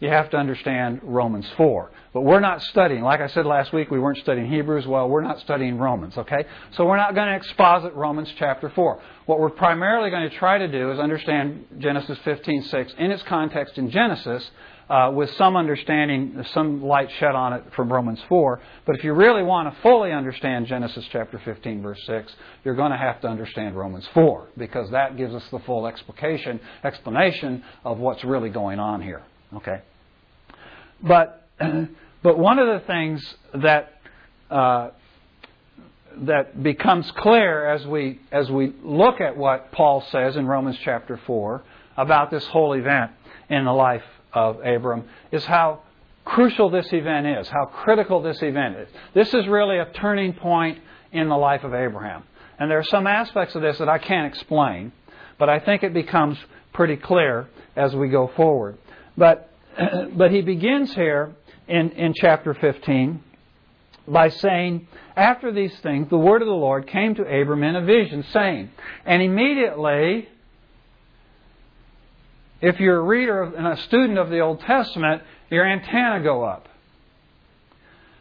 you 0.00 0.08
have 0.08 0.30
to 0.30 0.36
understand 0.36 1.00
Romans 1.02 1.46
4. 1.56 1.90
But 2.12 2.22
we're 2.22 2.40
not 2.40 2.62
studying. 2.62 3.02
Like 3.02 3.20
I 3.20 3.28
said 3.28 3.46
last 3.46 3.72
week, 3.72 3.90
we 3.90 3.98
weren't 3.98 4.18
studying 4.18 4.50
Hebrews. 4.50 4.86
Well, 4.86 5.08
we're 5.08 5.22
not 5.22 5.40
studying 5.40 5.78
Romans, 5.78 6.16
okay? 6.18 6.44
So 6.72 6.84
we're 6.84 6.96
not 6.96 7.14
going 7.14 7.28
to 7.28 7.36
exposit 7.36 7.94
Romans 7.94 8.32
chapter 8.38 8.68
4. 8.70 9.00
What 9.26 9.38
we're 9.38 9.50
primarily 9.50 10.10
going 10.10 10.28
to 10.28 10.36
try 10.36 10.58
to 10.58 10.68
do 10.68 10.92
is 10.92 10.98
understand 10.98 11.66
Genesis 11.78 12.18
15:6 12.24 12.94
in 12.98 13.10
its 13.10 13.22
context 13.24 13.78
in 13.78 13.90
Genesis, 13.90 14.50
uh, 14.88 15.10
with 15.14 15.30
some 15.36 15.56
understanding, 15.56 16.44
some 16.52 16.82
light 16.82 17.10
shed 17.18 17.34
on 17.34 17.52
it 17.52 17.64
from 17.74 17.92
Romans 17.92 18.20
4. 18.28 18.60
But 18.84 18.96
if 18.96 19.04
you 19.04 19.12
really 19.12 19.42
want 19.42 19.74
to 19.74 19.80
fully 19.82 20.12
understand 20.12 20.66
Genesis 20.66 21.04
chapter 21.10 21.40
15, 21.44 21.82
verse 21.82 22.00
6, 22.06 22.32
you're 22.64 22.76
going 22.76 22.92
to 22.92 22.98
have 22.98 23.20
to 23.22 23.28
understand 23.28 23.76
Romans 23.76 24.08
4, 24.14 24.48
because 24.56 24.90
that 24.90 25.16
gives 25.16 25.34
us 25.34 25.44
the 25.50 25.58
full 25.60 25.86
explication, 25.86 26.60
explanation 26.84 27.64
of 27.84 27.98
what's 27.98 28.22
really 28.24 28.50
going 28.50 28.78
on 28.78 29.02
here. 29.02 29.22
Okay? 29.54 29.82
But 31.02 31.48
But 32.26 32.40
one 32.40 32.58
of 32.58 32.66
the 32.66 32.84
things 32.88 33.34
that 33.54 34.00
uh, 34.50 34.90
that 36.22 36.60
becomes 36.60 37.08
clear 37.12 37.68
as 37.68 37.86
we 37.86 38.18
as 38.32 38.50
we 38.50 38.74
look 38.82 39.20
at 39.20 39.36
what 39.36 39.70
Paul 39.70 40.04
says 40.10 40.34
in 40.34 40.44
Romans 40.44 40.76
chapter 40.82 41.20
four 41.24 41.62
about 41.96 42.32
this 42.32 42.44
whole 42.48 42.72
event 42.72 43.12
in 43.48 43.64
the 43.64 43.72
life 43.72 44.02
of 44.36 44.60
Abram 44.64 45.04
is 45.32 45.44
how 45.44 45.80
crucial 46.26 46.68
this 46.68 46.92
event 46.92 47.26
is, 47.26 47.48
how 47.48 47.64
critical 47.64 48.20
this 48.20 48.42
event 48.42 48.76
is. 48.76 48.88
This 49.14 49.32
is 49.32 49.48
really 49.48 49.78
a 49.78 49.86
turning 49.86 50.34
point 50.34 50.78
in 51.10 51.28
the 51.28 51.36
life 51.36 51.64
of 51.64 51.72
Abraham. 51.72 52.22
And 52.58 52.70
there 52.70 52.78
are 52.78 52.84
some 52.84 53.06
aspects 53.06 53.54
of 53.54 53.62
this 53.62 53.78
that 53.78 53.88
I 53.88 53.98
can't 53.98 54.26
explain, 54.26 54.92
but 55.38 55.48
I 55.48 55.58
think 55.58 55.82
it 55.82 55.94
becomes 55.94 56.38
pretty 56.74 56.96
clear 56.96 57.48
as 57.74 57.96
we 57.96 58.08
go 58.08 58.30
forward. 58.36 58.76
But 59.16 59.50
but 60.14 60.30
he 60.30 60.42
begins 60.42 60.94
here 60.94 61.34
in, 61.68 61.90
in 61.90 62.12
chapter 62.14 62.54
15 62.54 63.22
by 64.08 64.28
saying, 64.28 64.86
After 65.16 65.52
these 65.52 65.76
things, 65.80 66.08
the 66.08 66.18
word 66.18 66.42
of 66.42 66.48
the 66.48 66.54
Lord 66.54 66.86
came 66.86 67.14
to 67.14 67.22
Abram 67.22 67.62
in 67.62 67.76
a 67.76 67.84
vision, 67.84 68.24
saying, 68.32 68.70
and 69.04 69.22
immediately, 69.22 70.28
if 72.60 72.80
you're 72.80 72.98
a 72.98 73.02
reader 73.02 73.42
and 73.42 73.66
a 73.66 73.76
student 73.82 74.18
of 74.18 74.30
the 74.30 74.40
Old 74.40 74.60
Testament, 74.60 75.22
your 75.50 75.66
antenna 75.66 76.22
go 76.22 76.42
up. 76.42 76.68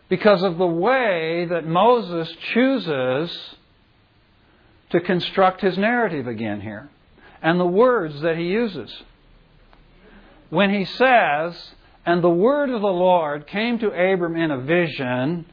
Because 0.10 0.44
of 0.44 0.58
the 0.58 0.68
way 0.68 1.46
that 1.50 1.66
Moses 1.66 2.32
chooses 2.54 3.56
to 4.92 5.00
construct 5.00 5.62
his 5.62 5.78
narrative 5.78 6.28
again 6.28 6.62
here, 6.62 6.90
and 7.42 7.60
the 7.60 7.66
words 7.66 8.22
that 8.22 8.38
he 8.38 8.46
uses. 8.46 8.94
When 10.50 10.72
he 10.72 10.86
says, 10.86 11.72
and 12.06 12.24
the 12.24 12.30
word 12.30 12.70
of 12.70 12.82
the 12.82 12.88
Lord 12.88 13.48
came 13.48 13.80
to 13.80 13.88
Abram 13.88 14.36
in 14.36 14.52
a 14.52 14.60
vision. 14.60 15.46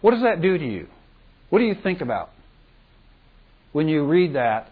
What 0.00 0.12
does 0.12 0.22
that 0.22 0.40
do 0.40 0.56
to 0.56 0.64
you? 0.64 0.88
What 1.50 1.58
do 1.58 1.66
you 1.66 1.74
think 1.74 2.00
about 2.00 2.30
when 3.72 3.88
you 3.88 4.04
read 4.04 4.34
that 4.34 4.70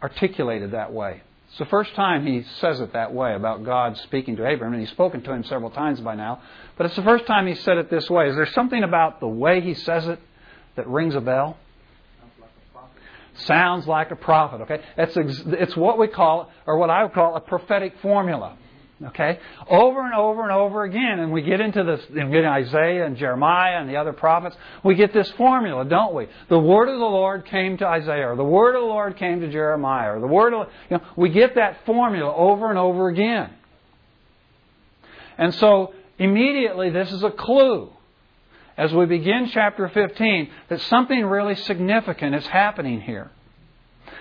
articulated 0.00 0.70
that 0.72 0.92
way? 0.92 1.22
It's 1.52 1.58
the 1.58 1.66
first 1.66 1.94
time 1.94 2.26
he 2.26 2.44
says 2.60 2.80
it 2.80 2.94
that 2.94 3.12
way 3.12 3.34
about 3.34 3.62
God 3.62 3.98
speaking 3.98 4.36
to 4.36 4.50
Abram, 4.50 4.72
and 4.72 4.80
he's 4.80 4.88
spoken 4.88 5.20
to 5.20 5.32
him 5.34 5.44
several 5.44 5.70
times 5.70 6.00
by 6.00 6.14
now, 6.14 6.40
but 6.78 6.86
it's 6.86 6.96
the 6.96 7.02
first 7.02 7.26
time 7.26 7.46
he 7.46 7.54
said 7.56 7.76
it 7.76 7.90
this 7.90 8.08
way. 8.08 8.30
Is 8.30 8.36
there 8.36 8.46
something 8.46 8.82
about 8.82 9.20
the 9.20 9.28
way 9.28 9.60
he 9.60 9.74
says 9.74 10.06
it 10.08 10.18
that 10.76 10.88
rings 10.88 11.14
a 11.14 11.20
bell? 11.20 11.58
Sounds 12.22 12.32
like 12.40 12.50
a 12.50 12.72
prophet, 12.72 13.02
Sounds 13.34 13.86
like 13.86 14.10
a 14.12 14.16
prophet, 14.16 14.60
okay? 14.62 14.80
It's, 14.96 15.44
it's 15.46 15.76
what 15.76 15.98
we 15.98 16.08
call, 16.08 16.50
or 16.64 16.78
what 16.78 16.88
I 16.88 17.02
would 17.02 17.12
call, 17.12 17.36
a 17.36 17.40
prophetic 17.40 17.98
formula. 18.00 18.56
Okay? 19.04 19.38
Over 19.68 20.04
and 20.04 20.14
over 20.14 20.42
and 20.42 20.52
over 20.52 20.84
again. 20.84 21.18
And 21.18 21.32
we 21.32 21.42
get 21.42 21.60
into 21.60 21.82
this, 21.82 22.00
in 22.14 22.32
Isaiah 22.44 23.04
and 23.06 23.16
Jeremiah 23.16 23.80
and 23.80 23.88
the 23.88 23.96
other 23.96 24.12
prophets, 24.12 24.56
we 24.84 24.94
get 24.94 25.12
this 25.12 25.30
formula, 25.32 25.84
don't 25.84 26.14
we? 26.14 26.28
The 26.48 26.58
word 26.58 26.88
of 26.88 26.98
the 26.98 27.04
Lord 27.04 27.46
came 27.46 27.76
to 27.78 27.86
Isaiah, 27.86 28.30
or 28.30 28.36
the 28.36 28.44
word 28.44 28.76
of 28.76 28.82
the 28.82 28.88
Lord 28.88 29.16
came 29.16 29.40
to 29.40 29.50
Jeremiah, 29.50 30.16
or 30.16 30.20
the 30.20 30.26
word 30.26 30.54
of, 30.54 30.68
you 30.90 30.98
know, 30.98 31.04
we 31.16 31.30
get 31.30 31.56
that 31.56 31.84
formula 31.84 32.32
over 32.34 32.70
and 32.70 32.78
over 32.78 33.08
again. 33.08 33.50
And 35.38 35.54
so, 35.54 35.94
immediately, 36.18 36.90
this 36.90 37.10
is 37.10 37.22
a 37.22 37.30
clue 37.30 37.90
as 38.76 38.92
we 38.92 39.06
begin 39.06 39.48
chapter 39.52 39.88
15 39.88 40.50
that 40.68 40.80
something 40.82 41.24
really 41.24 41.54
significant 41.54 42.34
is 42.34 42.46
happening 42.46 43.00
here. 43.00 43.30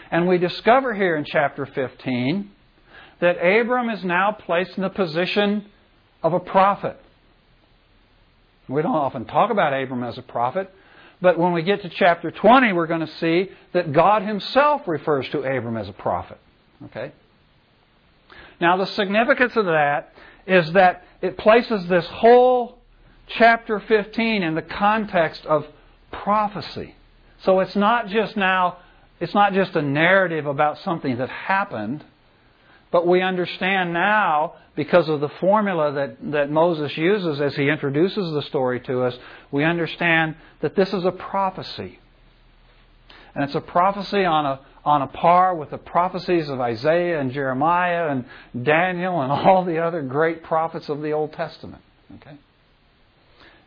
And 0.10 0.28
we 0.28 0.38
discover 0.38 0.94
here 0.94 1.16
in 1.16 1.26
chapter 1.26 1.66
15 1.66 2.52
that 3.22 3.38
Abram 3.38 3.90
is 3.90 4.04
now 4.04 4.32
placed 4.32 4.76
in 4.76 4.84
the 4.84 4.90
position 4.90 5.66
of 6.22 6.34
a 6.34 6.40
prophet. 6.40 7.00
We 8.68 8.82
don't 8.82 8.96
often 8.96 9.26
talk 9.26 9.52
about 9.52 9.74
Abram 9.74 10.04
as 10.04 10.18
a 10.18 10.22
prophet, 10.22 10.74
but 11.22 11.38
when 11.38 11.54
we 11.54 11.62
get 11.62 11.84
to 11.84 11.90
chapter 11.90 12.32
20, 12.32 12.74
we're 12.74 12.88
going 12.88 13.06
to 13.06 13.16
see 13.18 13.50
that 13.74 13.94
God 13.94 14.24
Himself 14.24 14.88
refers 14.88 15.30
to 15.30 15.40
Abram 15.40 15.78
as 15.78 15.88
a 15.88 15.94
prophet. 15.94 16.40
Okay? 16.86 17.12
Now, 18.60 18.78
the 18.78 18.88
significance 18.88 19.56
of 19.56 19.66
that 19.66 20.14
is 20.48 20.72
that 20.74 21.04
it 21.22 21.38
places 21.38 21.88
this 21.88 22.06
whole 22.08 22.78
chapter 23.28 23.80
15 23.80 24.44
in 24.44 24.56
the 24.56 24.62
context 24.62 25.46
of 25.46 25.66
prophecy. 26.12 26.96
So 27.44 27.60
it's 27.60 27.76
not 27.76 28.08
just 28.08 28.36
now, 28.36 28.78
it's 29.20 29.34
not 29.34 29.54
just 29.54 29.76
a 29.76 29.82
narrative 29.82 30.46
about 30.48 30.80
something 30.80 31.18
that 31.18 31.30
happened, 31.30 32.04
but 32.92 33.08
we 33.08 33.22
understand 33.22 33.94
now, 33.94 34.56
because 34.76 35.08
of 35.08 35.22
the 35.22 35.30
formula 35.40 35.94
that, 35.94 36.32
that 36.32 36.52
Moses 36.52 36.96
uses 36.98 37.40
as 37.40 37.56
he 37.56 37.70
introduces 37.70 38.34
the 38.34 38.42
story 38.44 38.82
to 38.82 39.04
us, 39.04 39.18
we 39.50 39.64
understand 39.64 40.36
that 40.60 40.76
this 40.76 40.94
is 40.94 41.06
a 41.06 41.12
prophecy. 41.12 42.00
And 43.34 43.46
it's 43.46 43.56
a 43.56 43.62
prophecy 43.62 44.26
on 44.26 44.46
a, 44.46 44.60
on 44.84 45.02
a 45.02 45.08
par 45.08 45.56
with 45.56 45.70
the 45.70 45.78
prophecies 45.78 46.50
of 46.50 46.60
Isaiah 46.60 47.20
and 47.22 47.32
Jeremiah 47.32 48.10
and 48.10 48.26
Daniel 48.66 49.22
and 49.22 49.32
all 49.48 49.64
the 49.64 49.80
other 49.80 50.02
great 50.02 50.44
prophets 50.44 50.90
of 50.90 51.02
the 51.02 51.12
Old 51.12 51.32
Testament. 51.32 51.82
Okay? 52.16 52.38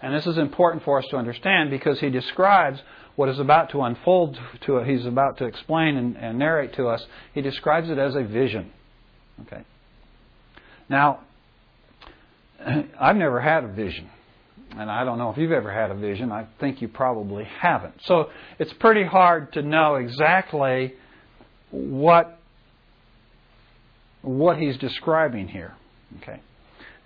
And 0.02 0.14
this 0.14 0.26
is 0.26 0.36
important 0.36 0.84
for 0.84 0.98
us 0.98 1.06
to 1.10 1.16
understand 1.16 1.70
because 1.70 1.98
he 1.98 2.10
describes 2.10 2.82
what 3.16 3.30
is 3.30 3.38
about 3.38 3.70
to 3.70 3.80
unfold 3.80 4.38
to 4.62 4.82
he's 4.82 5.06
about 5.06 5.38
to 5.38 5.46
explain 5.46 5.96
and, 5.96 6.16
and 6.16 6.38
narrate 6.38 6.74
to 6.74 6.88
us. 6.88 7.06
He 7.32 7.40
describes 7.40 7.88
it 7.88 7.96
as 7.96 8.14
a 8.14 8.22
vision. 8.22 8.70
Okay. 9.42 9.62
Now, 10.88 11.20
I've 13.00 13.16
never 13.16 13.40
had 13.40 13.64
a 13.64 13.68
vision. 13.68 14.10
And 14.76 14.90
I 14.90 15.04
don't 15.04 15.18
know 15.18 15.30
if 15.30 15.38
you've 15.38 15.52
ever 15.52 15.72
had 15.72 15.90
a 15.90 15.94
vision. 15.94 16.32
I 16.32 16.46
think 16.58 16.82
you 16.82 16.88
probably 16.88 17.44
haven't. 17.44 17.94
So 18.04 18.30
it's 18.58 18.72
pretty 18.80 19.04
hard 19.04 19.52
to 19.52 19.62
know 19.62 19.96
exactly 19.96 20.94
what 21.70 22.38
what 24.22 24.58
he's 24.58 24.76
describing 24.78 25.48
here. 25.48 25.74
Okay. 26.22 26.40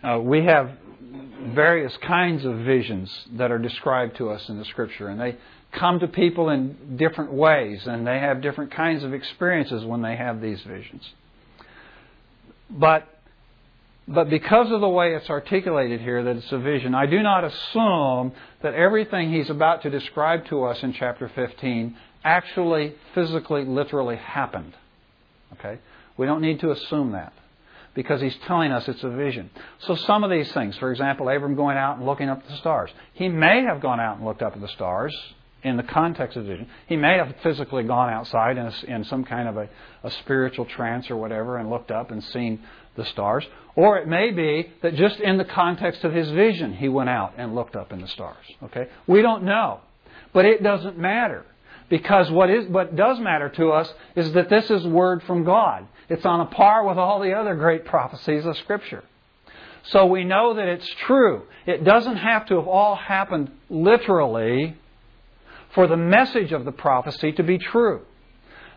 Uh, 0.02 0.20
we 0.20 0.44
have 0.44 0.70
various 1.54 1.96
kinds 2.06 2.44
of 2.44 2.58
visions 2.58 3.12
that 3.36 3.50
are 3.50 3.58
described 3.58 4.16
to 4.18 4.30
us 4.30 4.48
in 4.48 4.58
the 4.58 4.64
Scripture, 4.64 5.08
and 5.08 5.20
they 5.20 5.36
come 5.72 5.98
to 5.98 6.06
people 6.06 6.50
in 6.50 6.96
different 6.96 7.32
ways, 7.32 7.82
and 7.86 8.06
they 8.06 8.18
have 8.18 8.40
different 8.40 8.72
kinds 8.72 9.02
of 9.02 9.12
experiences 9.12 9.84
when 9.84 10.00
they 10.02 10.16
have 10.16 10.40
these 10.40 10.60
visions. 10.62 11.02
But 12.70 13.08
but 14.10 14.30
because 14.30 14.72
of 14.72 14.80
the 14.80 14.88
way 14.88 15.14
it's 15.14 15.28
articulated 15.28 16.00
here, 16.00 16.24
that 16.24 16.36
it's 16.36 16.50
a 16.50 16.58
vision, 16.58 16.94
I 16.94 17.04
do 17.04 17.22
not 17.22 17.44
assume 17.44 18.32
that 18.62 18.72
everything 18.72 19.30
he's 19.30 19.50
about 19.50 19.82
to 19.82 19.90
describe 19.90 20.46
to 20.46 20.64
us 20.64 20.82
in 20.82 20.94
chapter 20.94 21.28
15 21.34 21.94
actually, 22.24 22.94
physically, 23.14 23.66
literally 23.66 24.16
happened. 24.16 24.74
Okay? 25.54 25.78
We 26.16 26.24
don't 26.24 26.40
need 26.40 26.60
to 26.60 26.70
assume 26.70 27.12
that. 27.12 27.34
because 27.94 28.20
he's 28.20 28.36
telling 28.46 28.70
us 28.70 28.86
it's 28.86 29.02
a 29.02 29.10
vision. 29.10 29.50
So 29.80 29.96
some 29.96 30.22
of 30.22 30.30
these 30.30 30.50
things, 30.52 30.76
for 30.76 30.92
example, 30.92 31.28
Abram 31.28 31.56
going 31.56 31.76
out 31.76 31.96
and 31.96 32.06
looking 32.06 32.28
up 32.28 32.38
at 32.38 32.48
the 32.48 32.56
stars. 32.58 32.90
He 33.14 33.28
may 33.28 33.64
have 33.64 33.80
gone 33.80 33.98
out 33.98 34.18
and 34.18 34.24
looked 34.24 34.40
up 34.40 34.54
at 34.54 34.60
the 34.60 34.68
stars 34.68 35.12
in 35.62 35.76
the 35.76 35.82
context 35.82 36.36
of 36.36 36.44
vision. 36.44 36.68
He 36.86 36.96
may 36.96 37.16
have 37.16 37.34
physically 37.42 37.82
gone 37.82 38.12
outside 38.12 38.56
in, 38.56 38.66
a, 38.66 38.74
in 38.86 39.04
some 39.04 39.24
kind 39.24 39.48
of 39.48 39.56
a, 39.56 39.68
a 40.04 40.10
spiritual 40.10 40.64
trance 40.66 41.10
or 41.10 41.16
whatever 41.16 41.56
and 41.56 41.68
looked 41.68 41.90
up 41.90 42.10
and 42.10 42.22
seen 42.22 42.60
the 42.96 43.04
stars. 43.06 43.44
Or 43.74 43.98
it 43.98 44.06
may 44.06 44.30
be 44.30 44.70
that 44.82 44.94
just 44.94 45.20
in 45.20 45.36
the 45.36 45.44
context 45.44 46.04
of 46.04 46.12
his 46.12 46.30
vision, 46.30 46.74
he 46.74 46.88
went 46.88 47.08
out 47.08 47.34
and 47.36 47.54
looked 47.54 47.76
up 47.76 47.92
in 47.92 48.00
the 48.00 48.08
stars. 48.08 48.44
Okay? 48.64 48.88
We 49.06 49.22
don't 49.22 49.44
know. 49.44 49.80
But 50.32 50.44
it 50.44 50.62
doesn't 50.62 50.98
matter. 50.98 51.44
Because 51.88 52.30
what, 52.30 52.50
is, 52.50 52.68
what 52.68 52.94
does 52.94 53.18
matter 53.18 53.48
to 53.48 53.70
us 53.70 53.92
is 54.14 54.32
that 54.32 54.50
this 54.50 54.70
is 54.70 54.86
word 54.86 55.22
from 55.22 55.44
God. 55.44 55.86
It's 56.08 56.24
on 56.26 56.40
a 56.40 56.46
par 56.46 56.86
with 56.86 56.98
all 56.98 57.20
the 57.20 57.32
other 57.32 57.54
great 57.54 57.84
prophecies 57.84 58.44
of 58.44 58.56
Scripture. 58.58 59.04
So 59.84 60.06
we 60.06 60.24
know 60.24 60.54
that 60.54 60.68
it's 60.68 60.88
true. 61.06 61.44
It 61.66 61.84
doesn't 61.84 62.16
have 62.16 62.46
to 62.46 62.56
have 62.56 62.66
all 62.66 62.94
happened 62.94 63.50
literally 63.70 64.76
for 65.78 65.86
the 65.86 65.96
message 65.96 66.50
of 66.50 66.64
the 66.64 66.72
prophecy 66.72 67.30
to 67.30 67.44
be 67.44 67.56
true. 67.56 68.00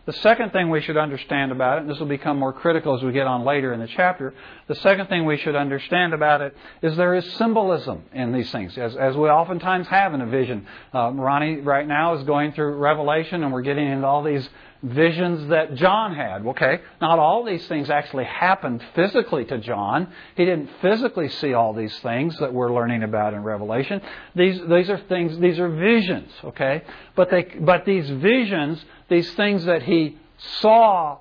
The 0.05 0.13
second 0.13 0.51
thing 0.51 0.69
we 0.69 0.81
should 0.81 0.97
understand 0.97 1.51
about 1.51 1.79
it, 1.79 1.81
and 1.81 1.89
this 1.89 1.97
will 1.97 2.05
become 2.05 2.37
more 2.37 2.53
critical 2.53 2.95
as 2.95 3.01
we 3.01 3.11
get 3.11 3.25
on 3.25 3.43
later 3.43 3.73
in 3.73 3.79
the 3.79 3.87
chapter, 3.87 4.35
the 4.67 4.75
second 4.75 5.07
thing 5.07 5.25
we 5.25 5.37
should 5.37 5.55
understand 5.55 6.13
about 6.13 6.41
it 6.41 6.55
is 6.83 6.95
there 6.97 7.15
is 7.15 7.25
symbolism 7.33 8.03
in 8.13 8.33
these 8.33 8.51
things, 8.51 8.77
as, 8.77 8.95
as 8.95 9.17
we 9.17 9.29
oftentimes 9.29 9.87
have 9.87 10.13
in 10.13 10.21
a 10.21 10.27
vision. 10.27 10.67
Um, 10.93 11.19
Ronnie 11.19 11.61
right 11.61 11.87
now 11.87 12.13
is 12.13 12.23
going 12.25 12.51
through 12.51 12.75
Revelation, 12.75 13.43
and 13.43 13.51
we're 13.51 13.63
getting 13.63 13.87
into 13.87 14.05
all 14.05 14.21
these 14.21 14.47
visions 14.83 15.49
that 15.49 15.75
John 15.75 16.15
had. 16.15 16.45
Okay, 16.45 16.81
not 16.99 17.19
all 17.19 17.43
these 17.43 17.65
things 17.67 17.89
actually 17.89 18.23
happened 18.25 18.83
physically 18.95 19.45
to 19.45 19.59
John. 19.59 20.07
He 20.35 20.45
didn't 20.45 20.69
physically 20.81 21.29
see 21.29 21.53
all 21.53 21.73
these 21.73 21.97
things 21.99 22.37
that 22.39 22.53
we're 22.53 22.73
learning 22.73 23.03
about 23.03 23.33
in 23.33 23.43
Revelation. 23.43 24.01
These 24.35 24.59
these 24.67 24.89
are 24.89 24.97
things. 24.97 25.37
These 25.39 25.59
are 25.59 25.69
visions. 25.69 26.31
Okay, 26.45 26.83
but 27.15 27.29
they 27.29 27.43
but 27.43 27.85
these 27.85 28.09
visions, 28.09 28.83
these 29.09 29.31
things 29.35 29.65
that 29.65 29.83
he 29.83 30.17
saw 30.59 31.19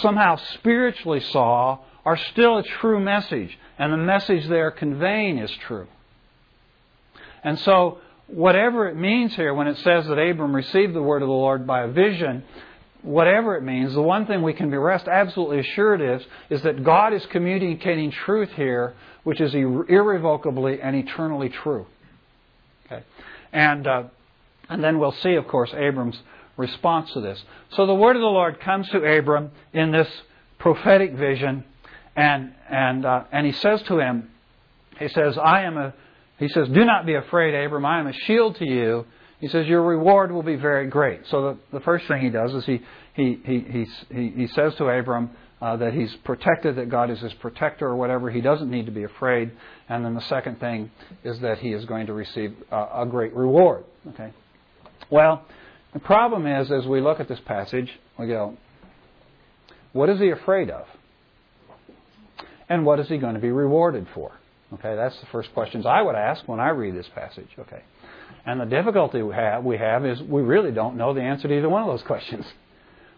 somehow 0.00 0.36
spiritually 0.36 1.20
saw, 1.20 1.78
are 2.04 2.16
still 2.16 2.58
a 2.58 2.62
true 2.62 3.00
message, 3.00 3.58
and 3.78 3.92
the 3.92 3.96
message 3.96 4.46
they 4.46 4.60
are 4.60 4.70
conveying 4.70 5.38
is 5.38 5.50
true. 5.66 5.88
And 7.42 7.58
so. 7.60 7.98
Whatever 8.26 8.88
it 8.88 8.96
means 8.96 9.36
here 9.36 9.52
when 9.52 9.66
it 9.66 9.76
says 9.76 10.06
that 10.06 10.14
Abram 10.18 10.56
received 10.56 10.94
the 10.94 11.02
word 11.02 11.20
of 11.20 11.28
the 11.28 11.34
Lord 11.34 11.66
by 11.66 11.82
a 11.82 11.88
vision, 11.88 12.42
whatever 13.04 13.56
it 13.56 13.62
means, 13.62 13.94
the 13.94 14.02
one 14.02 14.26
thing 14.26 14.42
we 14.42 14.54
can 14.54 14.70
be 14.70 14.76
rest 14.76 15.06
absolutely 15.06 15.60
assured 15.60 16.00
is, 16.00 16.22
is 16.50 16.62
that 16.62 16.82
God 16.82 17.12
is 17.12 17.24
communicating 17.26 18.10
truth 18.10 18.50
here, 18.56 18.94
which 19.22 19.40
is 19.40 19.54
irrevocably 19.54 20.80
and 20.80 20.96
eternally 20.96 21.50
true. 21.50 21.86
Okay, 22.86 23.04
and 23.52 23.86
uh, 23.86 24.02
and 24.68 24.82
then 24.82 24.98
we'll 24.98 25.12
see, 25.12 25.34
of 25.34 25.46
course, 25.46 25.70
Abram's 25.74 26.18
response 26.56 27.12
to 27.12 27.20
this. 27.20 27.42
So 27.72 27.86
the 27.86 27.94
word 27.94 28.16
of 28.16 28.20
the 28.20 28.26
Lord 28.26 28.60
comes 28.60 28.88
to 28.90 28.98
Abram 28.98 29.50
in 29.72 29.92
this 29.92 30.08
prophetic 30.58 31.12
vision, 31.12 31.64
and 32.16 32.54
and 32.70 33.04
uh, 33.04 33.24
and 33.30 33.46
he 33.46 33.52
says 33.52 33.82
to 33.82 33.98
him, 33.98 34.30
he 34.98 35.08
says, 35.08 35.36
"I 35.36 35.62
am 35.62 35.76
a," 35.76 35.94
he 36.38 36.48
says, 36.48 36.68
"Do 36.68 36.84
not 36.84 37.04
be 37.04 37.14
afraid, 37.14 37.54
Abram. 37.54 37.84
I 37.84 38.00
am 38.00 38.06
a 38.06 38.14
shield 38.14 38.56
to 38.56 38.64
you." 38.66 39.04
He 39.44 39.50
says, 39.50 39.66
Your 39.66 39.82
reward 39.82 40.32
will 40.32 40.42
be 40.42 40.56
very 40.56 40.86
great. 40.86 41.20
So 41.28 41.58
the, 41.70 41.78
the 41.78 41.84
first 41.84 42.08
thing 42.08 42.22
he 42.22 42.30
does 42.30 42.54
is 42.54 42.64
he, 42.64 42.80
he, 43.12 43.38
he, 43.44 43.86
he, 44.10 44.28
he 44.30 44.46
says 44.46 44.74
to 44.76 44.86
Abram 44.86 45.32
uh, 45.60 45.76
that 45.76 45.92
he's 45.92 46.16
protected, 46.24 46.76
that 46.76 46.88
God 46.88 47.10
is 47.10 47.20
his 47.20 47.34
protector 47.34 47.86
or 47.86 47.94
whatever. 47.94 48.30
He 48.30 48.40
doesn't 48.40 48.70
need 48.70 48.86
to 48.86 48.90
be 48.90 49.02
afraid. 49.02 49.52
And 49.86 50.02
then 50.02 50.14
the 50.14 50.22
second 50.22 50.60
thing 50.60 50.90
is 51.24 51.40
that 51.40 51.58
he 51.58 51.74
is 51.74 51.84
going 51.84 52.06
to 52.06 52.14
receive 52.14 52.56
a, 52.70 53.02
a 53.02 53.06
great 53.06 53.34
reward. 53.34 53.84
Okay? 54.14 54.32
Well, 55.10 55.44
the 55.92 56.00
problem 56.00 56.46
is, 56.46 56.72
as 56.72 56.86
we 56.86 57.02
look 57.02 57.20
at 57.20 57.28
this 57.28 57.40
passage, 57.40 57.90
we 58.18 58.28
go, 58.28 58.56
what 59.92 60.08
is 60.08 60.20
he 60.20 60.30
afraid 60.30 60.70
of? 60.70 60.86
And 62.70 62.86
what 62.86 62.98
is 62.98 63.08
he 63.08 63.18
going 63.18 63.34
to 63.34 63.42
be 63.42 63.50
rewarded 63.50 64.06
for? 64.14 64.32
Okay, 64.72 64.96
that's 64.96 65.20
the 65.20 65.26
first 65.26 65.52
questions 65.52 65.84
I 65.84 66.00
would 66.00 66.14
ask 66.14 66.48
when 66.48 66.60
I 66.60 66.70
read 66.70 66.96
this 66.96 67.10
passage. 67.14 67.50
Okay. 67.58 67.82
And 68.46 68.60
the 68.60 68.66
difficulty 68.66 69.22
we 69.22 69.34
have, 69.34 69.64
we 69.64 69.78
have 69.78 70.04
is 70.04 70.20
we 70.22 70.42
really 70.42 70.70
don't 70.70 70.96
know 70.96 71.14
the 71.14 71.22
answer 71.22 71.48
to 71.48 71.54
either 71.54 71.68
one 71.68 71.82
of 71.82 71.88
those 71.88 72.02
questions. 72.02 72.44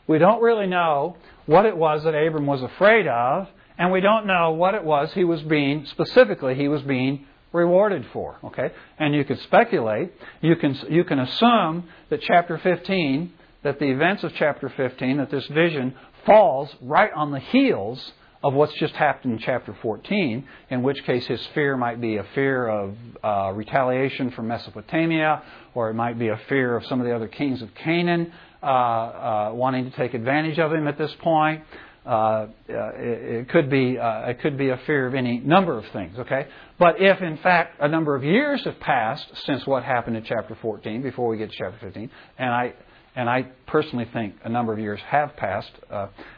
We 0.07 0.19
don't 0.19 0.41
really 0.41 0.67
know 0.67 1.17
what 1.47 1.67
it 1.67 1.77
was 1.77 2.05
that 2.05 2.15
Abram 2.15 2.47
was 2.47 2.63
afraid 2.63 3.09
of, 3.09 3.49
and 3.77 3.91
we 3.91 4.01
don't 4.01 4.27
know 4.27 4.53
what 4.53 4.75
it 4.75 4.85
was 4.85 5.13
he 5.13 5.25
was 5.25 5.43
being, 5.43 5.85
specifically, 5.87 6.55
he 6.55 6.69
was 6.69 6.83
being 6.83 7.27
rewarded 7.53 8.07
for. 8.13 8.37
Okay? 8.45 8.71
And 8.99 9.15
you 9.15 9.25
could 9.25 9.41
speculate, 9.41 10.13
you 10.41 10.57
can, 10.57 10.79
you 10.89 11.05
can 11.05 11.19
assume 11.19 11.89
that 12.11 12.23
chapter 12.23 12.59
15, 12.59 13.33
that 13.65 13.81
the 13.81 13.87
events 13.87 14.23
of 14.23 14.33
chapter 14.37 14.69
15, 14.69 15.17
that 15.17 15.31
this 15.31 15.47
vision 15.49 15.95
falls 16.25 16.75
right 16.81 17.13
on 17.13 17.33
the 17.33 17.41
heels 17.41 18.13
of 18.47 18.55
what's 18.55 18.73
just 18.75 18.95
happened 18.95 19.33
in 19.33 19.39
chapter 19.41 19.77
14, 19.83 20.47
in 20.71 20.83
which 20.85 21.03
case 21.05 21.27
his 21.27 21.45
fear 21.53 21.77
might 21.77 22.01
be 22.01 22.19
a 22.19 22.25
fear 22.33 22.69
of 22.69 22.95
uh, 23.25 23.51
retaliation 23.53 24.31
from 24.31 24.47
Mesopotamia, 24.47 25.43
or 25.75 25.91
it 25.91 25.95
might 25.95 26.17
be 26.17 26.29
a 26.29 26.39
fear 26.49 26.77
of 26.77 26.87
some 26.87 27.01
of 27.01 27.07
the 27.09 27.13
other 27.13 27.27
kings 27.27 27.61
of 27.61 27.75
Canaan 27.75 28.33
uh, 28.63 28.67
uh, 28.67 29.51
wanting 29.53 29.91
to 29.91 29.97
take 29.97 30.15
advantage 30.15 30.61
of 30.61 30.73
him 30.73 30.87
at 30.87 30.97
this 30.97 31.11
point. 31.23 31.65
Uh, 32.07 32.09
uh, 32.09 32.47
it, 32.69 33.41
it, 33.41 33.49
could 33.49 33.69
be 33.69 33.99
uh, 33.99 34.29
it 34.29 34.41
could 34.41 34.57
be 34.57 34.69
a 34.69 34.79
fear 34.87 35.09
of 35.09 35.15
any 35.17 35.39
number 35.39 35.77
of 35.77 35.85
things. 35.93 36.17
Okay, 36.17 36.47
but 36.79 37.01
if 37.01 37.21
in 37.21 37.39
fact 37.39 37.81
a 37.81 37.89
number 37.89 38.15
of 38.15 38.23
years 38.23 38.63
have 38.63 38.79
passed 38.79 39.27
since 39.45 39.67
what 39.67 39.83
happened 39.83 40.17
in 40.17 40.23
chapter 40.23 40.57
14, 40.63 41.03
before 41.03 41.27
we 41.27 41.37
get 41.37 41.51
to 41.51 41.57
chapter 41.59 41.79
15, 41.81 42.09
and 42.39 42.49
I 42.49 42.75
and 43.17 43.29
I 43.29 43.49
personally 43.67 44.09
think 44.13 44.37
a 44.45 44.49
number 44.49 44.73
of 44.73 44.79
years 44.79 45.01
have 45.09 45.35
passed 45.37 45.73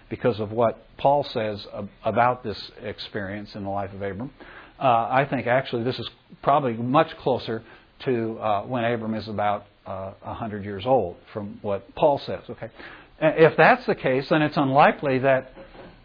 because 0.08 0.40
of 0.40 0.50
what 0.50 0.86
Paul 0.96 1.24
says 1.24 1.66
about 2.04 2.42
this 2.42 2.70
experience 2.82 3.54
in 3.54 3.64
the 3.64 3.70
life 3.70 3.92
of 3.92 4.02
Abram. 4.02 4.30
Uh, 4.78 4.84
I 5.10 5.26
think 5.28 5.46
actually 5.46 5.84
this 5.84 5.98
is 5.98 6.08
probably 6.42 6.74
much 6.74 7.16
closer 7.18 7.62
to 8.04 8.38
uh, 8.38 8.62
when 8.62 8.84
Abram 8.84 9.14
is 9.14 9.26
about 9.28 9.66
uh, 9.86 10.12
100 10.22 10.64
years 10.64 10.84
old 10.86 11.16
from 11.32 11.58
what 11.62 11.94
Paul 11.94 12.18
says. 12.18 12.42
Okay, 12.48 12.70
If 13.20 13.56
that's 13.56 13.84
the 13.86 13.94
case, 13.94 14.28
then 14.28 14.42
it's 14.42 14.56
unlikely 14.56 15.20
that 15.20 15.52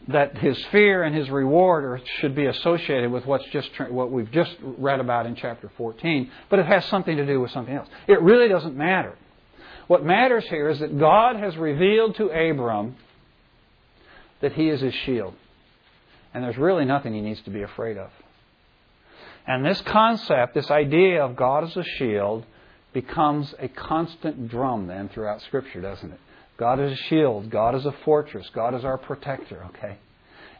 that 0.09 0.37
his 0.37 0.61
fear 0.65 1.03
and 1.03 1.15
his 1.15 1.29
reward 1.29 1.85
are, 1.85 2.01
should 2.19 2.35
be 2.35 2.45
associated 2.45 3.09
with 3.09 3.25
what's 3.25 3.45
just 3.51 3.69
what 3.89 4.11
we've 4.11 4.31
just 4.31 4.51
read 4.61 4.99
about 4.99 5.25
in 5.25 5.35
chapter 5.35 5.71
14, 5.77 6.29
but 6.49 6.59
it 6.59 6.65
has 6.65 6.83
something 6.85 7.15
to 7.15 7.25
do 7.25 7.39
with 7.39 7.51
something 7.51 7.73
else. 7.73 7.87
It 8.07 8.21
really 8.21 8.49
doesn't 8.49 8.75
matter. 8.75 9.15
What 9.87 10.03
matters 10.03 10.45
here 10.49 10.69
is 10.69 10.79
that 10.79 10.97
God 10.97 11.37
has 11.37 11.55
revealed 11.55 12.15
to 12.15 12.25
Abram 12.27 12.95
that 14.43 14.51
he 14.51 14.67
is 14.67 14.81
his 14.81 14.93
shield. 14.93 15.33
And 16.33 16.43
there's 16.43 16.57
really 16.57 16.83
nothing 16.83 17.13
he 17.13 17.21
needs 17.21 17.41
to 17.43 17.49
be 17.49 17.61
afraid 17.61 17.97
of. 17.97 18.09
And 19.47 19.65
this 19.65 19.79
concept, 19.81 20.53
this 20.53 20.69
idea 20.69 21.23
of 21.23 21.37
God 21.37 21.63
as 21.63 21.77
a 21.77 21.83
shield, 21.83 22.45
becomes 22.91 23.55
a 23.57 23.69
constant 23.69 24.49
drum 24.49 24.87
then 24.87 25.09
throughout 25.09 25.41
Scripture, 25.43 25.81
doesn't 25.81 26.11
it? 26.11 26.19
God 26.57 26.79
is 26.81 26.91
a 26.91 27.03
shield, 27.03 27.49
God 27.49 27.73
is 27.73 27.85
a 27.85 27.95
fortress, 28.03 28.47
God 28.53 28.75
is 28.75 28.83
our 28.83 28.97
protector, 28.97 29.63
okay? 29.69 29.97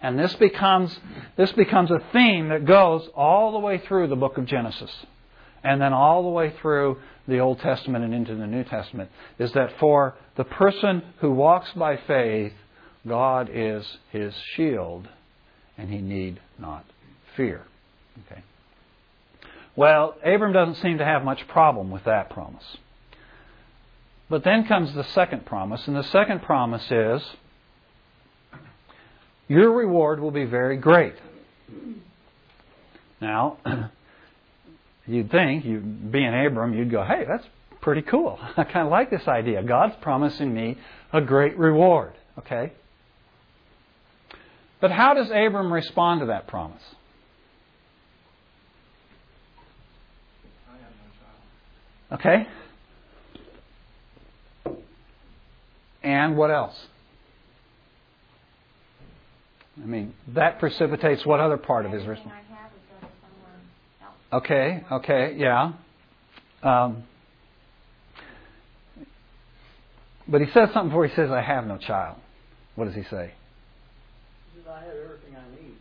And 0.02 0.18
this 0.18 0.34
becomes 0.36 0.98
this 1.36 1.52
becomes 1.52 1.92
a 1.92 2.02
theme 2.14 2.50
that 2.50 2.66
goes 2.66 3.08
all 3.16 3.52
the 3.52 3.60
way 3.60 3.80
through 3.80 4.08
the 4.08 4.16
book 4.16 4.38
of 4.38 4.46
Genesis 4.46 4.92
and 5.64 5.82
then 5.82 5.94
all 5.94 6.24
the 6.24 6.30
way 6.30 6.54
through 6.62 7.00
the 7.28 7.40
Old 7.40 7.60
Testament 7.60 8.04
and 8.04 8.14
into 8.14 8.36
the 8.36 8.48
New 8.48 8.64
Testament, 8.64 9.10
is 9.40 9.52
that 9.54 9.78
for 9.80 10.16
the 10.36 10.44
person 10.44 11.02
who 11.20 11.32
walks 11.32 11.72
by 11.74 11.98
faith, 12.08 12.54
God 13.08 13.50
is 13.52 13.86
his 14.12 14.34
shield, 14.56 15.08
and 15.78 15.90
he 15.90 15.98
need 15.98 16.40
not 16.58 16.86
fear. 17.36 17.64
Okay. 18.26 18.42
Well, 19.76 20.16
Abram 20.24 20.54
doesn't 20.54 20.76
seem 20.76 21.00
to 21.00 21.06
have 21.06 21.24
much 21.24 21.48
problem 21.48 21.92
with 21.92 22.04
that 22.06 22.30
promise. 22.30 22.78
But 24.30 24.44
then 24.44 24.66
comes 24.66 24.94
the 24.94 25.04
second 25.04 25.46
promise, 25.46 25.88
and 25.88 25.96
the 25.96 26.04
second 26.04 26.44
promise 26.44 26.90
is 26.90 27.22
your 29.48 29.72
reward 29.72 30.20
will 30.20 30.32
be 30.32 30.46
very 30.46 30.78
great. 30.78 31.16
Now, 33.20 33.58
you'd 35.08 35.30
think, 35.30 35.66
you 35.66 35.80
being 35.80 36.34
Abram, 36.34 36.74
you'd 36.74 36.92
go, 36.92 37.04
hey, 37.04 37.26
that's 37.28 37.46
pretty 37.82 38.02
cool. 38.02 38.40
I 38.58 38.64
kind 38.64 38.86
of 38.86 38.92
like 38.92 39.10
this 39.10 39.28
idea. 39.28 39.62
God's 39.64 39.96
promising 40.02 40.54
me 40.54 40.78
a 41.12 41.22
great 41.22 41.58
reward. 41.58 42.14
Okay? 42.40 42.74
But 44.84 44.92
how 44.92 45.14
does 45.14 45.30
Abram 45.30 45.72
respond 45.72 46.20
to 46.20 46.26
that 46.26 46.46
promise? 46.46 46.84
Okay? 52.12 52.46
And 56.04 56.36
what 56.36 56.52
else? 56.52 56.76
I 59.82 59.86
mean, 59.86 60.14
that 60.34 60.60
precipitates 60.60 61.26
what 61.26 61.40
other 61.40 61.56
part 61.56 61.86
of 61.86 61.94
his 61.94 62.06
response? 62.06 62.34
Okay, 64.34 64.84
okay, 64.92 65.36
yeah. 65.38 65.72
Um, 66.62 67.04
but 70.28 70.42
he 70.42 70.48
says 70.48 70.72
something 70.74 70.90
before 70.90 71.08
he 71.08 71.16
says, 71.16 71.32
I 71.32 71.42
have 71.42 71.66
no 71.66 71.78
child. 71.78 72.18
What 72.76 72.88
does 72.88 72.96
he 72.96 73.04
say? 73.04 73.32
He 74.74 74.80
I 74.80 74.86
have 74.86 74.96
everything 74.96 75.36
I 75.36 75.46
need. 75.62 75.74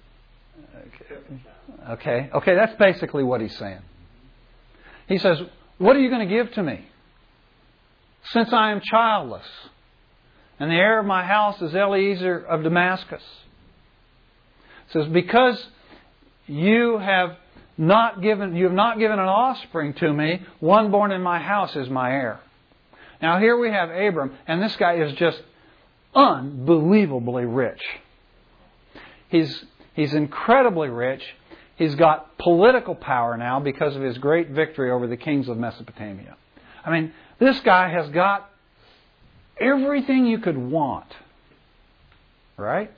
Okay. 1.91 2.31
okay, 2.35 2.55
that's 2.55 2.77
basically 2.77 3.25
what 3.25 3.41
he's 3.41 3.57
saying. 3.57 3.81
He 5.09 5.19
says, 5.19 5.39
What 5.79 5.97
are 5.97 6.01
you 6.01 6.11
going 6.11 6.27
to 6.29 6.35
give 6.35 6.53
to 6.55 6.63
me? 6.63 6.85
Since 8.33 8.53
I 8.53 8.71
am 8.71 8.81
childless, 8.81 9.47
and 10.59 10.71
the 10.71 10.77
heir 10.77 11.01
of 11.01 11.07
my 11.07 11.25
house 11.25 11.61
is 11.61 11.75
Eliezer 11.75 12.39
of 12.39 12.63
Damascus. 12.63 13.23
It 14.89 14.93
says, 14.93 15.07
Because 15.09 15.65
you 16.47 16.99
have 16.99 17.37
not 17.79 18.23
given 18.23 18.55
you 18.55 18.65
have 18.65 18.75
not 18.75 18.99
given 18.99 19.19
an 19.19 19.29
offspring 19.29 19.95
to 19.95 20.13
me, 20.13 20.43
one 20.61 20.91
born 20.91 21.11
in 21.11 21.23
my 21.23 21.39
house 21.39 21.75
is 21.75 21.89
my 21.89 22.11
heir. 22.11 22.41
Now 23.21 23.39
here 23.39 23.57
we 23.57 23.71
have 23.71 23.91
Abram, 23.91 24.35
and 24.47 24.63
this 24.63 24.77
guy 24.77 24.97
is 24.97 25.15
just 25.15 25.41
unbelievably 26.15 27.47
rich. 27.47 27.81
He's 29.33 29.65
he's 29.95 30.13
incredibly 30.13 30.91
rich. 30.91 31.23
He's 31.77 31.95
got 31.95 32.37
political 32.39 32.95
power 32.95 33.37
now 33.37 33.59
because 33.59 33.97
of 33.97 34.03
his 34.03 34.19
great 34.19 34.51
victory 34.51 34.91
over 34.91 35.07
the 35.07 35.17
kings 35.17 35.49
of 35.49 35.57
Mesopotamia. 35.57 36.37
I 36.85 36.91
mean, 36.91 37.13
this 37.41 37.59
guy 37.61 37.89
has 37.89 38.11
got 38.11 38.51
everything 39.59 40.27
you 40.27 40.39
could 40.39 40.59
want. 40.59 41.11
Right? 42.59 42.93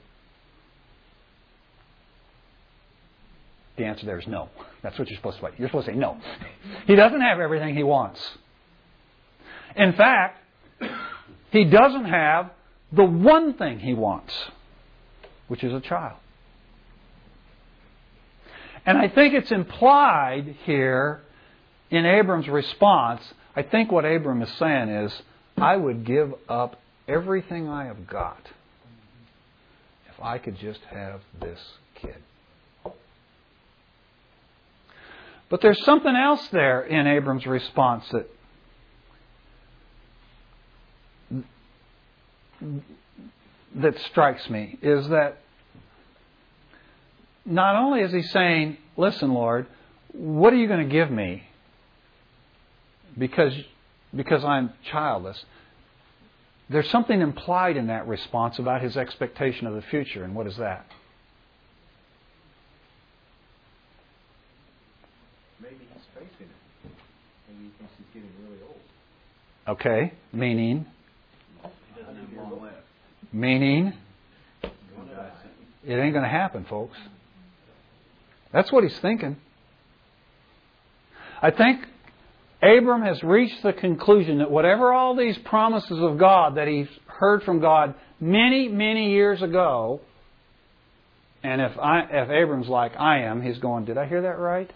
The 3.76 3.84
answer 3.84 4.04
there 4.04 4.18
is 4.18 4.26
no. 4.26 4.48
That's 4.82 4.98
what 4.98 5.08
you're 5.08 5.16
supposed 5.16 5.38
to 5.38 5.46
say. 5.46 5.52
You're 5.56 5.68
supposed 5.68 5.86
to 5.86 5.92
say 5.92 5.98
no. 5.98 6.18
He 6.86 6.96
doesn't 6.96 7.20
have 7.20 7.38
everything 7.38 7.76
he 7.76 7.84
wants. 7.84 8.20
In 9.76 9.92
fact, 9.92 10.40
he 11.50 11.64
doesn't 11.64 12.06
have 12.06 12.50
the 12.92 13.04
one 13.04 13.54
thing 13.54 13.78
he 13.78 13.94
wants, 13.94 14.34
which 15.46 15.62
is 15.62 15.72
a 15.72 15.80
child. 15.80 16.18
And 18.86 18.98
I 18.98 19.08
think 19.08 19.34
it's 19.34 19.50
implied 19.50 20.56
here 20.64 21.22
in 21.90 22.04
Abram's 22.04 22.48
response. 22.48 23.22
I 23.56 23.62
think 23.62 23.90
what 23.90 24.04
Abram 24.04 24.42
is 24.42 24.52
saying 24.58 24.88
is, 24.88 25.22
I 25.56 25.76
would 25.76 26.04
give 26.04 26.34
up 26.48 26.80
everything 27.06 27.68
I 27.68 27.84
have 27.86 28.06
got 28.06 28.50
if 30.08 30.22
I 30.22 30.38
could 30.38 30.58
just 30.58 30.80
have 30.90 31.20
this 31.40 31.60
kid. 31.94 32.16
But 35.48 35.60
there's 35.60 35.82
something 35.84 36.14
else 36.14 36.46
there 36.48 36.82
in 36.82 37.06
Abram's 37.06 37.46
response 37.46 38.04
that 38.10 38.28
that 43.76 43.98
strikes 44.10 44.48
me 44.48 44.78
is 44.82 45.08
that 45.08 45.38
not 47.44 47.76
only 47.76 48.00
is 48.00 48.12
he 48.12 48.22
saying, 48.22 48.78
"Listen, 48.96 49.34
Lord, 49.34 49.66
what 50.12 50.52
are 50.52 50.56
you 50.56 50.68
going 50.68 50.86
to 50.88 50.92
give 50.92 51.10
me?" 51.10 51.44
because 53.16 53.52
because 54.14 54.44
I'm 54.44 54.72
childless. 54.90 55.44
There's 56.68 56.88
something 56.90 57.20
implied 57.20 57.76
in 57.76 57.88
that 57.88 58.06
response 58.06 58.58
about 58.58 58.80
his 58.80 58.96
expectation 58.96 59.66
of 59.66 59.74
the 59.74 59.82
future, 59.82 60.24
and 60.24 60.34
what 60.34 60.46
is 60.46 60.56
that? 60.56 60.86
Maybe 65.60 65.76
he's 65.92 66.02
facing 66.14 66.46
it. 66.46 66.90
Maybe 67.48 67.64
he 67.64 67.70
thinks 67.78 67.92
he's 67.98 68.06
getting 68.14 68.30
really 68.42 68.62
old. 68.62 69.76
Okay, 69.76 70.14
meaning? 70.32 70.86
Meaning? 73.32 73.92
It 75.86 75.96
ain't 75.96 76.14
going 76.14 76.24
to 76.24 76.30
happen, 76.30 76.64
folks. 76.64 76.96
That's 78.54 78.70
what 78.70 78.84
he's 78.84 78.98
thinking. 79.00 79.36
I 81.42 81.50
think 81.50 81.84
Abram 82.62 83.02
has 83.02 83.20
reached 83.24 83.62
the 83.64 83.72
conclusion 83.72 84.38
that 84.38 84.50
whatever 84.50 84.92
all 84.92 85.16
these 85.16 85.36
promises 85.38 85.98
of 85.98 86.18
God 86.18 86.54
that 86.54 86.68
he's 86.68 86.86
heard 87.06 87.42
from 87.42 87.60
God 87.60 87.94
many, 88.20 88.68
many 88.68 89.10
years 89.10 89.42
ago, 89.42 90.00
and 91.42 91.60
if 91.60 91.76
I, 91.78 92.02
if 92.08 92.30
Abram's 92.30 92.68
like 92.68 92.96
I 92.96 93.24
am, 93.24 93.42
he's 93.42 93.58
going, 93.58 93.86
"Did 93.86 93.98
I 93.98 94.06
hear 94.06 94.22
that 94.22 94.38
right? 94.38 94.72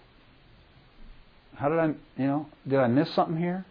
How 1.55 1.69
did 1.69 1.79
I, 1.79 1.87
you 2.21 2.27
know, 2.27 2.47
did 2.67 2.81
I 2.81 2.89
miss 2.89 3.09
something 3.15 3.39
here?" 3.39 3.65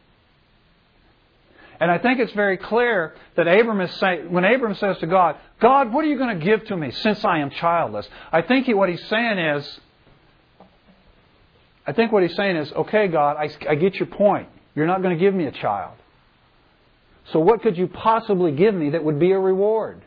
And 1.81 1.91
I 1.91 1.97
think 1.97 2.19
it's 2.19 2.31
very 2.31 2.57
clear 2.57 3.13
that 3.35 3.47
Abram 3.47 3.81
is 3.81 3.93
saying, 3.99 4.31
when 4.31 4.45
Abram 4.45 4.73
says 4.75 4.97
to 4.99 5.05
God, 5.05 5.35
God, 5.59 5.93
what 5.93 6.03
are 6.05 6.07
you 6.07 6.17
going 6.17 6.39
to 6.39 6.43
give 6.43 6.65
to 6.67 6.77
me 6.77 6.89
since 6.89 7.23
I 7.23 7.39
am 7.39 7.51
childless? 7.51 8.07
I 8.31 8.41
think 8.41 8.65
he, 8.65 8.73
what 8.73 8.89
he's 8.89 9.05
saying 9.09 9.37
is, 9.37 9.79
I 11.87 11.93
think 11.93 12.11
what 12.11 12.21
he's 12.21 12.35
saying 12.35 12.57
is, 12.57 12.71
okay, 12.73 13.07
God, 13.07 13.37
I, 13.37 13.49
I 13.67 13.75
get 13.75 13.95
your 13.95 14.07
point. 14.07 14.49
You're 14.75 14.85
not 14.85 15.01
going 15.01 15.17
to 15.17 15.19
give 15.19 15.33
me 15.33 15.45
a 15.45 15.51
child. 15.51 15.95
So 17.31 17.39
what 17.39 17.61
could 17.61 17.77
you 17.77 17.87
possibly 17.87 18.51
give 18.51 18.75
me 18.75 18.91
that 18.91 19.03
would 19.03 19.19
be 19.19 19.31
a 19.31 19.39
reward? 19.39 20.01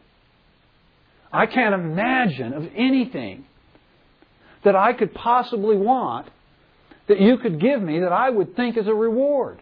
I 1.32 1.46
can't 1.46 1.74
imagine 1.74 2.52
of 2.52 2.66
anything 2.76 3.46
that 4.62 4.76
I 4.76 4.92
could 4.92 5.14
possibly 5.14 5.76
want 5.76 6.28
that 7.08 7.18
you 7.18 7.38
could 7.38 7.60
give 7.60 7.80
me 7.80 8.00
that 8.00 8.12
I 8.12 8.28
would 8.28 8.54
think 8.56 8.76
is 8.76 8.86
a 8.86 8.94
reward. 8.94 9.60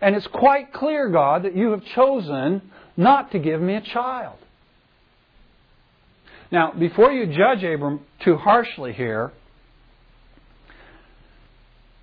And 0.00 0.14
it's 0.14 0.26
quite 0.28 0.72
clear, 0.72 1.08
God, 1.08 1.44
that 1.44 1.56
you 1.56 1.70
have 1.70 1.84
chosen 1.94 2.70
not 2.96 3.32
to 3.32 3.38
give 3.38 3.60
me 3.60 3.74
a 3.74 3.80
child. 3.80 4.36
Now, 6.52 6.72
before 6.72 7.10
you 7.10 7.26
judge 7.26 7.64
Abram 7.64 8.00
too 8.20 8.36
harshly 8.36 8.92
here, 8.92 9.32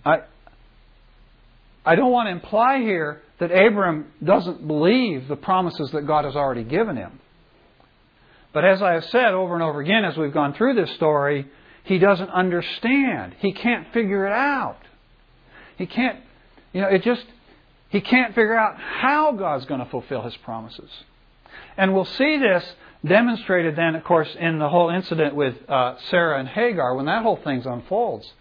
I, 0.06 0.22
I 1.86 1.96
don't 1.96 2.12
want 2.12 2.28
to 2.28 2.32
imply 2.32 2.80
here 2.80 3.22
that 3.40 3.52
Abram 3.52 4.12
doesn't 4.24 4.66
believe 4.68 5.28
the 5.28 5.36
promises 5.36 5.92
that 5.92 6.06
God 6.06 6.26
has 6.26 6.36
already 6.36 6.64
given 6.64 6.96
him. 6.96 7.20
But 8.54 8.66
as 8.66 8.82
I 8.82 8.94
have 8.94 9.06
said 9.06 9.34
over 9.34 9.54
and 9.54 9.64
over 9.64 9.80
again 9.80 10.04
as 10.04 10.18
we've 10.18 10.34
gone 10.34 10.54
through 10.54 10.76
this 10.76 10.92
story, 10.96 11.48
he 11.84 11.98
doesn't 11.98 12.30
understand. 12.30 13.36
He 13.40 13.54
can't 13.54 13.92
figure 13.94 14.28
it 14.28 14.34
out. 14.34 14.78
He 15.78 15.88
can't, 15.88 16.20
you 16.74 16.82
know, 16.82 16.88
it 16.88 17.04
just, 17.04 17.26
he 17.90 18.02
can't 18.02 18.36
figure 18.36 18.56
out 18.56 18.78
how 18.78 19.32
God's 19.32 19.66
going 19.66 19.80
to 19.80 19.90
fulfill 19.90 20.22
his 20.22 20.36
promises. 20.38 20.90
And 21.78 21.94
we'll 21.94 22.06
see 22.06 22.38
this 22.38 22.64
demonstrated 23.04 23.76
then, 23.76 23.96
of 23.96 24.04
course, 24.04 24.30
in 24.40 24.60
the 24.60 24.70
whole 24.70 24.90
incident 24.90 25.34
with 25.34 25.56
uh, 25.68 25.96
Sarah 26.10 26.40
and 26.40 26.48
Hagar 26.48 26.96
when 26.96 27.06
that 27.06 27.24
whole 27.24 27.38
thing 27.38 27.64
unfolds. 27.66 28.32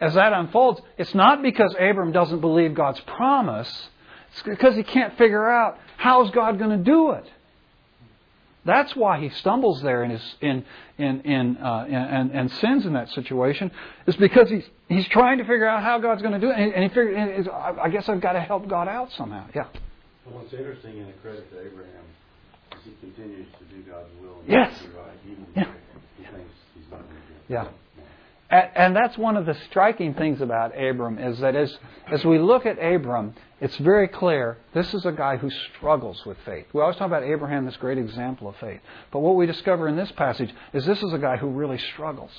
As 0.00 0.14
that 0.14 0.32
unfolds, 0.32 0.80
it's 0.96 1.14
not 1.14 1.42
because 1.42 1.74
Abram 1.74 2.12
doesn't 2.12 2.40
believe 2.40 2.74
God's 2.74 3.00
promise, 3.00 3.88
it's 4.32 4.42
because 4.42 4.76
he 4.76 4.84
can't 4.84 5.16
figure 5.18 5.48
out 5.48 5.78
how's 5.96 6.30
God 6.30 6.58
going 6.58 6.70
to 6.70 6.84
do 6.84 7.12
it. 7.12 7.24
That's 8.64 8.94
why 8.94 9.18
he 9.18 9.30
stumbles 9.30 9.80
there 9.82 10.04
in 10.04 10.10
his 10.10 10.34
in 10.40 10.64
in 10.98 11.22
in, 11.22 11.56
uh, 11.56 11.86
and 11.88 12.30
and 12.32 12.50
sins 12.52 12.84
in 12.84 12.92
that 12.92 13.08
situation. 13.10 13.70
Is 14.06 14.16
because 14.16 14.50
he's 14.50 14.64
he's 14.88 15.08
trying 15.08 15.38
to 15.38 15.44
figure 15.44 15.66
out 15.66 15.82
how 15.82 15.98
God's 15.98 16.20
going 16.22 16.38
to 16.38 16.40
do 16.40 16.50
it, 16.50 16.56
and 16.56 16.82
he 16.82 16.88
figured, 16.90 17.48
I 17.48 17.88
guess 17.88 18.08
I've 18.08 18.20
got 18.20 18.32
to 18.32 18.40
help 18.40 18.68
God 18.68 18.86
out 18.86 19.10
somehow. 19.12 19.46
Yeah. 19.54 19.64
Well, 20.26 20.40
what's 20.40 20.52
interesting 20.52 20.98
and 20.98 21.08
a 21.08 21.12
credit 21.14 21.50
to 21.50 21.60
Abraham 21.60 22.04
is 22.72 22.78
he 22.84 22.90
continues 23.00 23.46
to 23.58 23.64
do 23.74 23.82
God's 23.90 24.10
will. 24.20 24.40
And 24.40 24.48
yes. 24.48 24.72
Right, 24.94 25.16
even 25.24 25.46
yeah. 25.56 25.72
He 26.18 26.24
thinks 26.24 26.52
he's 26.74 26.90
not 26.90 27.00
going 27.00 27.08
to 27.08 27.26
do 27.26 27.34
it. 27.34 27.52
Yeah. 27.52 27.68
And, 28.50 28.96
that's 28.96 29.18
one 29.18 29.36
of 29.36 29.44
the 29.44 29.54
striking 29.68 30.14
things 30.14 30.40
about 30.40 30.72
Abram 30.78 31.18
is 31.18 31.38
that 31.40 31.54
as, 31.54 31.76
as 32.10 32.24
we 32.24 32.38
look 32.38 32.64
at 32.64 32.82
Abram, 32.82 33.34
it's 33.60 33.76
very 33.76 34.08
clear 34.08 34.56
this 34.72 34.94
is 34.94 35.04
a 35.04 35.12
guy 35.12 35.36
who 35.36 35.50
struggles 35.50 36.24
with 36.24 36.38
faith. 36.46 36.64
We 36.72 36.80
always 36.80 36.96
talk 36.96 37.08
about 37.08 37.24
Abraham, 37.24 37.66
this 37.66 37.76
great 37.76 37.98
example 37.98 38.48
of 38.48 38.56
faith. 38.56 38.80
But 39.12 39.20
what 39.20 39.36
we 39.36 39.44
discover 39.44 39.86
in 39.86 39.96
this 39.96 40.10
passage 40.12 40.50
is 40.72 40.86
this 40.86 41.02
is 41.02 41.12
a 41.12 41.18
guy 41.18 41.36
who 41.36 41.48
really 41.48 41.76
struggles. 41.76 42.30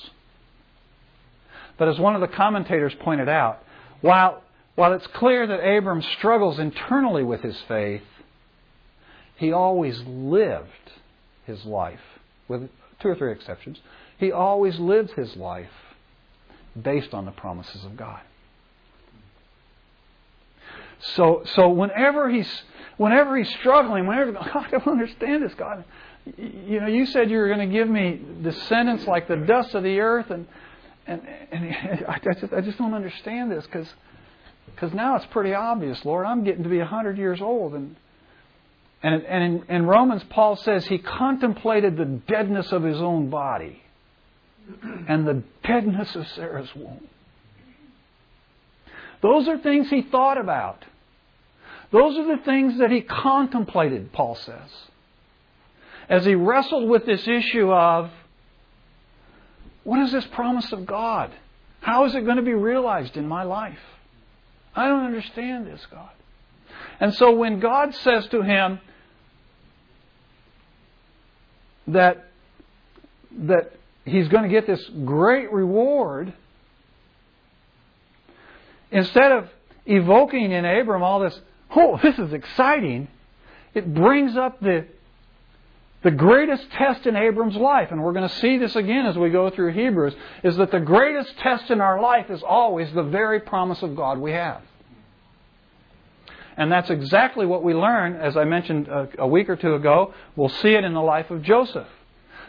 But 1.78 1.86
as 1.86 1.98
one 2.00 2.16
of 2.16 2.20
the 2.20 2.28
commentators 2.28 2.94
pointed 2.98 3.28
out, 3.28 3.62
while, 4.00 4.42
while 4.74 4.92
it's 4.94 5.06
clear 5.08 5.46
that 5.46 5.60
Abram 5.60 6.02
struggles 6.18 6.58
internally 6.58 7.22
with 7.22 7.42
his 7.42 7.58
faith, 7.68 8.02
he 9.36 9.52
always 9.52 10.02
lived 10.04 10.66
his 11.46 11.64
life, 11.64 12.00
with 12.48 12.68
two 12.98 13.08
or 13.08 13.14
three 13.14 13.30
exceptions, 13.30 13.78
he 14.18 14.32
always 14.32 14.76
lived 14.80 15.12
his 15.12 15.36
life 15.36 15.70
based 16.80 17.14
on 17.14 17.24
the 17.24 17.30
promises 17.30 17.84
of 17.84 17.96
God. 17.96 18.20
So, 21.00 21.42
so 21.54 21.68
whenever 21.70 22.28
he's 22.28 22.62
whenever 22.96 23.36
he's 23.38 23.48
struggling, 23.60 24.06
whenever 24.06 24.32
God, 24.32 24.48
I 24.54 24.70
don't 24.70 24.88
understand 24.88 25.42
this, 25.42 25.54
God, 25.54 25.84
you 26.36 26.80
know, 26.80 26.86
you 26.86 27.06
said 27.06 27.30
you 27.30 27.38
were 27.38 27.48
going 27.48 27.66
to 27.66 27.74
give 27.74 27.88
me 27.88 28.20
descendants 28.42 29.06
like 29.06 29.26
the 29.26 29.36
dust 29.36 29.74
of 29.74 29.82
the 29.82 30.00
earth, 30.00 30.30
and 30.30 30.46
and, 31.06 31.22
and 31.50 32.04
I, 32.08 32.18
just, 32.18 32.52
I 32.52 32.60
just 32.60 32.78
don't 32.78 32.94
understand 32.94 33.50
this 33.50 33.64
because 33.64 33.88
because 34.66 34.92
now 34.92 35.16
it's 35.16 35.26
pretty 35.26 35.54
obvious, 35.54 36.04
Lord. 36.04 36.26
I'm 36.26 36.44
getting 36.44 36.62
to 36.62 36.68
be 36.68 36.78
hundred 36.78 37.16
years 37.18 37.40
old, 37.40 37.74
and 37.74 37.96
and 39.02 39.24
and 39.24 39.44
in, 39.44 39.76
in 39.76 39.86
Romans, 39.86 40.22
Paul 40.28 40.56
says 40.56 40.86
he 40.86 40.98
contemplated 40.98 41.96
the 41.96 42.04
deadness 42.04 42.70
of 42.72 42.82
his 42.82 42.98
own 42.98 43.30
body 43.30 43.82
and 45.08 45.26
the 45.26 45.42
deadness 45.64 46.14
of 46.14 46.26
Sarah's 46.28 46.74
womb. 46.74 47.08
Those 49.22 49.48
are 49.48 49.58
things 49.58 49.90
he 49.90 50.02
thought 50.02 50.38
about. 50.38 50.84
Those 51.92 52.16
are 52.16 52.36
the 52.36 52.42
things 52.42 52.78
that 52.78 52.90
he 52.90 53.00
contemplated, 53.02 54.12
Paul 54.12 54.36
says. 54.36 54.70
As 56.08 56.24
he 56.24 56.34
wrestled 56.34 56.88
with 56.88 57.04
this 57.06 57.26
issue 57.26 57.70
of 57.72 58.10
what 59.84 60.00
is 60.00 60.12
this 60.12 60.26
promise 60.26 60.72
of 60.72 60.86
God? 60.86 61.32
How 61.80 62.04
is 62.04 62.14
it 62.14 62.24
going 62.24 62.36
to 62.36 62.42
be 62.42 62.54
realized 62.54 63.16
in 63.16 63.26
my 63.26 63.42
life? 63.42 63.78
I 64.74 64.88
don't 64.88 65.04
understand 65.04 65.66
this, 65.66 65.84
God. 65.90 66.10
And 67.00 67.14
so 67.14 67.32
when 67.32 67.60
God 67.60 67.94
says 67.94 68.26
to 68.28 68.42
him 68.42 68.78
that, 71.88 72.28
that 73.32 73.72
he's 74.10 74.28
going 74.28 74.42
to 74.42 74.48
get 74.48 74.66
this 74.66 74.84
great 75.04 75.52
reward, 75.52 76.32
instead 78.90 79.32
of 79.32 79.48
evoking 79.86 80.52
in 80.52 80.64
Abram 80.64 81.02
all 81.02 81.20
this, 81.20 81.38
oh, 81.74 81.98
this 82.02 82.18
is 82.18 82.32
exciting, 82.32 83.08
it 83.74 83.92
brings 83.94 84.36
up 84.36 84.60
the, 84.60 84.86
the 86.02 86.10
greatest 86.10 86.70
test 86.72 87.06
in 87.06 87.16
Abram's 87.16 87.56
life, 87.56 87.88
and 87.90 88.02
we're 88.02 88.12
going 88.12 88.28
to 88.28 88.34
see 88.36 88.58
this 88.58 88.76
again 88.76 89.06
as 89.06 89.16
we 89.16 89.30
go 89.30 89.50
through 89.50 89.72
Hebrews, 89.72 90.14
is 90.42 90.56
that 90.56 90.70
the 90.70 90.80
greatest 90.80 91.36
test 91.38 91.70
in 91.70 91.80
our 91.80 92.00
life 92.00 92.30
is 92.30 92.42
always 92.42 92.92
the 92.92 93.02
very 93.02 93.40
promise 93.40 93.82
of 93.82 93.96
God 93.96 94.18
we 94.18 94.32
have. 94.32 94.62
And 96.56 96.70
that's 96.70 96.90
exactly 96.90 97.46
what 97.46 97.62
we 97.62 97.72
learn, 97.72 98.16
as 98.16 98.36
I 98.36 98.44
mentioned 98.44 98.88
a, 98.88 99.08
a 99.18 99.26
week 99.26 99.48
or 99.48 99.56
two 99.56 99.74
ago. 99.74 100.12
We'll 100.36 100.48
see 100.50 100.74
it 100.74 100.84
in 100.84 100.92
the 100.92 101.00
life 101.00 101.30
of 101.30 101.42
Joseph. 101.42 101.86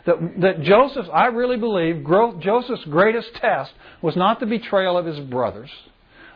That, 0.06 0.41
that 0.41 0.62
Joseph, 0.62 1.08
I 1.14 1.28
really 1.28 1.58
believe, 1.58 2.06
Joseph's 2.39 2.86
greatest 2.86 3.34
test 3.36 3.72
was 4.02 4.16
not 4.16 4.39
the 4.39 4.45
betrayal 4.45 4.97
of 4.97 5.06
his 5.06 5.20
brothers. 5.20 5.70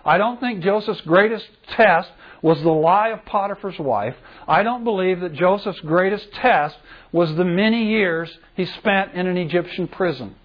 I 0.04 0.20
don't 0.20 0.40
think 0.40 0.64
Joseph's 0.64 1.02
greatest 1.02 1.48
test 1.70 2.10
was 2.44 2.62
the 2.62 2.70
lie 2.70 3.10
of 3.10 3.26
Potiphar's 3.26 3.80
wife. 3.80 4.16
I 4.48 4.62
don't 4.62 4.84
believe 4.84 5.22
that 5.22 5.34
Joseph's 5.34 5.80
greatest 5.80 6.32
test 6.34 6.78
was 7.12 7.36
the 7.36 7.44
many 7.44 7.88
years 7.88 8.30
he 8.56 8.66
spent 8.66 9.14
in 9.14 9.26
an 9.26 9.38
Egyptian 9.38 9.88
prison. 9.88 10.36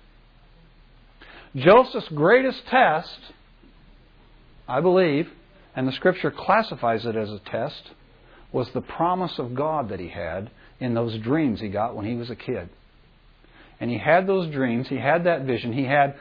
Joseph's 1.55 2.09
greatest 2.09 2.67
test, 2.69 3.19
I 4.67 4.81
believe, 4.81 5.29
and 5.77 5.87
the 5.87 5.93
Scripture 5.93 6.31
classifies 6.31 7.05
it 7.05 7.17
as 7.17 7.31
a 7.31 7.41
test, 7.41 7.91
was 8.53 8.71
the 8.71 8.81
promise 8.81 9.39
of 9.39 9.55
God 9.55 9.91
that 9.91 10.01
he 10.01 10.09
had 10.09 10.51
in 10.79 10.95
those 10.95 11.19
dreams 11.19 11.61
he 11.61 11.69
got 11.69 11.95
when 11.95 12.07
he 12.07 12.15
was 12.15 12.31
a 12.31 12.37
kid. 12.37 12.71
And 13.81 13.91
he 13.91 13.99
had 13.99 14.27
those 14.27 14.51
dreams, 14.51 14.89
he 14.89 14.99
had 14.99 15.25
that 15.25 15.43
vision, 15.43 15.73
he 15.73 15.85
had, 15.85 16.15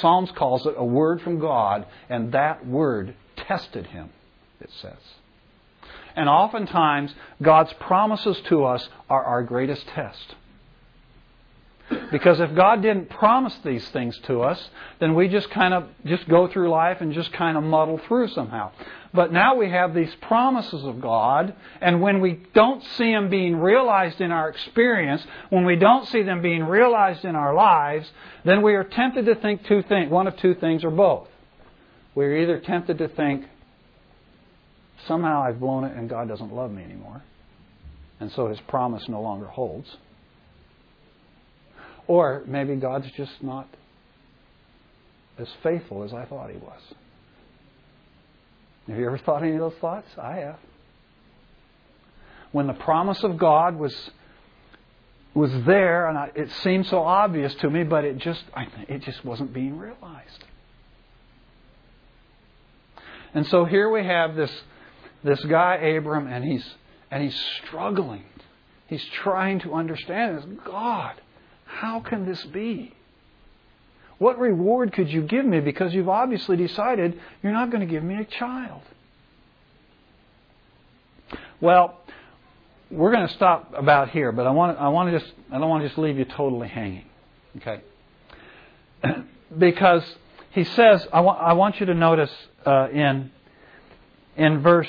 Psalms 0.00 0.30
calls 0.32 0.66
it 0.66 0.74
a 0.76 0.84
word 0.84 1.22
from 1.22 1.38
God, 1.38 1.86
and 2.08 2.32
that 2.32 2.66
word 2.66 3.14
tested 3.36 3.86
him, 3.86 4.10
it 4.60 4.70
says. 4.82 4.98
And 6.14 6.28
oftentimes, 6.28 7.14
God's 7.40 7.72
promises 7.74 8.38
to 8.48 8.64
us 8.64 8.88
are 9.08 9.24
our 9.24 9.42
greatest 9.42 9.86
test. 9.88 10.34
Because 12.12 12.38
if 12.38 12.54
God 12.54 12.82
didn't 12.82 13.10
promise 13.10 13.56
these 13.64 13.88
things 13.90 14.18
to 14.24 14.42
us, 14.42 14.70
then 15.00 15.14
we 15.14 15.28
just 15.28 15.50
kind 15.50 15.74
of 15.74 15.88
just 16.04 16.28
go 16.28 16.46
through 16.46 16.70
life 16.70 17.00
and 17.00 17.12
just 17.12 17.32
kind 17.32 17.56
of 17.56 17.64
muddle 17.64 17.98
through 18.06 18.28
somehow. 18.28 18.70
But 19.12 19.32
now 19.32 19.56
we 19.56 19.68
have 19.70 19.92
these 19.92 20.14
promises 20.22 20.84
of 20.84 21.00
God, 21.00 21.54
and 21.80 22.00
when 22.00 22.20
we 22.20 22.40
don't 22.54 22.82
see 22.96 23.12
them 23.12 23.28
being 23.28 23.56
realized 23.56 24.20
in 24.20 24.30
our 24.30 24.48
experience, 24.48 25.24
when 25.48 25.64
we 25.64 25.74
don't 25.74 26.06
see 26.06 26.22
them 26.22 26.42
being 26.42 26.62
realized 26.62 27.24
in 27.24 27.34
our 27.34 27.54
lives, 27.54 28.08
then 28.44 28.62
we 28.62 28.74
are 28.74 28.84
tempted 28.84 29.26
to 29.26 29.34
think 29.34 29.64
two 29.64 29.82
things, 29.82 30.10
one 30.10 30.28
of 30.28 30.36
two 30.36 30.54
things 30.54 30.84
or 30.84 30.90
both. 30.90 31.26
We're 32.14 32.36
either 32.38 32.60
tempted 32.60 32.98
to 32.98 33.08
think, 33.08 33.46
somehow 35.06 35.42
I've 35.42 35.58
blown 35.58 35.84
it 35.84 35.96
and 35.96 36.08
God 36.08 36.28
doesn't 36.28 36.54
love 36.54 36.70
me 36.70 36.84
anymore, 36.84 37.22
and 38.20 38.30
so 38.30 38.46
his 38.46 38.60
promise 38.68 39.08
no 39.08 39.20
longer 39.20 39.46
holds. 39.46 39.96
Or 42.10 42.42
maybe 42.44 42.74
God's 42.74 43.08
just 43.12 43.40
not 43.40 43.68
as 45.38 45.46
faithful 45.62 46.02
as 46.02 46.12
I 46.12 46.24
thought 46.24 46.50
he 46.50 46.56
was. 46.56 46.80
Have 48.88 48.98
you 48.98 49.06
ever 49.06 49.18
thought 49.18 49.44
any 49.44 49.52
of 49.52 49.60
those 49.60 49.78
thoughts? 49.80 50.08
I 50.20 50.38
have. 50.38 50.58
When 52.50 52.66
the 52.66 52.72
promise 52.72 53.22
of 53.22 53.38
God 53.38 53.78
was 53.78 53.94
was 55.34 55.52
there, 55.64 56.08
and 56.08 56.18
I, 56.18 56.32
it 56.34 56.50
seemed 56.64 56.86
so 56.86 56.98
obvious 56.98 57.54
to 57.60 57.70
me, 57.70 57.84
but 57.84 58.04
it 58.04 58.18
just 58.18 58.42
I, 58.56 58.66
it 58.88 59.02
just 59.02 59.24
wasn't 59.24 59.54
being 59.54 59.78
realized. 59.78 60.44
And 63.34 63.46
so 63.46 63.66
here 63.66 63.88
we 63.88 64.04
have 64.04 64.34
this 64.34 64.50
this 65.22 65.44
guy 65.44 65.76
Abram, 65.76 66.26
and 66.26 66.44
he's 66.44 66.68
and 67.08 67.22
he's 67.22 67.40
struggling. 67.64 68.24
He's 68.88 69.04
trying 69.22 69.60
to 69.60 69.74
understand 69.74 70.38
this. 70.38 70.44
God, 70.64 71.14
how 71.70 72.00
can 72.00 72.26
this 72.26 72.42
be? 72.44 72.92
What 74.18 74.38
reward 74.38 74.92
could 74.92 75.08
you 75.08 75.22
give 75.22 75.46
me? 75.46 75.60
Because 75.60 75.94
you've 75.94 76.08
obviously 76.08 76.56
decided 76.56 77.18
you're 77.42 77.52
not 77.52 77.70
going 77.70 77.80
to 77.80 77.86
give 77.86 78.02
me 78.02 78.16
a 78.16 78.24
child. 78.24 78.82
Well, 81.60 81.98
we're 82.90 83.12
going 83.12 83.26
to 83.26 83.34
stop 83.34 83.72
about 83.74 84.10
here, 84.10 84.32
but 84.32 84.46
I 84.46 84.50
want 84.50 84.78
I 84.78 84.88
want 84.88 85.10
to 85.10 85.18
just 85.18 85.32
I 85.50 85.58
don't 85.58 85.68
want 85.68 85.82
to 85.82 85.88
just 85.88 85.98
leave 85.98 86.18
you 86.18 86.24
totally 86.24 86.68
hanging, 86.68 87.06
okay? 87.58 87.82
because 89.58 90.04
he 90.50 90.64
says 90.64 91.06
I 91.12 91.20
want 91.20 91.40
I 91.40 91.52
want 91.52 91.80
you 91.80 91.86
to 91.86 91.94
notice 91.94 92.32
uh, 92.66 92.88
in 92.92 93.30
in 94.36 94.60
verse 94.60 94.88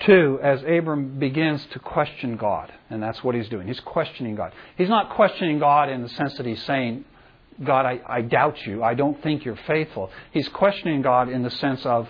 two 0.00 0.38
as 0.42 0.62
Abram 0.62 1.18
begins 1.18 1.64
to 1.72 1.78
question 1.78 2.36
God, 2.36 2.72
and 2.90 3.02
that's 3.02 3.22
what 3.24 3.34
he's 3.34 3.48
doing. 3.48 3.66
He's 3.66 3.80
questioning 3.80 4.34
God. 4.34 4.52
He's 4.76 4.88
not 4.88 5.10
questioning 5.10 5.58
God 5.58 5.88
in 5.88 6.02
the 6.02 6.08
sense 6.10 6.34
that 6.34 6.46
he's 6.46 6.62
saying 6.64 7.04
God, 7.62 7.86
I, 7.86 8.00
I 8.06 8.20
doubt 8.22 8.66
you. 8.66 8.82
I 8.82 8.94
don't 8.94 9.22
think 9.22 9.44
you're 9.44 9.58
faithful. 9.66 10.10
He's 10.32 10.48
questioning 10.48 11.02
God 11.02 11.28
in 11.28 11.42
the 11.42 11.50
sense 11.50 11.84
of, 11.86 12.08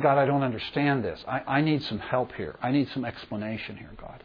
God, 0.00 0.18
I 0.18 0.26
don't 0.26 0.42
understand 0.42 1.04
this. 1.04 1.22
I, 1.26 1.40
I 1.46 1.60
need 1.60 1.82
some 1.84 1.98
help 1.98 2.32
here. 2.32 2.56
I 2.62 2.70
need 2.70 2.88
some 2.90 3.04
explanation 3.04 3.76
here, 3.76 3.90
God. 4.00 4.22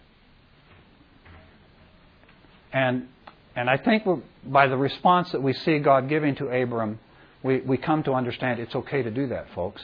And, 2.71 3.07
and 3.55 3.69
I 3.69 3.77
think 3.77 4.03
by 4.45 4.67
the 4.67 4.77
response 4.77 5.31
that 5.31 5.41
we 5.41 5.53
see 5.53 5.79
God 5.79 6.09
giving 6.09 6.35
to 6.35 6.47
Abram, 6.47 6.99
we, 7.43 7.59
we 7.61 7.77
come 7.77 8.03
to 8.03 8.13
understand 8.13 8.59
it's 8.59 8.75
okay 8.75 9.03
to 9.03 9.11
do 9.11 9.27
that, 9.27 9.47
folks. 9.53 9.83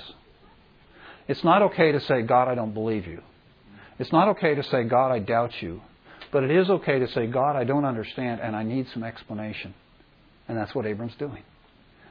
It's 1.30 1.44
not 1.44 1.62
okay 1.62 1.92
to 1.92 2.02
say, 2.02 2.24
God, 2.24 2.48
I 2.48 2.56
don't 2.56 2.74
believe 2.74 3.06
you. 3.06 3.22
It's 4.00 4.12
not 4.12 4.30
okay 4.30 4.56
to 4.56 4.64
say, 4.64 4.84
God, 4.84 5.12
I 5.12 5.20
doubt 5.20 5.62
you. 5.62 5.80
But 6.32 6.44
it 6.44 6.50
is 6.50 6.68
okay 6.72 6.98
to 6.98 7.08
say, 7.10 7.28
God, 7.28 7.56
I 7.56 7.66
don't 7.66 7.86
understand 7.86 8.42
and 8.42 8.56
I 8.56 8.64
need 8.64 8.88
some 8.94 9.04
explanation. 9.04 9.76
And 10.48 10.58
that's 10.58 10.74
what 10.74 10.88
Abram's 10.88 11.14
doing. 11.20 11.44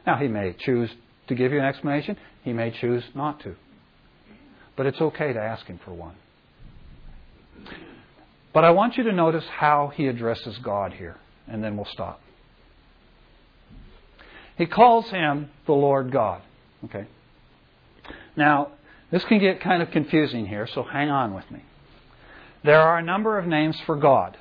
Now, 0.07 0.19
he 0.19 0.29
may 0.29 0.55
choose 0.57 0.89
to 1.27 1.35
give 1.35 1.51
you 1.51 1.59
an 1.59 1.65
explanation, 1.65 2.17
he 2.45 2.53
may 2.53 2.71
choose 2.71 3.03
not 3.17 3.41
to. 3.41 3.57
But 4.77 4.87
it's 4.87 5.01
okay 5.01 5.33
to 5.33 5.41
ask 5.41 5.67
him 5.67 5.81
for 5.85 5.93
one. 5.93 6.15
But 8.55 8.65
I 8.65 8.71
want 8.71 8.97
you 8.97 9.03
to 9.03 9.13
notice 9.13 9.45
how 9.47 9.93
he 9.95 10.07
addresses 10.07 10.57
God 10.59 10.93
here, 10.93 11.17
and 11.49 11.63
then 11.63 11.77
we'll 11.77 11.89
stop. 11.91 12.21
He 14.57 14.67
calls 14.67 15.11
him 15.11 15.51
the 15.67 15.73
Lord 15.73 16.13
God. 16.13 16.41
Okay? 16.85 17.07
Now, 18.37 18.73
this 19.11 19.25
can 19.25 19.39
get 19.39 19.61
kind 19.61 19.83
of 19.83 19.91
confusing 19.91 20.47
here, 20.47 20.67
so 20.67 20.83
hang 20.83 21.11
on 21.11 21.35
with 21.35 21.51
me. 21.51 21.63
There 22.65 22.81
are 22.81 22.99
a 22.99 23.03
number 23.03 23.39
of 23.39 23.47
names 23.47 23.79
for 23.87 23.97
God 23.97 24.37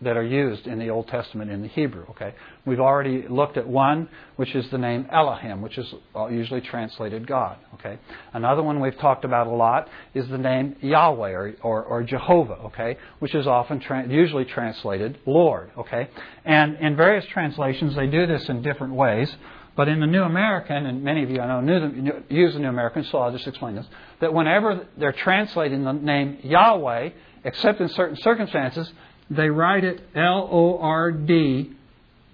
that 0.00 0.16
are 0.16 0.24
used 0.24 0.66
in 0.66 0.78
the 0.78 0.90
Old 0.90 1.08
Testament 1.08 1.50
in 1.50 1.62
the 1.62 1.68
Hebrew. 1.68 2.06
Okay, 2.10 2.34
we've 2.64 2.80
already 2.80 3.26
looked 3.26 3.56
at 3.56 3.66
one, 3.66 4.08
which 4.36 4.54
is 4.54 4.68
the 4.70 4.78
name 4.78 5.06
Elohim, 5.10 5.60
which 5.60 5.76
is 5.76 5.92
usually 6.30 6.60
translated 6.60 7.26
God. 7.26 7.58
Okay, 7.74 7.98
another 8.32 8.62
one 8.62 8.80
we've 8.80 8.98
talked 8.98 9.24
about 9.24 9.48
a 9.48 9.50
lot 9.50 9.88
is 10.14 10.28
the 10.28 10.38
name 10.38 10.76
Yahweh 10.80 11.30
or, 11.30 11.54
or, 11.62 11.82
or 11.82 12.02
Jehovah. 12.04 12.58
Okay, 12.66 12.96
which 13.18 13.34
is 13.34 13.46
often 13.46 13.80
tra- 13.80 14.06
usually 14.08 14.44
translated 14.44 15.18
Lord. 15.26 15.70
Okay, 15.76 16.08
and 16.44 16.76
in 16.76 16.96
various 16.96 17.26
translations 17.26 17.96
they 17.96 18.06
do 18.06 18.26
this 18.26 18.48
in 18.48 18.62
different 18.62 18.94
ways. 18.94 19.34
But 19.78 19.86
in 19.86 20.00
the 20.00 20.08
New 20.08 20.24
American, 20.24 20.86
and 20.86 21.04
many 21.04 21.22
of 21.22 21.30
you 21.30 21.40
I 21.40 21.46
know 21.46 21.60
new, 21.60 22.24
use 22.28 22.52
the 22.52 22.58
New 22.58 22.68
American, 22.68 23.04
so 23.04 23.18
I'll 23.18 23.30
just 23.30 23.46
explain 23.46 23.76
this, 23.76 23.86
that 24.20 24.34
whenever 24.34 24.88
they're 24.96 25.12
translating 25.12 25.84
the 25.84 25.92
name 25.92 26.38
Yahweh, 26.42 27.10
except 27.44 27.80
in 27.80 27.88
certain 27.90 28.16
circumstances, 28.16 28.92
they 29.30 29.48
write 29.48 29.84
it 29.84 30.00
L 30.16 30.48
O 30.50 30.78
R 30.80 31.12
D, 31.12 31.70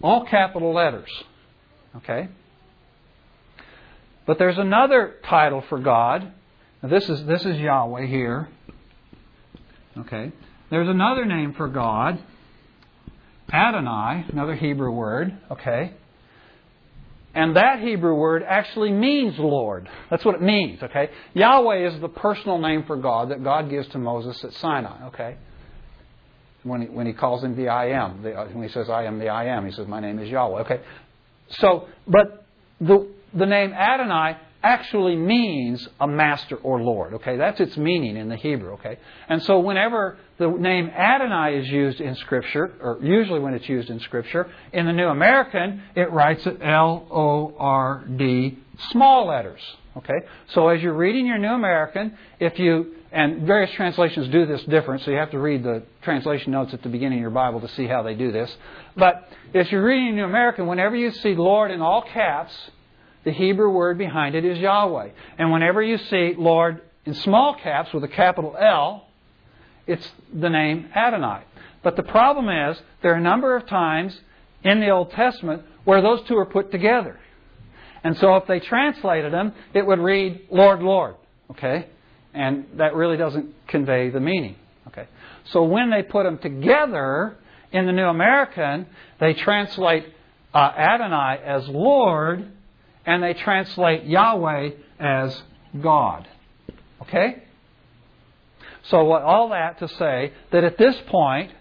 all 0.02 0.24
capital 0.24 0.72
letters. 0.72 1.10
Okay? 1.96 2.28
But 4.24 4.38
there's 4.38 4.56
another 4.56 5.16
title 5.26 5.62
for 5.68 5.78
God. 5.78 6.32
This 6.82 7.10
is, 7.10 7.26
this 7.26 7.44
is 7.44 7.58
Yahweh 7.58 8.06
here. 8.06 8.48
Okay. 9.98 10.32
There's 10.70 10.88
another 10.88 11.26
name 11.26 11.52
for 11.52 11.68
God, 11.68 12.18
Adonai, 13.52 14.24
another 14.32 14.54
Hebrew 14.54 14.92
word. 14.92 15.36
Okay. 15.50 15.92
And 17.34 17.56
that 17.56 17.80
Hebrew 17.80 18.14
word 18.14 18.44
actually 18.46 18.92
means 18.92 19.34
Lord. 19.38 19.88
That's 20.08 20.24
what 20.24 20.36
it 20.36 20.42
means, 20.42 20.82
okay? 20.82 21.10
Yahweh 21.34 21.88
is 21.88 22.00
the 22.00 22.08
personal 22.08 22.58
name 22.58 22.84
for 22.86 22.96
God 22.96 23.30
that 23.30 23.42
God 23.42 23.68
gives 23.68 23.88
to 23.88 23.98
Moses 23.98 24.42
at 24.44 24.52
Sinai, 24.54 25.08
okay? 25.08 25.36
When 26.62 26.82
he, 26.82 26.88
when 26.88 27.06
he 27.06 27.12
calls 27.12 27.42
him 27.42 27.56
the 27.56 27.68
I 27.68 27.90
am, 27.90 28.22
the, 28.22 28.30
when 28.52 28.62
he 28.62 28.68
says, 28.68 28.88
I 28.88 29.04
am 29.04 29.18
the 29.18 29.28
I 29.28 29.46
am, 29.46 29.66
he 29.66 29.72
says, 29.72 29.88
My 29.88 30.00
name 30.00 30.20
is 30.20 30.28
Yahweh, 30.28 30.60
okay? 30.60 30.80
So, 31.58 31.88
but 32.06 32.46
the, 32.80 33.08
the 33.34 33.46
name 33.46 33.72
Adonai 33.72 34.38
actually 34.64 35.14
means 35.14 35.86
a 36.00 36.08
master 36.08 36.56
or 36.56 36.82
Lord. 36.82 37.14
Okay, 37.14 37.36
that's 37.36 37.60
its 37.60 37.76
meaning 37.76 38.16
in 38.16 38.28
the 38.28 38.36
Hebrew. 38.36 38.72
Okay, 38.72 38.98
and 39.28 39.42
so 39.42 39.60
whenever 39.60 40.16
the 40.38 40.48
name 40.48 40.88
Adonai 40.88 41.58
is 41.58 41.68
used 41.68 42.00
in 42.00 42.16
Scripture, 42.16 42.72
or 42.80 42.98
usually 43.02 43.38
when 43.38 43.54
it's 43.54 43.68
used 43.68 43.90
in 43.90 44.00
Scripture, 44.00 44.50
in 44.72 44.86
the 44.86 44.92
New 44.92 45.08
American 45.08 45.82
it 45.94 46.10
writes 46.10 46.46
it 46.46 46.58
L 46.62 47.06
O 47.10 47.54
R 47.58 48.04
D 48.16 48.58
small 48.90 49.26
letters. 49.26 49.60
Okay, 49.98 50.26
so 50.48 50.68
as 50.68 50.82
you're 50.82 50.94
reading 50.94 51.26
your 51.26 51.38
New 51.38 51.52
American, 51.52 52.18
if 52.40 52.58
you 52.58 52.96
and 53.12 53.46
various 53.46 53.70
translations 53.76 54.26
do 54.28 54.44
this 54.44 54.60
different, 54.64 55.02
so 55.02 55.12
you 55.12 55.18
have 55.18 55.30
to 55.30 55.38
read 55.38 55.62
the 55.62 55.84
translation 56.02 56.50
notes 56.50 56.74
at 56.74 56.82
the 56.82 56.88
beginning 56.88 57.18
of 57.18 57.22
your 57.22 57.30
Bible 57.30 57.60
to 57.60 57.68
see 57.68 57.86
how 57.86 58.02
they 58.02 58.14
do 58.14 58.32
this. 58.32 58.52
But 58.96 59.28
if 59.52 59.70
you're 59.70 59.84
reading 59.84 60.16
New 60.16 60.24
American, 60.24 60.66
whenever 60.66 60.96
you 60.96 61.12
see 61.12 61.36
Lord 61.36 61.70
in 61.70 61.80
all 61.80 62.02
caps, 62.02 62.52
the 63.24 63.32
Hebrew 63.32 63.70
word 63.70 63.98
behind 63.98 64.34
it 64.34 64.44
is 64.44 64.58
Yahweh. 64.58 65.10
And 65.38 65.52
whenever 65.52 65.82
you 65.82 65.98
see 65.98 66.34
Lord 66.36 66.82
in 67.04 67.14
small 67.14 67.54
caps 67.54 67.92
with 67.92 68.04
a 68.04 68.08
capital 68.08 68.56
L, 68.58 69.06
it's 69.86 70.08
the 70.32 70.48
name 70.48 70.88
Adonai. 70.94 71.42
But 71.82 71.96
the 71.96 72.02
problem 72.02 72.48
is, 72.48 72.80
there 73.02 73.12
are 73.12 73.18
a 73.18 73.20
number 73.20 73.56
of 73.56 73.66
times 73.66 74.18
in 74.62 74.80
the 74.80 74.90
Old 74.90 75.10
Testament 75.10 75.62
where 75.84 76.00
those 76.00 76.22
two 76.26 76.36
are 76.36 76.46
put 76.46 76.70
together. 76.70 77.18
And 78.02 78.16
so 78.18 78.36
if 78.36 78.46
they 78.46 78.60
translated 78.60 79.32
them, 79.32 79.52
it 79.74 79.86
would 79.86 79.98
read 79.98 80.46
Lord, 80.50 80.82
Lord. 80.82 81.16
Okay? 81.50 81.86
And 82.32 82.66
that 82.76 82.94
really 82.94 83.16
doesn't 83.16 83.54
convey 83.68 84.10
the 84.10 84.20
meaning. 84.20 84.56
Okay? 84.88 85.06
So 85.52 85.64
when 85.64 85.90
they 85.90 86.02
put 86.02 86.24
them 86.24 86.38
together 86.38 87.36
in 87.72 87.86
the 87.86 87.92
New 87.92 88.06
American, 88.06 88.86
they 89.20 89.34
translate 89.34 90.06
uh, 90.52 90.58
Adonai 90.58 91.40
as 91.44 91.68
Lord 91.68 92.50
and 93.06 93.22
they 93.22 93.34
translate 93.34 94.04
Yahweh 94.04 94.70
as 94.98 95.42
God. 95.80 96.28
Okay? 97.02 97.42
So, 98.84 99.04
what, 99.04 99.22
all 99.22 99.50
that 99.50 99.78
to 99.78 99.88
say 99.88 100.32
that 100.52 100.64
at 100.64 100.78
this 100.78 100.96
point, 101.08 101.52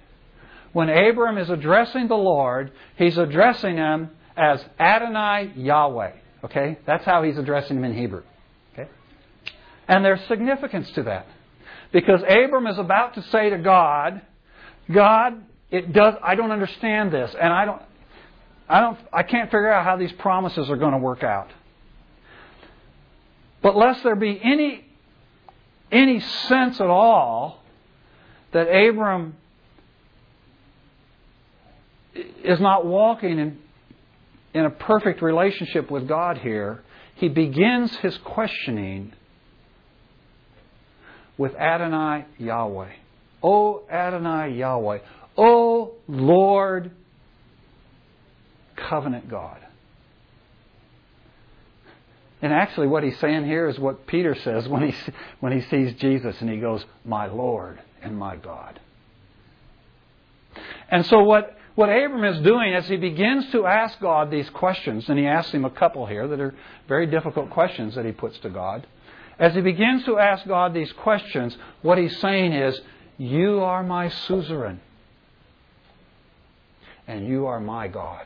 when 0.73 0.89
Abram 0.89 1.37
is 1.37 1.49
addressing 1.49 2.07
the 2.07 2.15
Lord, 2.15 2.71
he's 2.97 3.17
addressing 3.17 3.77
him 3.77 4.09
as 4.35 4.63
Adonai 4.79 5.53
Yahweh. 5.55 6.11
Okay? 6.45 6.79
That's 6.85 7.05
how 7.05 7.23
he's 7.23 7.37
addressing 7.37 7.77
him 7.77 7.83
in 7.85 7.93
Hebrew. 7.93 8.23
Okay? 8.73 8.89
And 9.87 10.03
there's 10.03 10.21
significance 10.27 10.89
to 10.91 11.03
that. 11.03 11.27
Because 11.91 12.21
Abram 12.23 12.67
is 12.67 12.77
about 12.77 13.13
to 13.15 13.21
say 13.23 13.51
to 13.51 13.57
God, 13.59 14.21
God, 14.91 15.41
it 15.71 15.93
does 15.93 16.15
I 16.21 16.35
don't 16.35 16.51
understand 16.51 17.11
this, 17.11 17.33
and 17.39 17.53
I 17.53 17.65
don't 17.65 17.81
I 18.69 18.79
don't 18.81 18.97
I 19.11 19.23
can't 19.23 19.49
figure 19.49 19.71
out 19.71 19.83
how 19.85 19.97
these 19.97 20.11
promises 20.13 20.69
are 20.69 20.77
going 20.77 20.93
to 20.93 20.97
work 20.97 21.23
out. 21.23 21.49
But 23.61 23.75
lest 23.75 24.03
there 24.03 24.15
be 24.15 24.39
any 24.41 24.85
any 25.91 26.19
sense 26.19 26.81
at 26.81 26.87
all 26.87 27.61
that 28.51 28.63
Abram 28.63 29.35
is 32.15 32.59
not 32.59 32.85
walking 32.85 33.39
in, 33.39 33.57
in 34.53 34.65
a 34.65 34.69
perfect 34.69 35.21
relationship 35.21 35.89
with 35.89 36.07
God 36.07 36.37
here, 36.37 36.83
he 37.15 37.29
begins 37.29 37.95
his 37.97 38.17
questioning 38.19 39.13
with 41.37 41.55
Adonai 41.55 42.25
Yahweh. 42.37 42.91
O 43.41 43.83
Adonai 43.89 44.55
Yahweh. 44.57 44.99
O 45.37 45.93
Lord 46.07 46.91
covenant 48.75 49.29
God. 49.29 49.59
And 52.43 52.51
actually, 52.51 52.87
what 52.87 53.03
he's 53.03 53.17
saying 53.19 53.45
here 53.45 53.69
is 53.69 53.79
what 53.79 54.05
Peter 54.05 54.35
says 54.35 54.67
when 54.67 54.91
he, 54.91 55.13
when 55.39 55.53
he 55.53 55.61
sees 55.69 55.93
Jesus 55.93 56.35
and 56.41 56.49
he 56.49 56.57
goes, 56.57 56.83
My 57.05 57.27
Lord 57.27 57.79
and 58.01 58.17
my 58.17 58.35
God. 58.35 58.81
And 60.89 61.05
so, 61.05 61.23
what, 61.23 61.57
what 61.75 61.87
Abram 61.87 62.25
is 62.25 62.43
doing 62.43 62.73
as 62.73 62.85
he 62.87 62.97
begins 62.97 63.49
to 63.53 63.65
ask 63.65 63.97
God 64.01 64.29
these 64.29 64.49
questions, 64.49 65.07
and 65.07 65.17
he 65.17 65.25
asks 65.25 65.53
him 65.53 65.63
a 65.63 65.69
couple 65.69 66.05
here 66.05 66.27
that 66.27 66.39
are 66.41 66.53
very 66.89 67.07
difficult 67.07 67.49
questions 67.49 67.95
that 67.95 68.03
he 68.03 68.11
puts 68.11 68.37
to 68.39 68.49
God. 68.49 68.85
As 69.39 69.55
he 69.55 69.61
begins 69.61 70.03
to 70.03 70.19
ask 70.19 70.45
God 70.45 70.73
these 70.73 70.91
questions, 70.91 71.57
what 71.81 71.97
he's 71.97 72.19
saying 72.19 72.51
is, 72.51 72.79
You 73.17 73.61
are 73.61 73.83
my 73.83 74.09
suzerain, 74.09 74.81
and 77.07 77.25
you 77.25 77.45
are 77.45 77.61
my 77.61 77.87
God. 77.87 78.25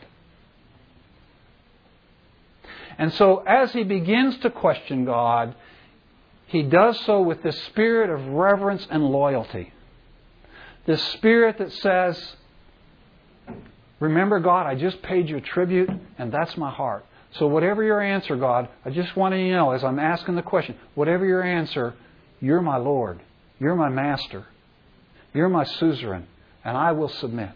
And 2.97 3.13
so, 3.13 3.37
as 3.39 3.71
he 3.73 3.83
begins 3.83 4.37
to 4.39 4.49
question 4.49 5.05
God, 5.05 5.55
he 6.47 6.63
does 6.63 6.99
so 7.05 7.21
with 7.21 7.43
this 7.43 7.61
spirit 7.65 8.09
of 8.09 8.25
reverence 8.27 8.87
and 8.89 9.03
loyalty. 9.03 9.73
This 10.85 11.03
spirit 11.13 11.57
that 11.59 11.71
says, 11.73 12.35
Remember, 13.99 14.39
God, 14.39 14.67
I 14.67 14.75
just 14.75 15.01
paid 15.01 15.27
you 15.27 15.37
a 15.37 15.41
tribute, 15.41 15.89
and 16.17 16.31
that's 16.31 16.55
my 16.55 16.71
heart. 16.71 17.05
So, 17.31 17.47
whatever 17.47 17.83
your 17.83 18.01
answer, 18.01 18.35
God, 18.35 18.69
I 18.85 18.89
just 18.89 19.15
want 19.15 19.33
to 19.33 19.51
know 19.51 19.71
as 19.71 19.83
I'm 19.83 19.99
asking 19.99 20.35
the 20.35 20.41
question, 20.41 20.75
whatever 20.95 21.25
your 21.25 21.43
answer, 21.43 21.93
you're 22.39 22.61
my 22.61 22.77
Lord. 22.77 23.21
You're 23.59 23.75
my 23.75 23.89
master. 23.89 24.45
You're 25.33 25.49
my 25.49 25.65
suzerain, 25.65 26.25
and 26.63 26.77
I 26.77 26.93
will 26.93 27.09
submit. 27.09 27.51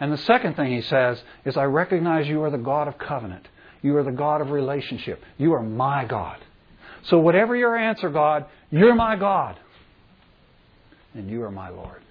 And 0.00 0.12
the 0.12 0.18
second 0.18 0.54
thing 0.54 0.72
he 0.72 0.82
says 0.82 1.22
is, 1.44 1.56
I 1.56 1.64
recognize 1.64 2.28
you 2.28 2.42
are 2.44 2.50
the 2.50 2.58
God 2.58 2.88
of 2.88 2.98
covenant. 2.98 3.46
You 3.82 3.96
are 3.96 4.02
the 4.02 4.12
God 4.12 4.40
of 4.40 4.50
relationship. 4.50 5.22
You 5.36 5.54
are 5.54 5.62
my 5.62 6.04
God. 6.04 6.38
So, 7.04 7.18
whatever 7.18 7.56
your 7.56 7.76
answer, 7.76 8.10
God, 8.10 8.46
you're 8.70 8.94
my 8.94 9.16
God. 9.16 9.58
And 11.14 11.30
you 11.30 11.42
are 11.42 11.50
my 11.50 11.68
Lord. 11.70 12.02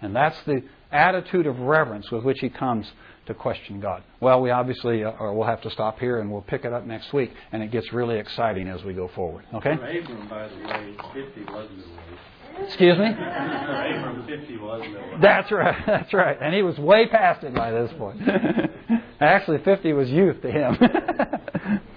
And 0.00 0.14
that's 0.14 0.40
the 0.44 0.62
attitude 0.92 1.46
of 1.46 1.58
reverence 1.58 2.10
with 2.10 2.24
which 2.24 2.38
he 2.40 2.48
comes 2.48 2.90
to 3.26 3.34
question 3.34 3.80
God. 3.80 4.02
Well, 4.20 4.40
we 4.40 4.50
obviously, 4.50 5.04
uh, 5.04 5.10
or 5.12 5.32
we'll 5.34 5.46
have 5.46 5.62
to 5.62 5.70
stop 5.70 5.98
here 5.98 6.20
and 6.20 6.30
we'll 6.30 6.42
pick 6.42 6.64
it 6.64 6.72
up 6.72 6.84
next 6.86 7.12
week, 7.12 7.32
and 7.52 7.62
it 7.62 7.70
gets 7.70 7.92
really 7.92 8.18
exciting 8.18 8.68
as 8.68 8.84
we 8.84 8.92
go 8.92 9.08
forward. 9.08 9.44
Okay? 9.54 9.72
Abram, 9.72 10.28
by 10.28 10.48
the 10.48 10.56
way, 10.56 10.94
50 11.14 11.52
wasn't 11.52 11.80
a 11.80 12.33
Excuse 12.62 12.98
me? 12.98 13.06
Abram 13.06 14.24
50 14.26 14.56
wasn't 14.58 15.20
That's 15.20 15.50
right. 15.50 15.76
That's 15.86 16.12
right. 16.12 16.36
And 16.40 16.54
he 16.54 16.62
was 16.62 16.78
way 16.78 17.06
past 17.08 17.44
it 17.44 17.54
by 17.54 17.70
this 17.70 17.92
point. 17.98 18.20
Actually, 19.20 19.58
50 19.64 19.92
was 19.92 20.08
youth 20.10 20.40
to 20.42 20.50
him. 20.50 20.78